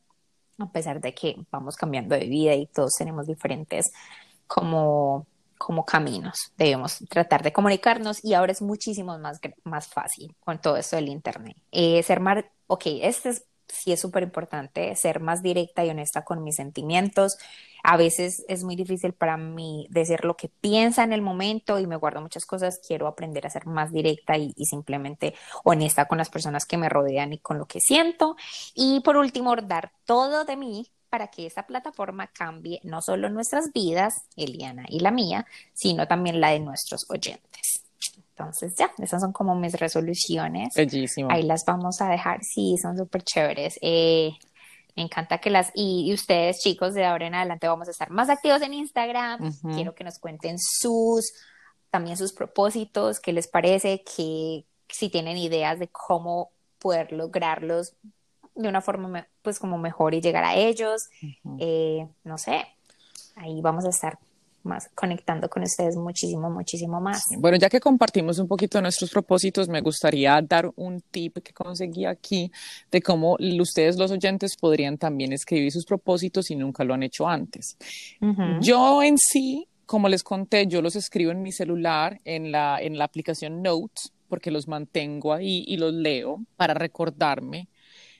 a 0.58 0.70
pesar 0.70 1.00
de 1.00 1.14
que 1.14 1.36
vamos 1.50 1.76
cambiando 1.76 2.14
de 2.14 2.26
vida 2.26 2.54
y 2.54 2.66
todos 2.66 2.94
tenemos 2.96 3.26
diferentes 3.26 3.92
como, 4.46 5.26
como 5.58 5.84
caminos. 5.84 6.52
Debemos 6.56 6.98
tratar 7.08 7.42
de 7.42 7.52
comunicarnos 7.52 8.24
y 8.24 8.34
ahora 8.34 8.52
es 8.52 8.62
muchísimo 8.62 9.18
más, 9.18 9.40
más 9.64 9.88
fácil 9.88 10.34
con 10.40 10.60
todo 10.60 10.76
esto 10.76 10.96
del 10.96 11.08
internet. 11.08 11.56
Eh, 11.72 12.02
ser 12.02 12.20
más, 12.20 12.44
ok, 12.66 12.82
este 13.02 13.30
es, 13.30 13.44
sí 13.68 13.92
es 13.92 14.00
súper 14.00 14.22
importante, 14.22 14.94
ser 14.96 15.20
más 15.20 15.42
directa 15.42 15.84
y 15.84 15.90
honesta 15.90 16.24
con 16.24 16.42
mis 16.42 16.56
sentimientos. 16.56 17.36
A 17.82 17.96
veces 17.96 18.44
es 18.48 18.64
muy 18.64 18.76
difícil 18.76 19.12
para 19.12 19.36
mí 19.36 19.86
decir 19.90 20.24
lo 20.24 20.36
que 20.36 20.48
piensa 20.48 21.04
en 21.04 21.12
el 21.12 21.20
momento 21.20 21.78
y 21.78 21.86
me 21.86 21.96
guardo 21.96 22.20
muchas 22.20 22.46
cosas. 22.46 22.80
Quiero 22.86 23.06
aprender 23.06 23.46
a 23.46 23.50
ser 23.50 23.66
más 23.66 23.92
directa 23.92 24.38
y, 24.38 24.54
y 24.56 24.64
simplemente 24.66 25.34
honesta 25.64 26.06
con 26.06 26.18
las 26.18 26.30
personas 26.30 26.64
que 26.64 26.78
me 26.78 26.88
rodean 26.88 27.32
y 27.32 27.38
con 27.38 27.58
lo 27.58 27.66
que 27.66 27.80
siento. 27.80 28.36
Y 28.74 29.00
por 29.00 29.16
último, 29.16 29.54
dar 29.56 29.92
todo 30.06 30.44
de 30.44 30.56
mí 30.56 30.90
para 31.14 31.28
que 31.28 31.46
esta 31.46 31.64
plataforma 31.64 32.26
cambie 32.26 32.80
no 32.82 33.00
solo 33.00 33.30
nuestras 33.30 33.72
vidas, 33.72 34.22
Eliana 34.34 34.84
y 34.88 34.98
la 34.98 35.12
mía, 35.12 35.46
sino 35.72 36.08
también 36.08 36.40
la 36.40 36.50
de 36.50 36.58
nuestros 36.58 37.08
oyentes. 37.08 37.84
Entonces 38.30 38.74
ya, 38.76 38.90
esas 38.98 39.22
son 39.22 39.32
como 39.32 39.54
mis 39.54 39.78
resoluciones. 39.78 40.74
Bellísimo. 40.74 41.30
Ahí 41.30 41.44
las 41.44 41.64
vamos 41.64 42.00
a 42.00 42.08
dejar. 42.08 42.42
Sí, 42.42 42.76
son 42.82 42.98
súper 42.98 43.22
chéveres. 43.22 43.78
Eh, 43.80 44.32
me 44.96 45.04
encanta 45.04 45.38
que 45.38 45.50
las... 45.50 45.70
Y, 45.76 46.10
y 46.10 46.12
ustedes, 46.12 46.58
chicos, 46.58 46.94
de 46.94 47.04
ahora 47.04 47.28
en 47.28 47.36
adelante 47.36 47.68
vamos 47.68 47.86
a 47.86 47.92
estar 47.92 48.10
más 48.10 48.28
activos 48.28 48.60
en 48.62 48.74
Instagram. 48.74 49.54
Quiero 49.72 49.94
que 49.94 50.02
nos 50.02 50.18
cuenten 50.18 50.56
sus, 50.58 51.32
también 51.90 52.16
sus 52.16 52.32
propósitos, 52.32 53.20
qué 53.20 53.32
les 53.32 53.46
parece, 53.46 54.02
que 54.02 54.64
si 54.88 55.10
tienen 55.10 55.36
ideas 55.36 55.78
de 55.78 55.86
cómo 55.86 56.50
poder 56.80 57.12
lograrlos 57.12 57.94
de 58.56 58.68
una 58.68 58.80
forma, 58.80 59.28
pues, 59.44 59.60
como 59.60 59.78
mejor 59.78 60.14
y 60.14 60.20
llegar 60.20 60.42
a 60.42 60.56
ellos. 60.56 61.02
Ujú. 61.22 61.58
Eh, 61.60 62.08
no 62.24 62.38
sé, 62.38 62.66
ahí 63.36 63.60
vamos 63.60 63.84
a 63.84 63.90
estar 63.90 64.18
más 64.64 64.88
conectando 64.94 65.48
con 65.50 65.62
ustedes 65.62 65.94
muchísimo, 65.94 66.50
muchísimo 66.50 66.98
más. 66.98 67.22
Bueno, 67.36 67.58
ya 67.58 67.68
que 67.68 67.80
compartimos 67.80 68.38
un 68.38 68.48
poquito 68.48 68.80
nuestros 68.80 69.10
propósitos, 69.10 69.68
me 69.68 69.82
gustaría 69.82 70.40
dar 70.40 70.70
un 70.76 71.02
tip 71.02 71.38
que 71.38 71.52
conseguí 71.52 72.06
aquí 72.06 72.50
de 72.90 73.02
cómo 73.02 73.36
ustedes 73.60 73.98
los 73.98 74.10
oyentes 74.10 74.56
podrían 74.56 74.96
también 74.96 75.34
escribir 75.34 75.70
sus 75.70 75.84
propósitos 75.84 76.46
si 76.46 76.56
nunca 76.56 76.82
lo 76.82 76.94
han 76.94 77.02
hecho 77.02 77.28
antes. 77.28 77.76
Ujú. 78.22 78.60
Yo 78.60 79.02
en 79.02 79.18
sí, 79.18 79.68
como 79.84 80.08
les 80.08 80.22
conté, 80.22 80.66
yo 80.66 80.80
los 80.80 80.96
escribo 80.96 81.30
en 81.30 81.42
mi 81.42 81.52
celular, 81.52 82.20
en 82.24 82.50
la, 82.50 82.78
en 82.80 82.96
la 82.96 83.04
aplicación 83.04 83.62
Notes, 83.62 84.12
porque 84.28 84.50
los 84.50 84.66
mantengo 84.66 85.34
ahí 85.34 85.62
y 85.66 85.76
los 85.76 85.92
leo 85.92 86.40
para 86.56 86.72
recordarme 86.72 87.68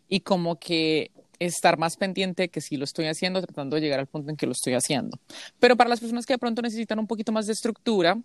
y 0.09 0.21
como 0.21 0.59
que 0.59 1.11
estar 1.39 1.79
más 1.79 1.97
pendiente 1.97 2.43
de 2.45 2.49
que 2.49 2.61
sí 2.61 2.77
lo 2.77 2.85
estoy 2.85 3.07
haciendo, 3.07 3.41
tratando 3.43 3.75
de 3.77 3.83
llegar 3.83 3.99
al 4.01 4.07
punto 4.07 4.31
en 4.31 4.37
que 4.37 4.47
lo 4.47 4.53
estoy 4.53 4.75
haciendo. 4.75 5.19
Pero 5.59 5.77
para 5.77 5.91
las 5.91 6.01
personas 6.01 6.27
que 6.27 6.35
de 6.35 6.39
pronto 6.39 6.63
necesitan 6.63 6.99
un 6.99 7.07
poquito 7.07 7.33
más 7.33 7.47
de 7.47 7.53
estructura, 7.53 8.17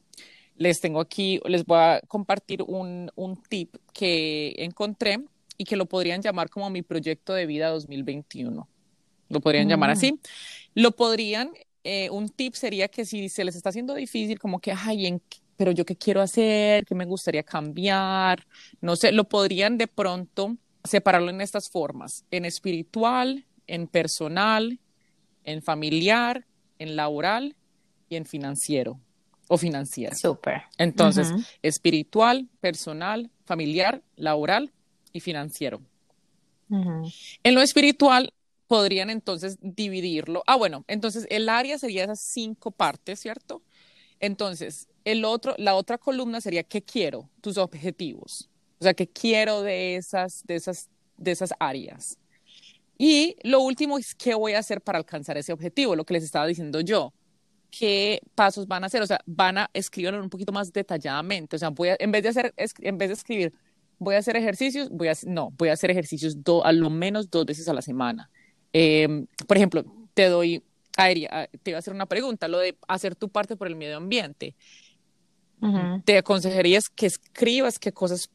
les 0.55 0.79
tengo 0.79 0.99
aquí, 0.99 1.39
les 1.45 1.65
voy 1.65 1.77
a 1.79 2.01
compartir 2.07 2.61
un, 2.63 3.09
un 3.15 3.41
tip 3.43 3.75
que 3.93 4.53
encontré 4.57 5.19
y 5.57 5.63
que 5.63 5.75
lo 5.75 5.85
podrían 5.87 6.21
llamar 6.21 6.49
como 6.49 6.69
mi 6.69 6.81
proyecto 6.81 7.33
de 7.33 7.45
vida 7.45 7.69
2021. 7.69 8.67
Lo 9.29 9.39
podrían 9.41 9.67
llamar 9.69 9.89
Mm. 9.89 9.93
así. 9.93 10.19
Lo 10.75 10.91
podrían, 10.91 11.51
eh, 11.83 12.09
un 12.11 12.29
tip 12.29 12.53
sería 12.55 12.87
que 12.89 13.05
si 13.05 13.29
se 13.29 13.43
les 13.43 13.55
está 13.55 13.69
haciendo 13.69 13.93
difícil, 13.95 14.37
como 14.39 14.59
que, 14.59 14.71
ay, 14.71 15.07
¿en 15.07 15.19
qué- 15.19 15.39
pero 15.57 15.71
yo 15.71 15.83
qué 15.85 15.95
quiero 15.95 16.21
hacer, 16.21 16.85
qué 16.85 16.95
me 16.95 17.05
gustaría 17.05 17.43
cambiar, 17.43 18.45
no 18.81 18.95
sé, 18.95 19.11
lo 19.11 19.25
podrían 19.27 19.77
de 19.77 19.87
pronto 19.87 20.55
separarlo 20.83 21.29
en 21.29 21.41
estas 21.41 21.69
formas, 21.69 22.25
en 22.31 22.45
espiritual, 22.45 23.45
en 23.67 23.87
personal 23.87 24.79
en 25.43 25.61
familiar, 25.61 26.45
en 26.77 26.95
laboral 26.95 27.55
y 28.07 28.15
en 28.15 28.25
financiero 28.25 28.99
o 29.47 29.57
financiera. 29.57 30.15
Súper. 30.15 30.63
Entonces, 30.77 31.33
espiritual, 31.63 32.47
personal, 32.61 33.31
familiar, 33.45 34.03
laboral 34.15 34.71
y 35.11 35.19
financiero. 35.19 35.81
En 36.69 37.55
lo 37.55 37.61
espiritual 37.61 38.31
podrían 38.67 39.09
entonces 39.09 39.57
dividirlo. 39.59 40.43
Ah, 40.45 40.55
bueno, 40.55 40.85
entonces 40.87 41.25
el 41.31 41.49
área 41.49 41.79
sería 41.79 42.03
esas 42.03 42.21
cinco 42.31 42.69
partes, 42.69 43.19
¿cierto? 43.19 43.63
Entonces, 44.19 44.87
el 45.03 45.25
otro, 45.25 45.55
la 45.57 45.73
otra 45.73 45.97
columna 45.97 46.41
sería 46.41 46.61
qué 46.61 46.83
quiero, 46.83 47.27
tus 47.41 47.57
objetivos. 47.57 48.48
O 48.79 48.83
sea, 48.83 48.93
qué 48.93 49.07
quiero 49.07 49.61
de 49.61 49.95
esas, 49.95 50.43
de 50.45 50.55
esas, 50.55 50.89
de 51.17 51.31
esas 51.31 51.53
áreas. 51.59 52.17
Y 52.97 53.35
lo 53.43 53.61
último 53.61 53.97
es 53.97 54.15
qué 54.15 54.35
voy 54.35 54.53
a 54.53 54.59
hacer 54.59 54.81
para 54.81 54.97
alcanzar 54.97 55.37
ese 55.37 55.53
objetivo, 55.53 55.95
lo 55.95 56.05
que 56.05 56.13
les 56.13 56.23
estaba 56.23 56.47
diciendo 56.47 56.81
yo 56.81 57.13
qué 57.69 58.21
pasos 58.35 58.67
van 58.67 58.83
a 58.83 58.87
hacer, 58.87 59.01
o 59.01 59.07
sea, 59.07 59.19
van 59.25 59.57
a 59.57 59.69
escribirlo 59.73 60.21
un 60.21 60.29
poquito 60.29 60.51
más 60.51 60.73
detalladamente, 60.73 61.55
o 61.55 61.59
sea, 61.59 61.69
voy 61.69 61.89
a, 61.89 61.97
en 61.99 62.11
vez 62.11 62.23
de 62.23 62.29
hacer, 62.29 62.53
en 62.57 62.97
vez 62.97 63.09
de 63.09 63.13
escribir, 63.13 63.53
voy 63.97 64.15
a 64.15 64.19
hacer 64.19 64.35
ejercicios, 64.35 64.89
voy 64.89 65.09
a, 65.09 65.13
no, 65.25 65.51
voy 65.57 65.69
a 65.69 65.73
hacer 65.73 65.91
ejercicios 65.91 66.43
do, 66.43 66.65
a 66.65 66.71
lo 66.71 66.89
menos 66.89 67.29
dos 67.29 67.45
veces 67.45 67.67
a 67.67 67.73
la 67.73 67.81
semana. 67.81 68.29
Em, 68.73 69.27
por 69.47 69.57
ejemplo, 69.57 69.83
te 70.13 70.25
doy, 70.25 70.63
Aeria, 70.97 71.49
te 71.63 71.71
iba 71.71 71.77
a 71.77 71.79
hacer 71.79 71.93
una 71.93 72.05
pregunta, 72.05 72.47
lo 72.47 72.59
de 72.59 72.77
hacer 72.87 73.15
tu 73.15 73.29
parte 73.29 73.55
por 73.55 73.67
el 73.67 73.75
medio 73.75 73.97
ambiente. 73.97 74.55
Te 76.05 76.17
aconsejarías 76.17 76.89
que 76.89 77.05
escribas 77.05 77.79
qué 77.79 77.91
cosas 77.91 78.29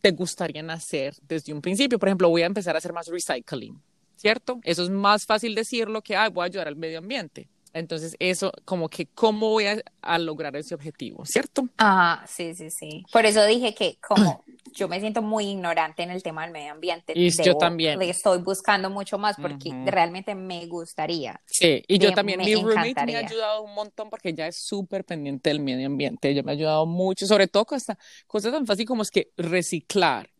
te 0.00 0.10
gustarían 0.12 0.70
hacer 0.70 1.14
desde 1.22 1.52
un 1.52 1.60
principio. 1.60 1.98
Por 1.98 2.08
ejemplo, 2.08 2.28
voy 2.28 2.42
a 2.42 2.46
empezar 2.46 2.74
a 2.74 2.78
hacer 2.78 2.92
más 2.92 3.08
recycling, 3.08 3.80
¿cierto? 4.16 4.60
Eso 4.62 4.82
es 4.82 4.90
más 4.90 5.26
fácil 5.26 5.54
decirlo 5.54 6.02
que, 6.02 6.16
ay, 6.16 6.30
voy 6.30 6.42
a 6.42 6.46
ayudar 6.46 6.68
al 6.68 6.76
medio 6.76 6.98
ambiente. 6.98 7.48
Entonces, 7.76 8.16
eso, 8.20 8.52
como 8.64 8.88
que, 8.88 9.06
¿cómo 9.06 9.50
voy 9.50 9.66
a, 10.00 10.18
lograr 10.18 10.56
ese 10.56 10.74
objetivo? 10.74 11.26
¿Cierto? 11.26 11.68
Ah, 11.76 12.24
sí, 12.26 12.54
sí, 12.54 12.70
sí. 12.70 13.04
Por 13.12 13.26
eso 13.26 13.44
dije 13.44 13.74
que 13.74 13.98
como 14.00 14.42
yo 14.72 14.88
me 14.88 14.98
siento 14.98 15.20
muy 15.20 15.48
ignorante 15.48 16.02
en 16.02 16.10
el 16.10 16.22
tema 16.22 16.44
del 16.44 16.52
medio 16.52 16.72
ambiente. 16.72 17.12
Y 17.14 17.30
yo 17.30 17.56
también. 17.58 17.98
Le 17.98 18.08
estoy 18.08 18.38
buscando 18.38 18.88
mucho 18.88 19.18
más 19.18 19.36
porque 19.36 19.70
realmente 19.84 20.34
me 20.34 20.64
gustaría. 20.66 21.38
Sí, 21.44 21.84
y 21.86 21.98
yo 21.98 22.12
también. 22.12 22.40
Mi 22.40 22.54
roommate 22.54 23.04
me 23.04 23.16
ha 23.16 23.18
ayudado 23.18 23.62
un 23.62 23.74
montón 23.74 24.08
porque 24.08 24.30
ella 24.30 24.46
es 24.46 24.56
súper 24.56 25.04
pendiente 25.04 25.50
del 25.50 25.60
medio 25.60 25.86
ambiente. 25.86 26.30
Ella 26.30 26.42
me 26.42 26.52
ha 26.52 26.54
ayudado 26.54 26.86
mucho, 26.86 27.26
sobre 27.26 27.46
todo 27.46 27.66
con 27.66 27.76
esta 27.76 27.98
cosa 28.26 28.50
tan 28.50 28.66
fácil 28.66 28.86
como 28.86 29.02
es 29.02 29.10
que 29.10 29.32
reciclar. 29.36 30.30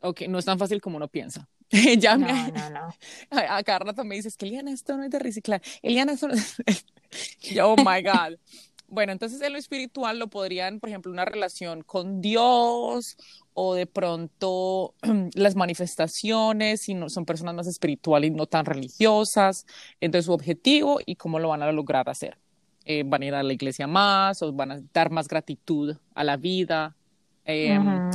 Ok, 0.00 0.22
no 0.28 0.38
es 0.38 0.46
tan 0.46 0.58
fácil 0.58 0.80
como 0.80 0.96
uno 0.96 1.08
piensa. 1.08 1.46
ya 1.98 2.16
no, 2.16 2.26
no, 2.26 2.70
no. 2.70 2.94
A, 3.30 3.62
cada 3.62 3.80
rato 3.80 4.04
me 4.04 4.16
dices 4.16 4.36
que 4.36 4.46
Eliana, 4.46 4.72
esto 4.72 4.96
no 4.96 5.04
es 5.04 5.10
de 5.10 5.18
reciclar. 5.18 5.62
Eliana, 5.82 6.12
esto 6.12 6.28
no 6.28 6.34
es... 6.34 6.56
oh 7.62 7.76
my 7.76 8.02
God. 8.02 8.38
Bueno, 8.88 9.12
entonces 9.12 9.40
en 9.40 9.52
lo 9.52 9.58
espiritual 9.58 10.18
lo 10.18 10.26
podrían, 10.28 10.80
por 10.80 10.88
ejemplo, 10.88 11.12
una 11.12 11.24
relación 11.24 11.82
con 11.82 12.20
Dios 12.20 13.16
o 13.54 13.74
de 13.74 13.86
pronto 13.86 14.94
las 15.34 15.54
manifestaciones, 15.54 16.82
si 16.82 16.94
no, 16.94 17.08
son 17.08 17.24
personas 17.24 17.54
más 17.54 17.68
espirituales 17.68 18.30
y 18.30 18.34
no 18.34 18.46
tan 18.46 18.64
religiosas. 18.64 19.64
Entonces 20.00 20.26
su 20.26 20.32
objetivo 20.32 20.98
y 21.06 21.14
cómo 21.14 21.38
lo 21.38 21.48
van 21.48 21.62
a 21.62 21.70
lograr 21.70 22.08
hacer. 22.10 22.36
Eh, 22.84 23.04
van 23.06 23.22
a 23.22 23.26
ir 23.26 23.34
a 23.34 23.42
la 23.44 23.52
iglesia 23.52 23.86
más 23.86 24.42
o 24.42 24.52
van 24.52 24.72
a 24.72 24.80
dar 24.92 25.10
más 25.10 25.28
gratitud 25.28 25.96
a 26.14 26.24
la 26.24 26.36
vida. 26.36 26.96
Em, 27.44 28.10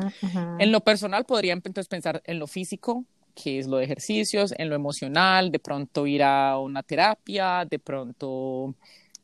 en 0.60 0.72
lo 0.72 0.82
personal 0.82 1.26
podrían 1.26 1.62
entonces 1.64 1.88
pensar 1.88 2.22
en 2.26 2.40
lo 2.40 2.48
físico, 2.48 3.06
que 3.36 3.60
es 3.60 3.68
lo 3.68 3.78
de 3.78 3.84
ejercicios, 3.84 4.54
en 4.58 4.70
lo 4.70 4.76
emocional, 4.76 5.52
de 5.52 5.60
pronto 5.60 6.08
ir 6.08 6.24
a 6.24 6.58
una 6.58 6.82
terapia, 6.82 7.66
de 7.70 7.78
pronto 7.78 8.74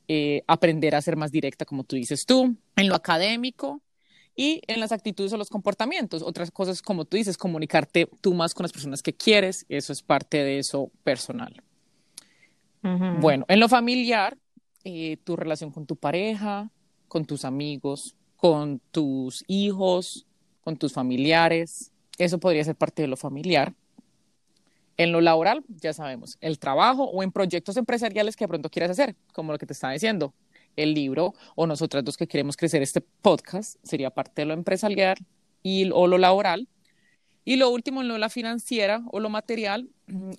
eh, 0.07 0.43
aprender 0.45 0.93
a 0.93 1.01
ser 1.01 1.15
más 1.15 1.31
directa, 1.31 1.65
como 1.65 1.83
tú 1.83 1.95
dices 1.95 2.25
tú, 2.25 2.55
en 2.75 2.89
lo 2.89 2.95
académico 2.95 3.81
y 4.35 4.61
en 4.67 4.79
las 4.79 4.91
actitudes 4.91 5.31
o 5.33 5.37
los 5.37 5.49
comportamientos. 5.49 6.21
Otras 6.21 6.51
cosas, 6.51 6.81
como 6.81 7.05
tú 7.05 7.17
dices, 7.17 7.37
comunicarte 7.37 8.09
tú 8.19 8.33
más 8.33 8.53
con 8.53 8.65
las 8.65 8.73
personas 8.73 9.01
que 9.01 9.13
quieres, 9.13 9.65
eso 9.69 9.93
es 9.93 10.01
parte 10.01 10.43
de 10.43 10.59
eso 10.59 10.91
personal. 11.03 11.63
Bueno, 13.19 13.45
en 13.47 13.59
lo 13.59 13.69
familiar, 13.69 14.37
eh, 14.83 15.17
tu 15.23 15.35
relación 15.35 15.71
con 15.71 15.85
tu 15.85 15.95
pareja, 15.95 16.71
con 17.07 17.25
tus 17.25 17.45
amigos, 17.45 18.15
con 18.35 18.81
tus 18.91 19.43
hijos, 19.47 20.25
con 20.61 20.77
tus 20.77 20.91
familiares, 20.91 21.91
eso 22.17 22.39
podría 22.39 22.63
ser 22.63 22.75
parte 22.75 23.03
de 23.03 23.07
lo 23.07 23.17
familiar. 23.17 23.73
En 25.01 25.11
lo 25.11 25.19
laboral, 25.19 25.63
ya 25.67 25.93
sabemos, 25.93 26.37
el 26.41 26.59
trabajo 26.59 27.05
o 27.05 27.23
en 27.23 27.31
proyectos 27.31 27.75
empresariales 27.75 28.35
que 28.35 28.43
de 28.43 28.49
pronto 28.49 28.69
quieras 28.69 28.91
hacer, 28.91 29.15
como 29.33 29.51
lo 29.51 29.57
que 29.57 29.65
te 29.65 29.73
estaba 29.73 29.93
diciendo, 29.93 30.31
el 30.75 30.93
libro 30.93 31.33
o 31.55 31.65
nosotras 31.65 32.03
dos 32.05 32.17
que 32.17 32.27
queremos 32.27 32.55
crecer 32.55 32.83
este 32.83 33.01
podcast, 33.01 33.77
sería 33.81 34.11
parte 34.11 34.43
de 34.43 34.45
lo 34.45 34.53
empresarial 34.53 35.17
y, 35.63 35.89
o 35.89 36.05
lo 36.05 36.19
laboral. 36.19 36.67
Y 37.43 37.55
lo 37.55 37.71
último, 37.71 38.01
en 38.01 38.09
lo 38.09 38.19
la 38.19 38.29
financiera 38.29 39.01
o 39.11 39.19
lo 39.19 39.31
material, 39.31 39.89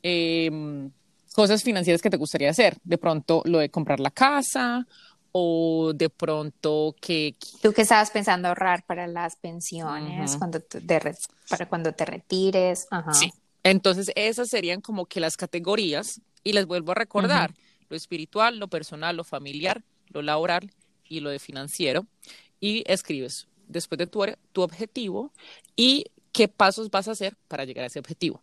em, 0.04 0.92
cosas 1.34 1.64
financieras 1.64 2.00
que 2.00 2.10
te 2.10 2.16
gustaría 2.16 2.50
hacer. 2.50 2.76
De 2.84 2.98
pronto, 2.98 3.42
lo 3.44 3.58
de 3.58 3.68
comprar 3.68 3.98
la 3.98 4.12
casa 4.12 4.86
o 5.32 5.92
de 5.92 6.08
pronto 6.08 6.94
que... 7.00 7.34
Tú 7.60 7.72
que 7.72 7.82
estabas 7.82 8.12
pensando 8.12 8.46
ahorrar 8.46 8.84
para 8.84 9.08
las 9.08 9.34
pensiones, 9.34 10.36
cuando 10.36 10.60
para 11.48 11.66
cuando 11.66 11.92
te 11.92 12.04
retires. 12.04 12.86
Ajá. 12.92 13.12
Sí, 13.12 13.32
entonces, 13.62 14.10
esas 14.16 14.48
serían 14.48 14.80
como 14.80 15.06
que 15.06 15.20
las 15.20 15.36
categorías, 15.36 16.20
y 16.44 16.52
les 16.52 16.66
vuelvo 16.66 16.92
a 16.92 16.96
recordar, 16.96 17.54
lo 17.88 17.96
espiritual, 17.96 18.58
lo 18.58 18.68
personal, 18.68 19.16
lo 19.16 19.24
familiar, 19.24 19.84
lo 20.08 20.22
laboral 20.22 20.72
y 21.08 21.20
lo 21.20 21.30
de 21.30 21.38
financiero, 21.38 22.06
y 22.58 22.82
escribes 22.86 23.48
después 23.68 23.98
de 23.98 24.06
tu, 24.06 24.24
tu 24.52 24.62
objetivo 24.62 25.32
y 25.76 26.06
qué 26.32 26.48
pasos 26.48 26.90
vas 26.90 27.08
a 27.08 27.12
hacer 27.12 27.36
para 27.48 27.64
llegar 27.64 27.84
a 27.84 27.86
ese 27.86 27.98
objetivo. 27.98 28.42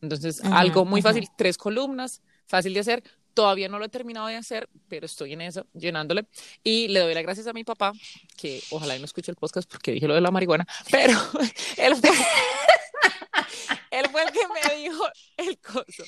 Entonces, 0.00 0.42
algo 0.44 0.84
muy 0.84 1.02
fácil, 1.02 1.28
tres 1.36 1.56
columnas, 1.58 2.22
fácil 2.46 2.74
de 2.74 2.80
hacer. 2.80 3.02
Todavía 3.34 3.68
no 3.68 3.78
lo 3.78 3.84
he 3.84 3.88
terminado 3.88 4.26
de 4.26 4.36
hacer, 4.36 4.68
pero 4.88 5.06
estoy 5.06 5.32
en 5.32 5.40
eso, 5.40 5.66
llenándole. 5.72 6.26
Y 6.62 6.88
le 6.88 7.00
doy 7.00 7.14
las 7.14 7.22
gracias 7.22 7.46
a 7.46 7.52
mi 7.52 7.64
papá, 7.64 7.92
que 8.36 8.62
ojalá 8.70 8.98
no 8.98 9.04
escuche 9.04 9.30
el 9.30 9.36
podcast 9.36 9.70
porque 9.70 9.92
dije 9.92 10.08
lo 10.08 10.14
de 10.14 10.20
la 10.20 10.30
marihuana, 10.30 10.66
pero 10.90 11.14
él 11.76 11.96
fue, 11.96 12.10
él 13.98 14.08
fue 14.10 14.22
el 14.22 14.32
que 14.32 14.40
me 14.48 14.74
dijo 14.76 15.04
el 15.36 15.58
coso. 15.60 16.04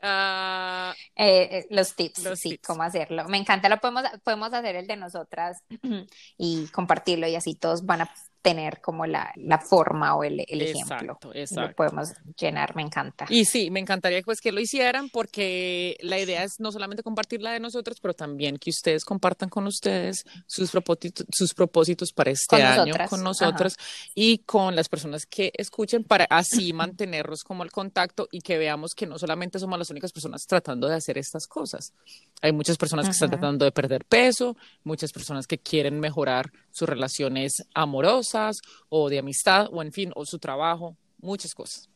Ah, 0.00 0.94
eh, 1.14 1.48
eh, 1.50 1.66
los 1.70 1.94
tips, 1.94 2.28
sí, 2.34 2.58
cómo 2.58 2.82
hacerlo. 2.82 3.24
Me 3.28 3.38
encanta, 3.38 3.68
lo 3.68 3.78
podemos, 3.78 4.04
podemos 4.24 4.52
hacer 4.52 4.76
el 4.76 4.86
de 4.86 4.96
nosotras 4.96 5.62
y 6.38 6.66
compartirlo 6.68 7.28
y 7.28 7.36
así 7.36 7.54
todos 7.54 7.86
van 7.86 8.02
a 8.02 8.14
tener 8.42 8.80
como 8.80 9.06
la, 9.06 9.32
la 9.36 9.58
forma 9.58 10.16
o 10.16 10.24
el, 10.24 10.44
el 10.46 10.62
ejemplo. 10.62 11.18
Exacto. 11.32 11.68
Lo 11.68 11.74
podemos 11.74 12.12
llenar, 12.36 12.74
me 12.74 12.82
encanta. 12.82 13.26
Y 13.28 13.44
sí, 13.44 13.70
me 13.70 13.78
encantaría 13.78 14.20
pues 14.22 14.40
que 14.40 14.50
lo 14.50 14.60
hicieran 14.60 15.08
porque 15.08 15.96
la 16.00 16.18
idea 16.18 16.42
es 16.42 16.58
no 16.58 16.72
solamente 16.72 17.04
compartir 17.04 17.40
la 17.40 17.52
de 17.52 17.60
nosotros, 17.60 17.98
pero 18.00 18.14
también 18.14 18.58
que 18.58 18.70
ustedes 18.70 19.04
compartan 19.04 19.48
con 19.48 19.66
ustedes 19.66 20.24
sus 20.46 20.72
propósitos, 20.72 21.24
sus 21.32 21.54
propósitos 21.54 22.12
para 22.12 22.32
este 22.32 22.62
año 22.62 22.94
con 23.08 23.22
nosotros 23.22 23.76
y 24.14 24.38
con 24.38 24.74
las 24.74 24.88
personas 24.88 25.24
que 25.24 25.52
escuchen 25.54 26.02
para 26.02 26.24
así 26.24 26.72
mantenernos 26.72 27.44
como 27.44 27.62
el 27.62 27.70
contacto 27.70 28.28
y 28.32 28.40
que 28.40 28.58
veamos 28.58 28.94
que 28.94 29.06
no 29.06 29.18
solamente 29.18 29.60
somos 29.60 29.78
las 29.78 29.90
únicas 29.90 30.12
personas 30.12 30.46
tratando 30.46 30.88
de 30.88 30.96
hacer 30.96 31.16
estas 31.16 31.46
cosas. 31.46 31.92
Hay 32.40 32.52
muchas 32.52 32.76
personas 32.76 33.06
que 33.06 33.12
están 33.12 33.30
tratando 33.30 33.64
de 33.64 33.70
perder 33.70 34.04
peso, 34.04 34.56
muchas 34.82 35.12
personas 35.12 35.46
que 35.46 35.58
quieren 35.58 36.00
mejorar 36.00 36.50
sus 36.72 36.88
relaciones 36.88 37.64
amorosas 37.74 38.60
o 38.88 39.08
de 39.08 39.20
amistad 39.20 39.68
o 39.70 39.82
en 39.82 39.92
fin, 39.92 40.12
o 40.16 40.26
su 40.26 40.38
trabajo, 40.38 40.96
muchas 41.20 41.54
cosas. 41.54 41.88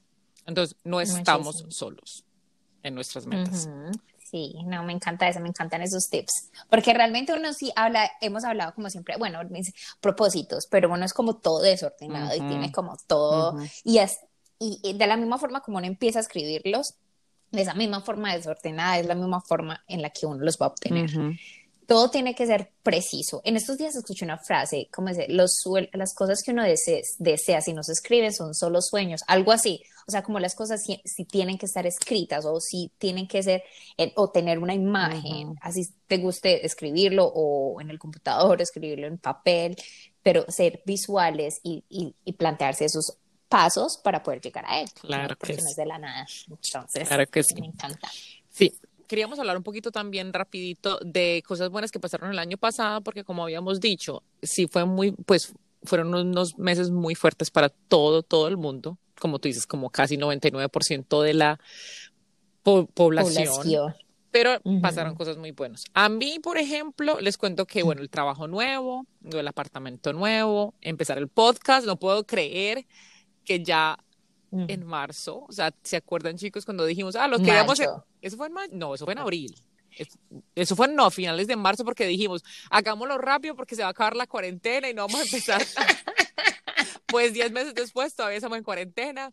Entonces, 0.47 0.77
no 0.85 1.01
estamos 1.01 1.65
solos 1.69 2.25
en 2.83 2.95
nuestras 2.95 3.27
metas. 3.27 3.69
Sí, 4.31 4.55
no, 4.65 4.83
me 4.83 4.93
encanta 4.93 5.29
eso, 5.29 5.41
me 5.41 5.49
encantan 5.49 5.83
esos 5.83 6.09
tips, 6.09 6.51
porque 6.69 6.93
realmente 6.93 7.33
uno 7.33 7.53
sí 7.53 7.73
habla, 7.77 8.11
hemos 8.21 8.45
hablado 8.45 8.75
como 8.75 8.91
siempre, 8.91 9.17
bueno, 9.19 9.39
propósitos, 10.01 10.67
pero 10.67 10.93
uno 10.93 11.05
es 11.05 11.15
como 11.15 11.37
todo 11.37 11.63
desordenado 11.63 12.35
y 12.35 12.41
tiene 12.41 12.73
como 12.73 12.97
todo, 13.07 13.57
y, 13.85 13.99
es, 13.99 14.19
y, 14.59 14.95
de 14.95 15.07
la 15.07 15.17
misma 15.17 15.39
forma 15.39 15.61
como 15.61 15.79
uno 15.79 15.87
empieza 15.87 16.19
a 16.19 16.23
escribirlos, 16.23 16.95
de 17.53 17.63
esa 17.63 17.75
misma 17.75 18.01
forma 18.01 18.35
desordenada 18.35 18.99
es 18.99 19.07
la 19.07 19.15
misma 19.15 19.41
forma 19.41 19.85
en 19.87 20.03
la 20.03 20.11
que 20.11 20.27
uno 20.27 20.45
los 20.45 20.59
va 20.61 20.67
a 20.67 20.71
obtener 20.71 21.09
todo 21.87 22.11
tiene 22.11 22.35
que 22.35 22.47
ser 22.47 22.73
preciso. 22.83 23.41
En 23.45 23.57
estos 23.57 23.79
días 23.79 23.95
escuché 23.95 24.25
una 24.25 24.39
frase, 24.39 24.89
como 24.93 25.09
dice, 25.09 25.27
los 25.29 25.63
las 25.93 26.15
cosas 26.15 26.43
que 26.43 26.51
uno 26.51 26.65
desea, 26.65 27.01
desea, 27.19 27.61
si 27.61 27.73
no 27.73 27.83
se 27.83 27.93
escriben 27.93 28.33
son 28.33 28.55
solo 28.55 28.83
sueños, 28.83 29.23
algo 29.29 29.53
así. 29.53 29.83
O 30.09 30.11
sea, 30.11 30.23
como 30.23 30.39
las 30.39 30.55
cosas 30.55 30.83
si, 30.83 31.25
tienen 31.25 31.59
que 31.59 31.67
estar 31.67 31.87
escritas 31.87 32.45
o 32.45 32.61
si 32.61 32.93
tienen 32.99 33.27
que 33.27 33.43
ser 33.43 33.63
o 34.15 34.31
tener 34.31 34.59
una 34.59 34.75
imagen, 34.75 35.57
así 35.61 35.89
te 36.07 36.19
guste 36.19 36.65
escribirlo 36.67 37.27
o 37.27 37.81
en 37.81 37.91
el 37.91 37.99
computador, 37.99 38.61
escribirlo 38.61 39.07
en 39.07 39.19
papel, 39.19 39.77
pero 40.23 40.45
ser 40.49 40.83
visuales 40.85 41.61
y, 41.63 41.85
y, 41.89 42.33
plantearse 42.33 42.85
esos 42.85 43.17
pasos 43.49 43.97
para 43.99 44.23
poder 44.23 44.41
llegar 44.41 44.65
a 44.67 44.81
él. 44.81 44.89
Claro 45.01 45.37
que 45.37 45.55
sí. 45.55 45.63
no 45.63 45.69
es 45.69 45.77
de 45.77 45.87
la 45.87 45.99
nada. 45.99 46.27
Entonces, 46.49 47.07
claro 47.09 47.27
que 47.27 47.43
sí. 47.43 47.61
me 47.61 47.67
encanta. 47.67 48.09
Sí, 48.51 48.73
queríamos 49.07 49.39
hablar 49.39 49.57
un 49.57 49.63
poquito 49.63 49.91
también 49.91 50.33
rapidito 50.33 50.99
de 51.05 51.43
cosas 51.47 51.71
buenas 51.71 51.91
que 51.91 52.01
pasaron 52.01 52.31
el 52.31 52.39
año 52.39 52.57
pasado, 52.57 53.01
porque 53.01 53.25
como 53.25 53.43
habíamos 53.43 53.81
dicho, 53.81 54.23
sí 54.43 54.67
fue 54.67 54.85
muy, 54.85 55.13
pues 55.13 55.55
fueron 55.83 56.15
unos 56.15 56.59
meses 56.59 56.91
muy 56.91 57.15
fuertes 57.15 57.51
para 57.51 57.69
todo, 57.69 58.23
todo 58.23 58.49
el 58.49 58.57
mundo, 58.57 58.99
como 59.19 59.39
tú 59.39 59.49
dices, 59.49 59.67
como 59.67 59.91
casi 59.91 60.17
99% 60.17 61.23
de 61.23 61.35
la 61.35 61.61
población. 62.63 63.95
Pero 64.33 64.61
pasaron 64.83 65.15
cosas 65.15 65.39
muy 65.39 65.53
buenas. 65.53 65.85
A 65.95 66.11
mí, 66.11 66.39
por 66.43 66.59
ejemplo, 66.59 67.19
les 67.21 67.39
cuento 67.39 67.65
que, 67.65 67.83
bueno, 67.83 68.03
el 68.03 68.11
trabajo 68.11 68.49
nuevo, 68.49 69.07
el 69.25 69.49
apartamento 69.49 70.13
nuevo, 70.13 70.75
empezar 70.83 71.17
el 71.17 71.29
podcast, 71.29 71.87
no 71.87 71.97
puedo 71.99 72.27
creer 72.27 72.85
que 73.45 73.63
ya 73.63 73.99
en 74.53 74.87
marzo, 74.87 75.45
o 75.49 75.53
sea, 75.53 75.75
¿se 75.83 75.97
acuerdan 75.97 76.37
chicos 76.37 76.65
cuando 76.65 76.85
dijimos, 76.85 77.17
ah, 77.17 77.29
los 77.29 77.41
queríamos, 77.41 77.81
eso 78.23 78.37
fue 78.37 78.47
en 78.47 78.53
mayo, 78.53 78.73
no, 78.73 78.95
eso 78.95 79.05
fue 79.05 79.13
en 79.13 79.19
abril, 79.19 79.55
eso 80.55 80.77
fue 80.77 80.89
no, 80.89 81.11
finales 81.11 81.47
de 81.47 81.57
marzo 81.57 81.85
porque 81.85 82.07
dijimos, 82.07 82.43
hagámoslo 82.71 83.19
rápido 83.19 83.55
porque 83.55 83.75
se 83.75 83.83
va 83.83 83.89
a 83.89 83.91
acabar 83.91 84.17
la 84.17 84.27
cuarentena 84.27 84.89
y 84.89 84.95
no 84.95 85.03
vamos 85.07 85.21
a 85.21 85.25
empezar. 85.25 85.63
pues 87.07 87.33
diez 87.33 87.51
meses 87.53 87.75
después 87.75 88.15
todavía 88.15 88.37
estamos 88.37 88.59
en 88.59 88.65
cuarentena 88.65 89.33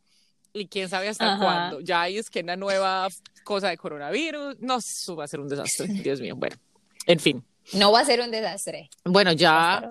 y 0.54 0.68
quién 0.68 0.88
sabe 0.90 1.10
hasta 1.10 1.38
cuándo. 1.38 1.82
Ya 1.82 2.02
hay 2.04 2.18
es 2.18 2.30
que 2.30 2.42
una 2.42 2.56
nueva 2.56 3.08
cosa 3.44 3.70
de 3.70 3.78
coronavirus, 3.78 4.58
no, 4.60 4.78
eso 4.78 5.16
va 5.16 5.26
a 5.26 5.28
ser 5.28 5.40
un 5.40 5.50
desastre, 5.50 5.88
Dios 6.04 6.22
mío, 6.22 6.36
bueno, 6.36 6.56
en 7.08 7.20
fin. 7.20 7.44
No 7.74 7.94
va 7.94 8.02
a 8.02 8.06
ser 8.06 8.20
un 8.20 8.30
desastre. 8.30 8.90
Bueno, 9.06 9.32
ya. 9.32 9.90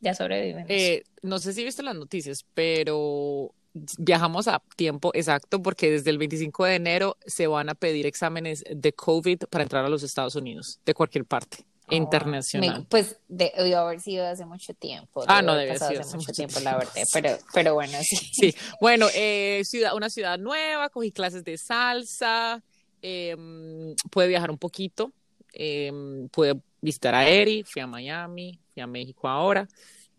ya 0.00 0.14
sobrevivimos. 0.14 0.64
Eh, 0.68 1.04
no 1.22 1.38
sé 1.38 1.52
si 1.52 1.62
viste 1.62 1.84
las 1.84 1.94
noticias, 1.94 2.44
pero 2.54 3.54
viajamos 3.98 4.48
a 4.48 4.62
tiempo 4.76 5.10
exacto 5.14 5.62
porque 5.62 5.90
desde 5.90 6.10
el 6.10 6.18
25 6.18 6.64
de 6.64 6.74
enero 6.76 7.16
se 7.26 7.46
van 7.46 7.68
a 7.68 7.74
pedir 7.74 8.06
exámenes 8.06 8.64
de 8.70 8.92
COVID 8.92 9.44
para 9.50 9.64
entrar 9.64 9.84
a 9.84 9.88
los 9.88 10.02
Estados 10.02 10.36
Unidos, 10.36 10.80
de 10.84 10.94
cualquier 10.94 11.24
parte. 11.24 11.58
Oh, 11.86 11.94
internacional. 11.94 12.86
pues 12.88 13.18
debió 13.28 13.80
haber 13.80 14.00
sido 14.00 14.26
hace 14.26 14.46
mucho 14.46 14.72
tiempo. 14.72 15.22
Ah, 15.26 15.42
no, 15.42 15.54
debe 15.54 15.78
ser 15.78 16.00
hace 16.00 16.16
mucho 16.16 16.32
tiempo, 16.32 16.58
la 16.60 16.78
verdad. 16.78 16.92
Pero, 17.12 17.36
pero 17.52 17.74
bueno, 17.74 17.98
sí. 18.02 18.16
Sí, 18.32 18.54
bueno, 18.80 19.06
eh, 19.14 19.60
ciudad, 19.64 19.94
una 19.94 20.08
ciudad 20.08 20.38
nueva, 20.38 20.88
cogí 20.88 21.12
clases 21.12 21.44
de 21.44 21.58
salsa, 21.58 22.62
em, 23.02 23.94
pude 24.10 24.28
viajar 24.28 24.50
un 24.50 24.56
poquito, 24.56 25.12
eh, 25.52 25.92
pude 26.32 26.58
visitar 26.80 27.14
a 27.14 27.28
Eri, 27.28 27.64
fui 27.64 27.82
a 27.82 27.86
Miami, 27.86 28.58
fui 28.72 28.82
a 28.82 28.86
México 28.86 29.28
ahora 29.28 29.68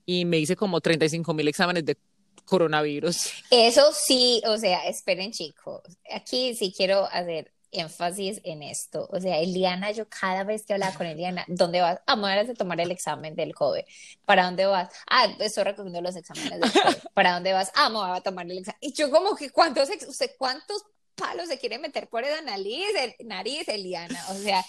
y 0.05 0.25
me 0.25 0.37
hice 0.37 0.55
como 0.55 0.79
35 0.79 1.33
mil 1.33 1.47
exámenes 1.47 1.83
de 1.83 1.97
coronavirus. 2.45 3.31
Eso 3.49 3.91
sí, 3.91 4.41
o 4.45 4.57
sea, 4.57 4.87
esperen 4.87 5.31
chicos, 5.31 5.81
aquí 6.09 6.55
sí 6.55 6.73
quiero 6.75 7.05
hacer 7.05 7.51
énfasis 7.71 8.41
en 8.43 8.63
esto. 8.63 9.07
O 9.11 9.19
sea, 9.19 9.39
Eliana, 9.39 9.91
yo 9.91 10.07
cada 10.07 10.43
vez 10.43 10.65
que 10.65 10.73
hablaba 10.73 10.95
con 10.95 11.07
Eliana, 11.07 11.45
¿dónde 11.47 11.81
vas? 11.81 11.99
Ah, 12.05 12.15
me 12.15 12.35
vas 12.35 12.49
a 12.49 12.53
tomar 12.53 12.79
el 12.79 12.91
examen 12.91 13.35
del 13.35 13.53
COVID. 13.53 13.81
¿Para 14.25 14.45
dónde 14.45 14.65
vas? 14.65 14.89
Ah, 15.09 15.27
estoy 15.39 15.63
recogiendo 15.63 16.01
los 16.01 16.15
exámenes 16.15 16.59
del 16.59 16.71
COVID. 16.71 16.95
¿Para 17.13 17.33
dónde 17.33 17.53
vas? 17.53 17.71
Ah, 17.75 17.89
me 17.89 17.95
voy 17.95 18.17
a 18.17 18.21
tomar 18.21 18.45
el 18.45 18.59
examen. 18.59 18.79
Y 18.81 18.93
yo 18.93 19.09
como 19.11 19.35
que, 19.35 19.49
¿cuántos, 19.49 19.89
usted, 20.07 20.31
cuántos 20.37 20.85
palos 21.15 21.47
se 21.47 21.59
quiere 21.59 21.79
meter 21.79 22.07
por 22.07 22.23
esa 22.23 22.41
nariz, 22.41 22.87
nariz 23.23 23.67
Eliana? 23.67 24.19
O 24.29 24.35
sea, 24.35 24.63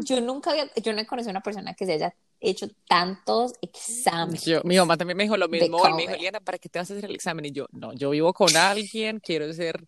yo 0.00 0.20
nunca 0.20 0.50
había, 0.50 0.70
yo 0.74 0.92
no 0.92 1.00
he 1.00 1.06
conocido 1.06 1.30
a 1.30 1.32
una 1.32 1.42
persona 1.42 1.74
que 1.74 1.86
se 1.86 1.94
haya 1.94 2.14
hecho 2.40 2.68
tantos 2.88 3.52
exámenes. 3.60 4.64
mi 4.64 4.76
mamá 4.76 4.96
también 4.96 5.16
me 5.16 5.24
dijo 5.24 5.36
lo 5.36 5.48
mismo. 5.48 5.78
Me 5.94 6.02
dijo, 6.02 6.16
Liana, 6.16 6.40
¿para 6.40 6.58
qué 6.58 6.68
te 6.68 6.78
vas 6.78 6.90
a 6.90 6.94
hacer 6.94 7.04
el 7.04 7.14
examen? 7.14 7.44
Y 7.44 7.52
yo, 7.52 7.66
no, 7.72 7.92
yo 7.92 8.10
vivo 8.10 8.32
con 8.32 8.56
alguien, 8.56 9.20
quiero 9.20 9.52
ser, 9.52 9.84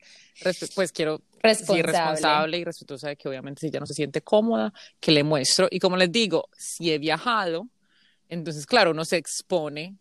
pues 0.75 0.93
quiero 0.93 1.23
responsable. 1.43 1.83
responsable 1.83 2.59
y 2.59 2.65
respetuosa 2.65 3.09
de 3.09 3.17
que 3.17 3.29
obviamente 3.29 3.61
si 3.61 3.67
ella 3.69 3.81
no 3.81 3.87
se 3.87 3.95
siente 3.95 4.23
cómoda, 4.23 4.73
que 5.01 5.13
le 5.13 5.25
muestro. 5.25 5.69
Y 5.71 5.79
como 5.79 5.97
les 5.97 6.13
digo, 6.13 6.49
si 6.57 6.93
he 6.93 6.99
viajado, 6.99 7.69
entonces, 8.29 8.67
claro, 8.67 8.93
uno 8.93 9.05
se 9.05 9.17
expone, 9.17 9.97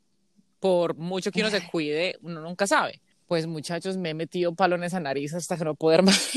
por 0.59 0.95
mucho 0.95 1.31
que 1.31 1.41
uno 1.41 1.49
se 1.49 1.67
cuide, 1.67 2.17
uno 2.21 2.41
nunca 2.41 2.67
sabe. 2.67 3.01
Pues 3.27 3.47
muchachos, 3.47 3.97
me 3.97 4.09
he 4.09 4.13
metido 4.13 4.53
palo 4.53 4.75
en 4.75 4.83
esa 4.83 4.99
nariz 4.99 5.33
hasta 5.33 5.57
que 5.57 5.63
no 5.63 5.75
poder 5.75 6.03
más 6.03 6.33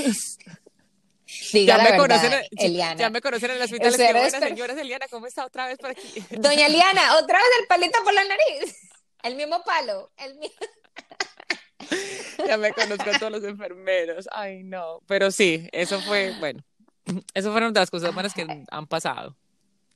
ya, 1.26 1.78
me 1.78 1.96
conocen, 1.96 2.32
Eliana. 2.56 3.00
ya 3.00 3.10
me 3.10 3.20
conocen 3.20 3.50
en 3.50 3.56
el 3.56 3.62
hospital. 3.62 3.96
Qué 3.96 4.12
buena, 4.12 4.40
señora 4.40 4.80
Eliana, 4.80 5.06
¿cómo 5.08 5.26
está 5.26 5.46
otra 5.46 5.66
vez 5.66 5.78
por 5.78 5.90
aquí? 5.90 6.24
Doña 6.30 6.66
Eliana, 6.66 7.16
otra 7.18 7.38
vez 7.38 7.48
el 7.60 7.66
palito 7.66 7.98
por 8.04 8.12
la 8.12 8.24
nariz. 8.24 8.76
El 9.22 9.36
mismo 9.36 9.62
palo. 9.64 10.10
El 10.16 10.34
mismo... 10.36 10.56
ya 12.46 12.56
me 12.56 12.72
conozco 12.72 13.10
a 13.10 13.18
todos 13.18 13.32
los 13.32 13.44
enfermeros. 13.44 14.28
Ay, 14.32 14.62
no. 14.64 15.00
Pero 15.06 15.30
sí, 15.30 15.68
eso 15.72 16.00
fue, 16.00 16.34
bueno, 16.38 16.62
eso 17.32 17.52
fueron 17.52 17.72
de 17.72 17.80
las 17.80 17.90
cosas 17.90 18.12
buenas 18.12 18.34
que 18.34 18.46
han 18.70 18.86
pasado. 18.86 19.36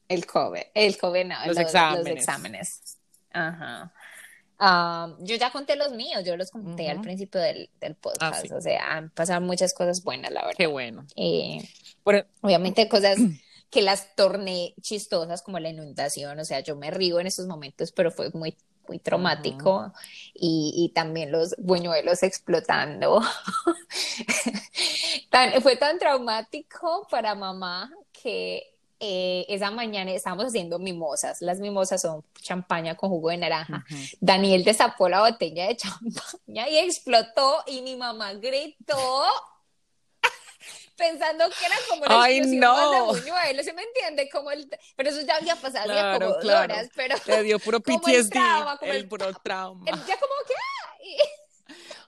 El 0.09 0.25
COVID, 0.25 0.63
el 0.75 0.97
COVID 0.97 1.25
no, 1.27 1.47
los, 1.47 1.59
exámenes. 1.59 2.05
Los 2.07 2.17
exámenes. 2.17 2.99
Ajá 3.31 3.93
yo 4.59 5.37
ya 5.37 5.53
conté 5.53 5.77
los 5.77 5.93
míos, 5.93 6.25
yo 6.25 6.37
los 6.37 6.51
conté 6.51 6.91
al 6.91 7.01
principio 7.01 7.41
del, 7.41 7.71
del 7.81 7.93
ah, 7.93 7.99
podcast, 8.01 8.53
o 8.53 8.61
sea, 8.61 8.97
han 8.97 9.11
pasado 9.11 9.41
muchas 9.41 9.73
cosas 9.73 10.03
buenas, 10.03 10.33
la 10.33 10.43
verdad. 10.43 10.57
Qué 10.57 10.67
bueno. 10.67 11.07
Eh, 11.17 11.63
obviamente 12.41 12.89
cosas 12.89 13.19
que 13.71 13.83
las 13.83 14.15
torné 14.17 14.75
chistosas 14.81 15.43
como 15.43 15.61
la 15.61 15.69
inundación, 15.69 16.39
o 16.39 16.45
sea, 16.45 16.61
yo 16.61 16.77
me 16.77 16.91
río 16.91 17.21
en 17.21 17.27
esos 17.27 17.47
momentos, 17.47 17.93
pero 17.93 18.11
fue 18.11 18.31
muy 18.31 18.57
muy 18.89 18.99
traumático 18.99 19.93
y, 20.33 20.73
y, 20.75 20.95
también 20.95 21.31
los 21.31 21.55
buñuelos 21.59 22.23
explotando. 22.23 23.21
fue 25.61 25.77
tan 25.77 25.99
traumático 25.99 27.07
para 27.11 27.35
mamá 27.35 27.93
que 28.13 28.78
eh, 29.01 29.47
esa 29.49 29.71
mañana 29.71 30.11
estábamos 30.11 30.47
haciendo 30.47 30.79
mimosas. 30.79 31.41
Las 31.41 31.61
mimosas 31.61 32.01
son 32.01 32.25
champaña 32.41 32.97
con 32.97 33.11
jugo 33.11 33.31
de 33.31 33.37
naranja. 33.37 33.85
Daniel 34.21 34.65
destapó 34.65 35.09
la 35.09 35.21
botella 35.21 35.69
de 35.69 35.77
champaña 35.77 36.69
y 36.69 36.79
explotó 36.79 37.63
y 37.67 37.83
mi 37.83 37.95
mamá 37.95 38.35
gritó 38.35 39.25
pensando 40.97 41.45
que 41.49 41.67
era 41.67 41.77
como 41.89 42.07
la 42.07 42.23
Ay, 42.23 42.41
no. 42.41 43.13
de 43.15 43.63
¿se 43.63 43.73
me 43.73 43.83
entiende? 43.83 44.29
Como 44.29 44.51
el, 44.51 44.69
pero 44.97 45.11
eso 45.11 45.21
ya 45.21 45.37
había 45.37 45.55
pasado 45.55 45.85
claro, 45.85 46.29
como 46.29 46.41
claro. 46.41 46.75
horas, 46.75 46.89
pero 46.97 47.17
te 47.25 47.43
dio 47.45 47.61
puro 47.61 47.81
PTSD, 47.81 48.15
el, 48.17 48.31
trauma, 48.31 48.79
el, 48.83 49.09
puro 49.09 49.33
trauma. 49.35 49.85
ya 49.87 50.19
como 50.19 50.35
que 50.47 50.55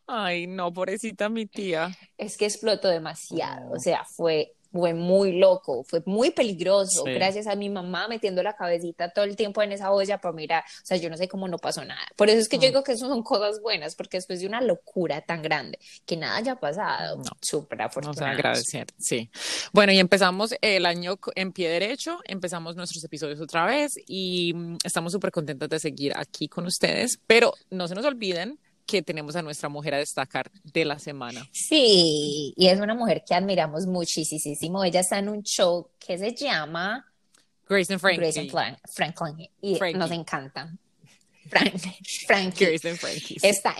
Ay, 0.08 0.48
no, 0.48 0.72
pobrecita 0.72 1.28
mi 1.28 1.46
tía. 1.46 1.96
Es 2.18 2.36
que 2.36 2.46
explotó 2.46 2.88
demasiado, 2.88 3.70
o 3.70 3.78
sea, 3.78 4.04
fue 4.04 4.56
fue 4.72 4.94
muy 4.94 5.32
loco, 5.32 5.84
fue 5.84 6.02
muy 6.06 6.30
peligroso, 6.30 7.04
gracias 7.04 7.46
a 7.46 7.56
mi 7.56 7.68
mamá 7.68 8.08
metiendo 8.08 8.42
la 8.42 8.54
cabecita 8.54 9.10
todo 9.10 9.24
el 9.24 9.36
tiempo 9.36 9.62
en 9.62 9.72
esa 9.72 9.92
olla 9.92 10.18
para 10.18 10.34
mirar, 10.34 10.64
o 10.64 10.86
sea, 10.86 10.96
yo 10.96 11.10
no 11.10 11.16
sé 11.16 11.28
cómo 11.28 11.48
no 11.48 11.58
pasó 11.58 11.84
nada. 11.84 12.06
Por 12.16 12.28
eso 12.28 12.38
es 12.38 12.48
que 12.48 12.58
yo 12.58 12.68
digo 12.68 12.84
que 12.84 12.92
eso 12.92 13.08
son 13.08 13.22
cosas 13.22 13.60
buenas, 13.60 13.94
porque 13.94 14.16
después 14.16 14.40
de 14.40 14.46
una 14.46 14.60
locura 14.60 15.20
tan 15.22 15.42
grande, 15.42 15.78
que 16.06 16.16
nada 16.16 16.36
haya 16.36 16.56
pasado, 16.56 17.18
no. 17.18 17.30
súper 17.40 17.82
afortunado. 17.82 18.26
agradecer, 18.26 18.86
sí. 18.98 19.30
Bueno, 19.72 19.92
y 19.92 19.98
empezamos 19.98 20.54
el 20.60 20.86
año 20.86 21.18
en 21.34 21.52
pie 21.52 21.68
derecho, 21.68 22.18
empezamos 22.24 22.76
nuestros 22.76 23.02
episodios 23.04 23.40
otra 23.40 23.66
vez 23.66 23.94
y 24.06 24.52
mm, 24.54 24.78
estamos 24.84 25.12
súper 25.12 25.30
contentos 25.30 25.68
de 25.68 25.78
seguir 25.80 26.12
aquí 26.16 26.48
con 26.48 26.66
ustedes, 26.66 27.18
pero 27.26 27.54
no 27.70 27.88
se 27.88 27.94
nos 27.94 28.04
olviden 28.04 28.58
que 28.90 29.02
tenemos 29.02 29.36
a 29.36 29.42
nuestra 29.42 29.68
mujer 29.68 29.94
a 29.94 29.98
destacar 29.98 30.50
de 30.64 30.84
la 30.84 30.98
semana. 30.98 31.48
Sí, 31.52 32.52
y 32.56 32.66
es 32.66 32.80
una 32.80 32.94
mujer 32.94 33.22
que 33.24 33.34
admiramos 33.34 33.86
muchísimo. 33.86 34.82
Ella 34.82 35.00
está 35.00 35.18
en 35.18 35.28
un 35.28 35.42
show 35.44 35.90
que 35.98 36.18
se 36.18 36.34
llama 36.34 37.06
Grace 37.68 37.92
and 37.92 38.00
Frankie. 38.00 38.20
Grace 38.20 38.40
and 38.40 38.50
Franklin. 38.50 39.48
Y 39.62 39.78
nos 39.94 40.10
encanta. 40.10 40.76
Frank, 41.48 41.74
Frankie. 42.26 42.64
Grace 42.64 42.88
and 42.88 42.98
Frankie. 42.98 43.36
Está 43.42 43.76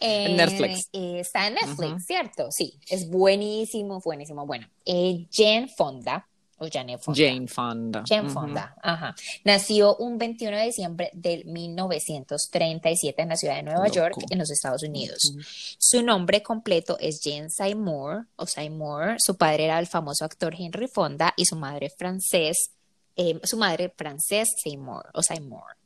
en, 0.00 0.36
Netflix. 0.36 0.88
Está 0.92 1.48
en 1.48 1.54
Netflix, 1.54 2.06
¿cierto? 2.06 2.50
Sí, 2.52 2.78
es 2.88 3.10
buenísimo, 3.10 4.00
buenísimo. 4.00 4.46
Bueno, 4.46 4.68
eh, 4.86 5.26
Jen 5.32 5.68
Fonda 5.68 6.28
o 6.62 6.68
Jane 6.70 6.98
Fonda. 6.98 7.20
Jane 7.20 7.48
Fonda. 7.48 8.04
Jane 8.06 8.28
Fonda, 8.28 8.74
ajá. 8.82 9.14
Nació 9.44 9.96
un 9.96 10.16
21 10.18 10.56
de 10.56 10.64
diciembre 10.64 11.10
de 11.12 11.42
1937 11.44 13.22
en 13.22 13.28
la 13.28 13.36
ciudad 13.36 13.56
de 13.56 13.62
Nueva 13.64 13.88
York, 13.88 14.16
en 14.30 14.38
los 14.38 14.50
Estados 14.50 14.82
Unidos. 14.82 15.34
Su 15.78 16.02
nombre 16.02 16.42
completo 16.42 16.96
es 17.00 17.20
Jane 17.22 17.50
Seymour 17.50 18.26
o 18.36 18.46
Seymour. 18.46 19.16
Su 19.18 19.36
padre 19.36 19.64
era 19.64 19.78
el 19.78 19.86
famoso 19.86 20.24
actor 20.24 20.54
Henry 20.56 20.86
Fonda 20.86 21.34
y 21.36 21.44
su 21.44 21.56
madre 21.56 21.90
francés, 21.90 22.70
eh, 23.16 23.40
su 23.42 23.56
madre 23.56 23.92
francés 23.96 24.48
Seymour 24.62 25.10
o 25.14 25.22
Seymour. 25.22 25.81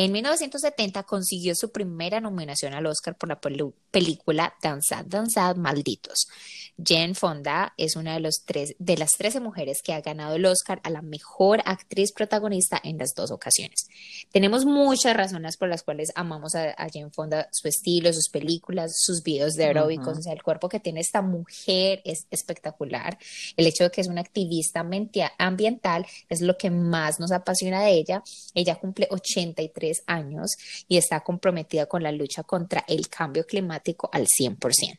En 0.00 0.12
1970 0.12 1.02
consiguió 1.02 1.56
su 1.56 1.72
primera 1.72 2.20
nominación 2.20 2.72
al 2.72 2.86
Oscar 2.86 3.16
por 3.16 3.30
la 3.30 3.40
película 3.90 4.54
Danzad, 4.62 5.04
Danzad, 5.06 5.56
Malditos. 5.56 6.28
Jane 6.80 7.14
Fonda 7.14 7.74
es 7.76 7.96
una 7.96 8.14
de, 8.14 8.20
los 8.20 8.44
tres, 8.46 8.76
de 8.78 8.96
las 8.96 9.10
13 9.18 9.40
mujeres 9.40 9.82
que 9.82 9.92
ha 9.92 10.00
ganado 10.00 10.36
el 10.36 10.46
Oscar 10.46 10.80
a 10.84 10.90
la 10.90 11.02
mejor 11.02 11.60
actriz 11.64 12.12
protagonista 12.12 12.80
en 12.84 12.98
las 12.98 13.14
dos 13.16 13.32
ocasiones. 13.32 13.88
Tenemos 14.30 14.64
muchas 14.64 15.16
razones 15.16 15.56
por 15.56 15.68
las 15.68 15.82
cuales 15.82 16.12
amamos 16.14 16.54
a, 16.54 16.76
Jane 16.76 17.10
Fonda, 17.12 17.48
su 17.50 17.66
estilo, 17.66 18.12
sus 18.12 18.28
películas, 18.28 18.92
sus 18.94 19.24
videos 19.24 19.54
de 19.54 19.64
aeróbicos, 19.64 20.16
o 20.16 20.22
sea, 20.22 20.32
el 20.32 20.44
cuerpo 20.44 20.68
que 20.68 20.78
tiene 20.78 21.00
esta 21.00 21.22
mujer 21.22 22.02
es 22.04 22.28
espectacular. 22.30 23.18
El 23.56 23.66
hecho 23.66 23.82
de 23.82 23.90
que 23.90 24.00
es 24.00 24.06
una 24.06 24.20
activista 24.20 24.86
ambiental 25.38 26.06
es 26.28 26.40
lo 26.40 26.56
que 26.56 26.70
más 26.70 27.18
nos 27.18 27.32
apasiona 27.32 27.82
de 27.82 27.94
ella. 27.94 28.22
Ella 28.54 28.76
cumple 28.76 29.08
83 29.10 29.87
años 30.06 30.56
y 30.88 30.96
está 30.96 31.20
comprometida 31.20 31.86
con 31.86 32.02
la 32.02 32.12
lucha 32.12 32.42
contra 32.42 32.84
el 32.88 33.08
cambio 33.08 33.44
climático 33.44 34.08
al 34.12 34.26
100%. 34.26 34.98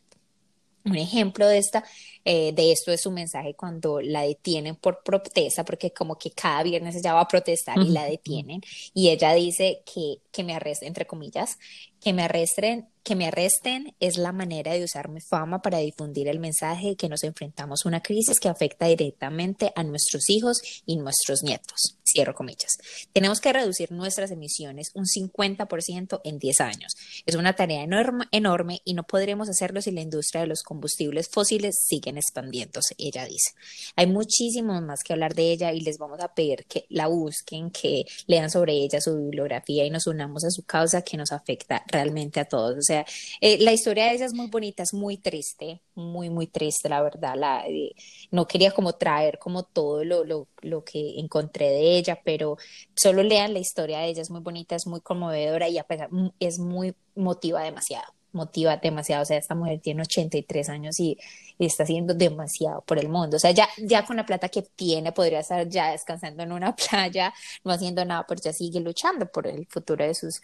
Un 0.82 0.96
ejemplo 0.96 1.46
de, 1.46 1.58
esta, 1.58 1.84
eh, 2.24 2.52
de 2.54 2.72
esto 2.72 2.90
es 2.90 3.02
su 3.02 3.10
mensaje 3.10 3.54
cuando 3.54 4.00
la 4.00 4.22
detienen 4.22 4.76
por 4.76 5.02
protesta, 5.02 5.62
porque 5.62 5.92
como 5.92 6.16
que 6.16 6.30
cada 6.30 6.62
viernes 6.62 6.96
ella 6.96 7.12
va 7.12 7.20
a 7.20 7.28
protestar 7.28 7.78
y 7.78 7.90
la 7.90 8.04
detienen, 8.04 8.62
y 8.94 9.10
ella 9.10 9.34
dice 9.34 9.82
que, 9.84 10.16
que 10.32 10.42
me 10.42 10.54
arresten, 10.54 10.88
entre 10.88 11.06
comillas, 11.06 11.58
que 12.00 12.12
me 12.12 12.22
arresten 12.22 12.88
que 13.02 13.16
me 13.16 13.26
arresten 13.26 13.94
es 13.98 14.18
la 14.18 14.32
manera 14.32 14.72
de 14.74 14.84
usar 14.84 15.08
mi 15.08 15.20
fama 15.20 15.62
para 15.62 15.78
difundir 15.78 16.28
el 16.28 16.38
mensaje 16.38 16.88
de 16.88 16.96
que 16.96 17.08
nos 17.08 17.24
enfrentamos 17.24 17.84
a 17.84 17.88
una 17.88 18.02
crisis 18.02 18.38
que 18.38 18.48
afecta 18.48 18.86
directamente 18.86 19.72
a 19.74 19.82
nuestros 19.82 20.28
hijos 20.28 20.60
y 20.84 20.96
nuestros 20.96 21.42
nietos. 21.42 21.96
Cierro 22.04 22.34
comillas. 22.34 22.76
Tenemos 23.12 23.40
que 23.40 23.52
reducir 23.52 23.92
nuestras 23.92 24.30
emisiones 24.32 24.90
un 24.94 25.04
50% 25.04 26.20
en 26.24 26.38
10 26.38 26.60
años. 26.60 26.92
Es 27.24 27.36
una 27.36 27.54
tarea 27.54 27.82
enorme, 27.82 28.24
enorme 28.32 28.80
y 28.84 28.94
no 28.94 29.04
podremos 29.04 29.48
hacerlo 29.48 29.80
si 29.80 29.92
la 29.92 30.00
industria 30.00 30.42
de 30.42 30.48
los 30.48 30.62
combustibles 30.62 31.28
fósiles 31.28 31.80
sigue 31.86 32.10
expandiéndose, 32.10 32.94
ella 32.98 33.24
dice. 33.24 33.52
Hay 33.96 34.08
muchísimo 34.08 34.80
más 34.80 35.00
que 35.04 35.12
hablar 35.12 35.34
de 35.34 35.52
ella 35.52 35.72
y 35.72 35.80
les 35.80 35.98
vamos 35.98 36.20
a 36.20 36.34
pedir 36.34 36.66
que 36.66 36.84
la 36.88 37.06
busquen, 37.06 37.70
que 37.70 38.04
lean 38.26 38.50
sobre 38.50 38.72
ella 38.74 39.00
su 39.00 39.16
bibliografía 39.16 39.84
y 39.84 39.90
nos 39.90 40.06
unamos 40.06 40.44
a 40.44 40.50
su 40.50 40.64
causa 40.64 41.02
que 41.02 41.16
nos 41.16 41.32
afecta 41.32 41.84
realmente 41.90 42.40
a 42.40 42.44
todos 42.44 42.84
sea, 42.90 43.04
eh, 43.40 43.58
la 43.60 43.72
historia 43.72 44.06
de 44.06 44.14
ella 44.14 44.26
es 44.26 44.34
muy 44.34 44.48
bonita, 44.48 44.82
es 44.82 44.94
muy 44.94 45.16
triste, 45.16 45.80
muy, 45.94 46.30
muy 46.30 46.46
triste, 46.46 46.88
la 46.88 47.02
verdad. 47.02 47.34
La, 47.36 47.66
eh, 47.68 47.94
no 48.30 48.46
quería 48.46 48.72
como 48.72 48.94
traer 48.94 49.38
como 49.38 49.64
todo 49.64 50.04
lo, 50.04 50.24
lo, 50.24 50.48
lo, 50.62 50.84
que 50.84 51.18
encontré 51.20 51.68
de 51.70 51.96
ella, 51.96 52.20
pero 52.24 52.56
solo 52.94 53.22
lean 53.22 53.52
la 53.52 53.60
historia 53.60 54.00
de 54.00 54.08
ella, 54.08 54.22
es 54.22 54.30
muy 54.30 54.40
bonita, 54.40 54.74
es 54.76 54.86
muy 54.86 55.00
conmovedora 55.00 55.68
y 55.68 55.78
a 55.78 55.86
mm, 56.10 56.28
es 56.40 56.58
muy, 56.58 56.94
motiva 57.14 57.62
demasiado 57.62 58.12
motiva 58.32 58.76
demasiado, 58.76 59.22
o 59.22 59.24
sea, 59.24 59.38
esta 59.38 59.54
mujer 59.56 59.80
tiene 59.80 60.02
83 60.02 60.68
años 60.68 61.00
y, 61.00 61.18
y, 61.58 61.66
está 61.66 61.82
haciendo 61.82 62.14
demasiado 62.14 62.82
por 62.82 62.98
el 62.98 63.08
mundo, 63.08 63.36
o 63.36 63.40
sea, 63.40 63.50
ya, 63.50 63.68
ya 63.78 64.04
con 64.04 64.16
la 64.16 64.24
plata 64.24 64.48
que 64.48 64.62
tiene 64.62 65.10
podría 65.12 65.40
estar 65.40 65.68
ya 65.68 65.90
descansando 65.90 66.42
en 66.44 66.52
una 66.52 66.74
playa, 66.90 67.34
no 67.64 67.72
haciendo 67.72 68.04
nada, 68.04 68.24
pero 68.28 68.40
ya 68.40 68.52
sigue 68.52 68.80
luchando 68.80 69.26
por 69.26 69.48
el 69.48 69.66
futuro 69.66 70.04
de 70.06 70.14
sus, 70.14 70.40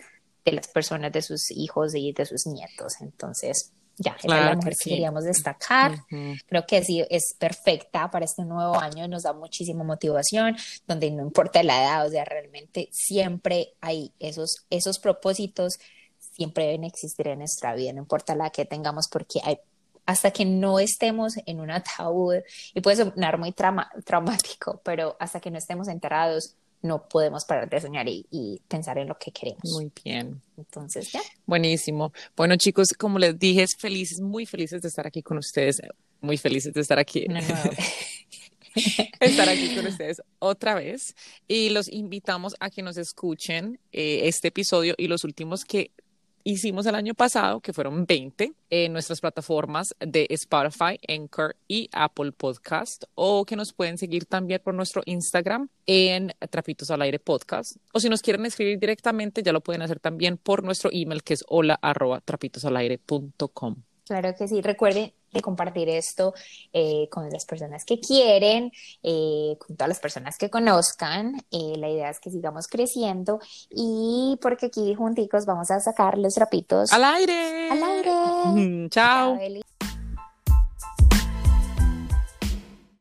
de 0.46 0.52
las 0.52 0.68
personas, 0.68 1.12
de 1.12 1.20
sus 1.20 1.50
hijos 1.50 1.94
y 1.94 2.12
de 2.12 2.24
sus 2.24 2.46
nietos. 2.46 2.94
Entonces, 3.00 3.72
ya, 3.98 4.16
es 4.18 4.24
la 4.24 4.54
mujer 4.54 4.74
que, 4.82 4.90
queríamos 4.90 5.24
destacar. 5.24 6.04
Creo 6.46 6.66
que 6.66 6.84
sí, 6.84 7.04
es 7.10 7.34
perfecta 7.38 8.10
para 8.10 8.24
este 8.24 8.44
nuevo 8.44 8.78
año, 8.78 9.08
nos 9.08 9.24
da 9.24 9.32
muchísima 9.32 9.84
motivación, 9.84 10.56
donde 10.86 11.10
no 11.10 11.22
importa 11.22 11.62
la 11.62 11.82
edad, 11.82 12.06
o 12.06 12.10
sea, 12.10 12.24
realmente 12.24 12.88
siempre 12.92 13.74
hay 13.80 14.12
esos, 14.20 14.66
esos 14.70 14.98
propósitos, 14.98 15.78
siempre 16.18 16.66
deben 16.66 16.84
existir 16.84 17.26
en 17.28 17.38
nuestra 17.40 17.74
vida, 17.74 17.92
no 17.92 18.00
importa 18.00 18.34
la 18.34 18.50
que 18.50 18.64
tengamos, 18.64 19.08
porque 19.10 19.40
hay 19.42 19.58
hasta 20.04 20.30
que 20.30 20.44
no 20.44 20.78
estemos 20.78 21.34
en 21.46 21.58
un 21.58 21.70
ataúd, 21.72 22.36
y 22.74 22.80
puede 22.80 22.96
sonar 22.98 23.38
muy 23.38 23.52
traumático, 23.52 24.80
pero 24.84 25.16
hasta 25.18 25.40
que 25.40 25.50
no 25.50 25.58
estemos 25.58 25.88
enterrados, 25.88 26.54
no 26.82 27.08
podemos 27.08 27.44
parar 27.44 27.68
de 27.68 27.80
soñar 27.80 28.06
y, 28.08 28.60
pensar 28.68 28.98
en 28.98 29.08
lo 29.08 29.18
que 29.18 29.30
queremos. 29.32 29.64
Muy 29.72 29.90
bien. 30.04 30.40
Entonces, 30.56 31.12
ya. 31.12 31.20
Buenísimo. 31.46 32.12
Bueno, 32.36 32.56
chicos, 32.56 32.92
como 32.98 33.18
les 33.18 33.38
dije, 33.38 33.66
felices, 33.78 34.20
muy 34.20 34.46
felices 34.46 34.82
de 34.82 34.88
estar 34.88 35.06
aquí 35.06 35.22
con 35.22 35.38
ustedes, 35.38 35.80
muy 36.20 36.36
felices 36.36 36.72
de 36.72 36.80
estar 36.80 36.98
aquí. 36.98 37.26
estar 39.20 39.48
aquí 39.48 39.74
con 39.74 39.86
ustedes 39.86 40.20
otra 40.38 40.74
vez 40.74 41.14
y 41.48 41.70
los 41.70 41.88
invitamos 41.88 42.54
a 42.60 42.70
que 42.70 42.82
nos 42.82 42.96
escuchen 42.98 43.78
eh, 43.92 44.22
este 44.24 44.48
episodio 44.48 44.94
y 44.98 45.08
los 45.08 45.24
últimos 45.24 45.64
que 45.64 45.92
hicimos 46.46 46.86
el 46.86 46.94
año 46.94 47.14
pasado, 47.14 47.60
que 47.60 47.72
fueron 47.72 48.06
20, 48.06 48.52
en 48.70 48.92
nuestras 48.92 49.20
plataformas 49.20 49.96
de 49.98 50.28
Spotify, 50.30 50.98
Anchor 51.08 51.56
y 51.66 51.90
Apple 51.92 52.30
Podcast, 52.32 53.04
o 53.16 53.44
que 53.44 53.56
nos 53.56 53.72
pueden 53.72 53.98
seguir 53.98 54.26
también 54.26 54.60
por 54.62 54.72
nuestro 54.72 55.02
Instagram 55.06 55.68
en 55.86 56.32
Trapitos 56.48 56.90
al 56.92 57.02
Aire 57.02 57.18
Podcast, 57.18 57.76
o 57.92 57.98
si 57.98 58.08
nos 58.08 58.22
quieren 58.22 58.46
escribir 58.46 58.78
directamente, 58.78 59.42
ya 59.42 59.52
lo 59.52 59.60
pueden 59.60 59.82
hacer 59.82 59.98
también 59.98 60.38
por 60.38 60.62
nuestro 60.62 60.90
email 60.92 61.24
que 61.24 61.34
es 61.34 61.44
hola 61.48 61.78
arroba 61.82 62.20
trapitosalaire.com. 62.20 63.82
Claro 64.06 64.34
que 64.38 64.46
sí. 64.46 64.62
Recuerden 64.62 65.12
de 65.32 65.40
compartir 65.40 65.88
esto 65.88 66.34
eh, 66.72 67.08
con 67.10 67.28
las 67.30 67.44
personas 67.44 67.84
que 67.84 67.98
quieren, 68.00 68.70
eh, 69.02 69.56
con 69.58 69.76
todas 69.76 69.88
las 69.88 70.00
personas 70.00 70.36
que 70.38 70.50
conozcan. 70.50 71.34
Eh, 71.50 71.74
la 71.76 71.88
idea 71.88 72.10
es 72.10 72.20
que 72.20 72.30
sigamos 72.30 72.66
creciendo 72.66 73.40
y 73.70 74.38
porque 74.40 74.66
aquí 74.66 74.94
junticos 74.94 75.46
vamos 75.46 75.70
a 75.70 75.80
sacar 75.80 76.18
los 76.18 76.34
trapitos 76.34 76.92
al 76.92 77.04
aire. 77.04 77.70
Al 77.70 77.82
aire. 77.82 78.88
Chao. 78.90 79.38